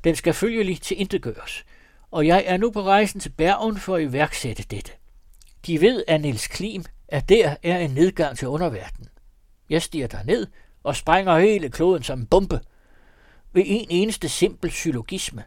Den 0.04 0.16
skal 0.16 0.34
følgelig 0.34 0.80
til 0.80 1.00
intetgøres, 1.00 1.64
og 2.10 2.26
jeg 2.26 2.44
er 2.46 2.56
nu 2.56 2.70
på 2.70 2.82
rejsen 2.82 3.20
til 3.20 3.30
Bergen 3.30 3.78
for 3.78 3.96
at 3.96 4.02
iværksætte 4.02 4.62
dette. 4.62 4.92
De 5.66 5.80
ved 5.80 6.04
af 6.08 6.20
Niels 6.20 6.46
Klim, 6.46 6.84
at 7.08 7.28
der 7.28 7.56
er 7.62 7.78
en 7.78 7.90
nedgang 7.90 8.38
til 8.38 8.48
underverdenen. 8.48 9.08
Jeg 9.70 9.82
stiger 9.82 10.06
der 10.06 10.22
ned 10.24 10.46
og 10.82 10.96
sprænger 10.96 11.38
hele 11.38 11.68
kloden 11.68 12.02
som 12.02 12.18
en 12.18 12.26
bombe– 12.26 12.60
ved 13.52 13.62
en 13.66 13.86
eneste 13.90 14.28
simpel 14.28 14.70
syllogisme 14.70 15.44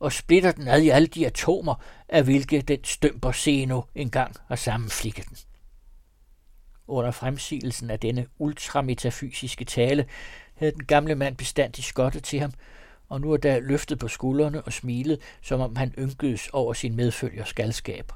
og 0.00 0.12
splitter 0.12 0.52
den 0.52 0.68
ad 0.68 0.82
i 0.82 0.88
alle 0.88 1.06
de 1.06 1.26
atomer, 1.26 1.74
af 2.08 2.24
hvilke 2.24 2.62
den 2.62 2.84
stømper 2.84 3.32
Seno 3.32 3.82
engang 3.94 4.36
har 4.48 4.56
sammenflikket 4.56 5.28
den. 5.28 5.36
Under 6.86 7.10
fremsigelsen 7.10 7.90
af 7.90 8.00
denne 8.00 8.26
ultrametafysiske 8.38 9.64
tale 9.64 10.06
havde 10.54 10.72
den 10.72 10.84
gamle 10.84 11.14
mand 11.14 11.36
bestandigt 11.36 11.86
skottet 11.86 12.24
til 12.24 12.40
ham, 12.40 12.52
og 13.08 13.20
nu 13.20 13.32
er 13.32 13.36
der 13.36 13.60
løftet 13.60 13.98
på 13.98 14.08
skuldrene 14.08 14.62
og 14.62 14.72
smilet, 14.72 15.18
som 15.42 15.60
om 15.60 15.76
han 15.76 15.94
ynkedes 15.98 16.48
over 16.52 16.72
sin 16.72 16.96
medfølgers 16.96 17.52
galskab. 17.52 18.12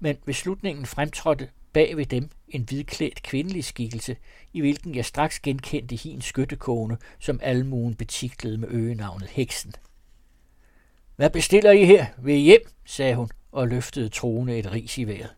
Men 0.00 0.16
ved 0.26 0.34
slutningen 0.34 0.86
fremtrådte 0.86 1.48
bag 1.72 1.96
ved 1.96 2.06
dem 2.06 2.30
en 2.48 2.62
hvidklædt 2.62 3.22
kvindelig 3.22 3.64
skikkelse, 3.64 4.16
i 4.52 4.60
hvilken 4.60 4.94
jeg 4.94 5.04
straks 5.04 5.40
genkendte 5.40 5.96
hin 5.96 6.20
skyttekone, 6.20 6.98
som 7.18 7.40
almuen 7.42 7.94
betiklede 7.94 8.58
med 8.58 8.68
øgenavnet 8.68 9.28
Heksen. 9.28 9.72
Hvad 11.16 11.30
bestiller 11.30 11.70
I 11.70 11.84
her? 11.84 12.06
Ved 12.18 12.36
hjem, 12.36 12.62
sagde 12.84 13.14
hun 13.14 13.30
og 13.52 13.68
løftede 13.68 14.08
troende 14.08 14.58
et 14.58 14.72
ris 14.72 14.98
i 14.98 15.04
vejret. 15.04 15.34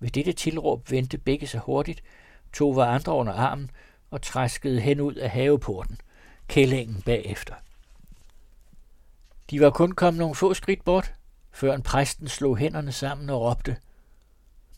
Ved 0.00 0.10
dette 0.10 0.32
tilråb 0.32 0.90
vendte 0.90 1.18
begge 1.18 1.46
sig 1.46 1.60
hurtigt, 1.60 2.02
tog 2.52 2.76
var 2.76 2.86
andre 2.86 3.12
under 3.12 3.32
armen 3.32 3.70
og 4.10 4.22
træskede 4.22 4.80
hen 4.80 5.00
ud 5.00 5.14
af 5.14 5.30
haveporten, 5.30 5.98
kællingen 6.48 7.02
bagefter. 7.02 7.54
De 9.50 9.60
var 9.60 9.70
kun 9.70 9.92
kommet 9.92 10.18
nogle 10.18 10.34
få 10.34 10.54
skridt 10.54 10.84
bort, 10.84 11.14
før 11.52 11.74
en 11.74 11.82
præsten 11.82 12.28
slog 12.28 12.56
hænderne 12.56 12.92
sammen 12.92 13.30
og 13.30 13.40
råbte– 13.40 13.76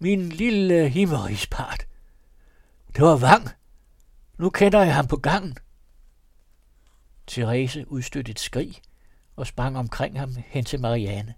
min 0.05 0.29
lille 0.29 0.89
himmerispart, 0.89 1.87
Det 2.97 3.05
var 3.05 3.17
Vang. 3.17 3.49
Nu 4.39 4.51
kender 4.51 4.83
jeg 4.83 4.95
ham 4.95 5.07
på 5.07 5.17
gangen. 5.17 5.57
Therese 7.27 7.91
udstødte 7.91 8.31
et 8.31 8.41
skrig 8.41 8.83
og 9.37 9.47
sprang 9.47 9.79
omkring 9.79 10.19
ham 10.19 10.37
hen 10.47 10.65
til 10.65 10.81
Marianne. 10.81 11.35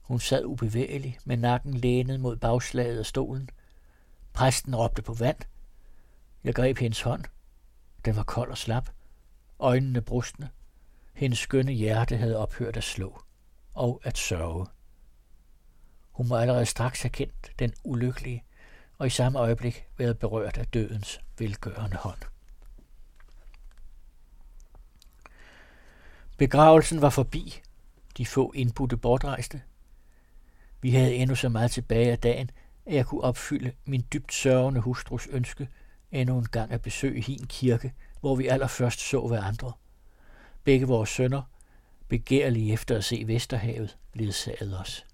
Hun 0.00 0.20
sad 0.20 0.44
ubevægelig 0.44 1.18
med 1.24 1.36
nakken 1.36 1.74
lænet 1.74 2.20
mod 2.20 2.36
bagslaget 2.36 2.98
af 2.98 3.06
stolen. 3.06 3.50
Præsten 4.32 4.76
råbte 4.76 5.02
på 5.02 5.14
vand. 5.14 5.38
Jeg 6.44 6.54
greb 6.54 6.78
hendes 6.78 7.02
hånd. 7.02 7.24
Den 8.04 8.16
var 8.16 8.22
kold 8.22 8.50
og 8.50 8.58
slap. 8.58 8.90
Øjnene 9.58 10.00
brustne. 10.00 10.50
Hendes 11.14 11.38
skønne 11.38 11.72
hjerte 11.72 12.16
havde 12.16 12.36
ophørt 12.36 12.76
at 12.76 12.84
slå 12.84 13.22
og 13.74 14.00
at 14.04 14.18
sørge. 14.18 14.66
Hun 16.12 16.28
må 16.28 16.36
allerede 16.36 16.66
straks 16.66 17.02
have 17.02 17.10
kendt 17.10 17.52
den 17.58 17.74
ulykkelige, 17.84 18.44
og 18.98 19.06
i 19.06 19.10
samme 19.10 19.38
øjeblik 19.38 19.86
været 19.98 20.18
berørt 20.18 20.58
af 20.58 20.66
dødens 20.66 21.20
velgørende 21.38 21.96
hånd. 21.96 22.18
Begravelsen 26.36 27.02
var 27.02 27.10
forbi. 27.10 27.60
De 28.16 28.26
få 28.26 28.52
indbudte 28.54 28.96
bortrejste. 28.96 29.62
Vi 30.80 30.90
havde 30.90 31.14
endnu 31.14 31.34
så 31.34 31.48
meget 31.48 31.70
tilbage 31.70 32.12
af 32.12 32.18
dagen, 32.18 32.50
at 32.86 32.94
jeg 32.94 33.06
kunne 33.06 33.24
opfylde 33.24 33.72
min 33.84 34.04
dybt 34.12 34.34
sørgende 34.34 34.80
hustrus 34.80 35.26
ønske 35.26 35.68
endnu 36.12 36.38
en 36.38 36.48
gang 36.48 36.72
at 36.72 36.82
besøge 36.82 37.20
hin 37.20 37.46
kirke, 37.46 37.92
hvor 38.20 38.36
vi 38.36 38.46
allerførst 38.46 39.00
så 39.00 39.26
hverandre. 39.26 39.72
Begge 40.64 40.86
vores 40.86 41.10
sønner, 41.10 41.42
begærlige 42.12 42.72
efter 42.72 42.96
at 42.96 43.04
se 43.04 43.24
Vesterhavet, 43.26 43.96
ledsagede 44.14 44.80
os. 44.80 45.06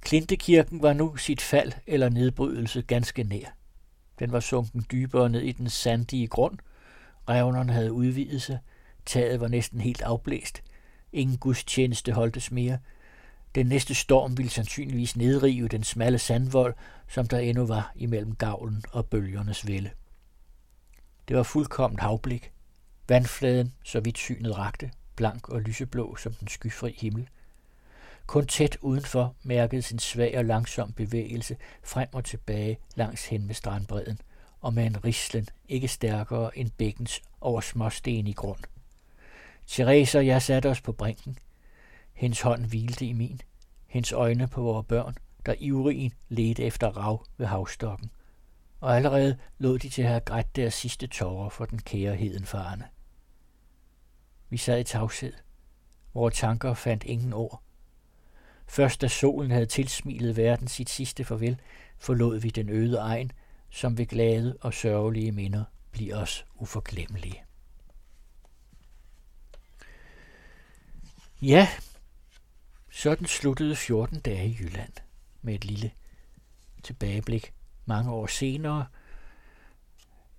Klintekirken 0.00 0.82
var 0.82 0.92
nu 0.92 1.16
sit 1.16 1.40
fald 1.40 1.72
eller 1.86 2.08
nedbrydelse 2.08 2.82
ganske 2.82 3.22
nær. 3.22 3.56
Den 4.18 4.32
var 4.32 4.40
sunken 4.40 4.86
dybere 4.92 5.28
ned 5.28 5.40
i 5.40 5.52
den 5.52 5.70
sandige 5.70 6.26
grund. 6.26 6.58
Revnerne 7.28 7.72
havde 7.72 7.92
udvidet 7.92 8.42
sig. 8.42 8.58
Taget 9.06 9.40
var 9.40 9.48
næsten 9.48 9.80
helt 9.80 10.02
afblæst. 10.02 10.62
Ingen 11.12 11.38
gudstjeneste 11.38 12.12
holdtes 12.12 12.50
mere. 12.50 12.78
Den 13.54 13.66
næste 13.66 13.94
storm 13.94 14.38
ville 14.38 14.50
sandsynligvis 14.50 15.16
nedrive 15.16 15.68
den 15.68 15.84
smalle 15.84 16.18
sandvold, 16.18 16.74
som 17.08 17.28
der 17.28 17.38
endnu 17.38 17.66
var 17.66 17.92
imellem 17.96 18.34
gavlen 18.34 18.82
og 18.92 19.06
bølgernes 19.06 19.66
vælde. 19.66 19.90
Det 21.28 21.36
var 21.36 21.42
fuldkommen 21.42 21.98
havblik. 21.98 22.52
Vandfladen, 23.08 23.74
så 23.84 24.00
vidt 24.00 24.18
synet 24.18 24.58
rakte, 24.58 24.90
blank 25.16 25.48
og 25.48 25.60
lyseblå 25.60 26.16
som 26.16 26.32
den 26.32 26.48
skyfri 26.48 26.98
himmel. 27.00 27.28
Kun 28.26 28.46
tæt 28.46 28.78
udenfor 28.80 29.34
mærkede 29.42 29.82
sin 29.82 29.98
svag 29.98 30.38
og 30.38 30.44
langsom 30.44 30.92
bevægelse 30.92 31.56
frem 31.84 32.08
og 32.12 32.24
tilbage 32.24 32.78
langs 32.94 33.26
hen 33.26 33.46
med 33.46 33.54
strandbredden, 33.54 34.20
og 34.60 34.74
med 34.74 34.86
en 34.86 35.04
rislen 35.04 35.48
ikke 35.68 35.88
stærkere 35.88 36.58
end 36.58 36.70
bækkens 36.70 37.22
over 37.40 37.60
småsten 37.60 38.26
i 38.26 38.32
grund. 38.32 38.60
Therese 39.68 40.18
og 40.18 40.26
jeg 40.26 40.42
satte 40.42 40.70
os 40.70 40.80
på 40.80 40.92
brinken. 40.92 41.38
Hendes 42.12 42.40
hånd 42.40 42.64
hvilte 42.64 43.06
i 43.06 43.12
min, 43.12 43.40
hendes 43.86 44.12
øjne 44.12 44.48
på 44.48 44.62
vores 44.62 44.86
børn, 44.86 45.16
der 45.46 45.54
ivrigen 45.58 46.12
ledte 46.28 46.64
efter 46.64 46.88
rav 46.88 47.26
ved 47.36 47.46
havstokken. 47.46 48.10
Og 48.80 48.96
allerede 48.96 49.38
lod 49.58 49.78
de 49.78 49.88
til 49.88 50.02
at 50.02 50.08
have 50.08 50.20
grædt 50.20 50.56
deres 50.56 50.74
sidste 50.74 51.06
tårer 51.06 51.48
for 51.48 51.64
den 51.64 51.78
kære 51.78 52.14
hedenfarende. 52.14 52.84
Vi 54.48 54.56
sad 54.56 54.80
i 54.80 54.84
tavshed. 54.84 55.32
Vores 56.14 56.34
tanker 56.34 56.74
fandt 56.74 57.04
ingen 57.04 57.32
ord. 57.32 57.62
Først 58.66 59.00
da 59.00 59.08
solen 59.08 59.50
havde 59.50 59.66
tilsmilet 59.66 60.36
verden 60.36 60.68
sit 60.68 60.90
sidste 60.90 61.24
farvel, 61.24 61.60
forlod 61.98 62.38
vi 62.38 62.50
den 62.50 62.68
øde 62.68 62.98
egen, 62.98 63.32
som 63.70 63.98
ved 63.98 64.06
glade 64.06 64.58
og 64.60 64.74
sørgelige 64.74 65.32
minder 65.32 65.64
bliver 65.90 66.16
os 66.16 66.46
uforglemmelige. 66.54 67.42
Ja, 71.42 71.68
sådan 72.90 73.26
sluttede 73.26 73.76
14 73.76 74.20
dage 74.20 74.48
i 74.48 74.56
Jylland 74.60 74.92
med 75.42 75.54
et 75.54 75.64
lille 75.64 75.90
tilbageblik 76.82 77.52
mange 77.84 78.12
år 78.12 78.26
senere. 78.26 78.86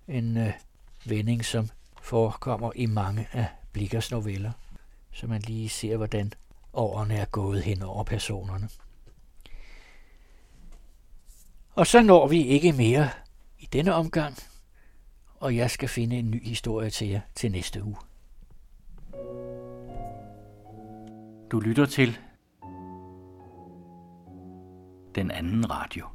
En 0.08 0.38
øh, 0.38 0.54
vending, 1.06 1.46
som 1.46 1.70
forekommer 2.02 2.72
i 2.76 2.86
mange 2.86 3.28
af 3.32 3.48
Blikkers 3.78 4.12
noveller, 4.12 4.52
så 5.12 5.28
man 5.28 5.42
lige 5.42 5.70
ser, 5.70 5.98
hvordan 5.98 6.34
årene 6.74 7.16
er 7.16 7.26
gået 7.26 7.64
hen 7.64 7.82
over 7.84 8.04
personerne. 8.04 8.70
Og 11.76 11.88
så 11.88 12.02
når 12.02 12.28
vi 12.28 12.44
ikke 12.44 12.72
mere 12.72 13.10
i 13.60 13.66
denne 13.66 13.94
omgang, 13.94 14.36
og 15.36 15.56
jeg 15.56 15.72
skal 15.72 15.90
finde 15.90 16.16
en 16.16 16.32
ny 16.32 16.46
historie 16.46 16.90
til 16.90 17.08
jer 17.08 17.22
til 17.36 17.52
næste 17.52 17.84
uge. 17.84 17.98
Du 21.52 21.60
lytter 21.60 21.86
til 21.86 22.18
den 25.16 25.32
anden 25.32 25.72
radio. 25.72 26.08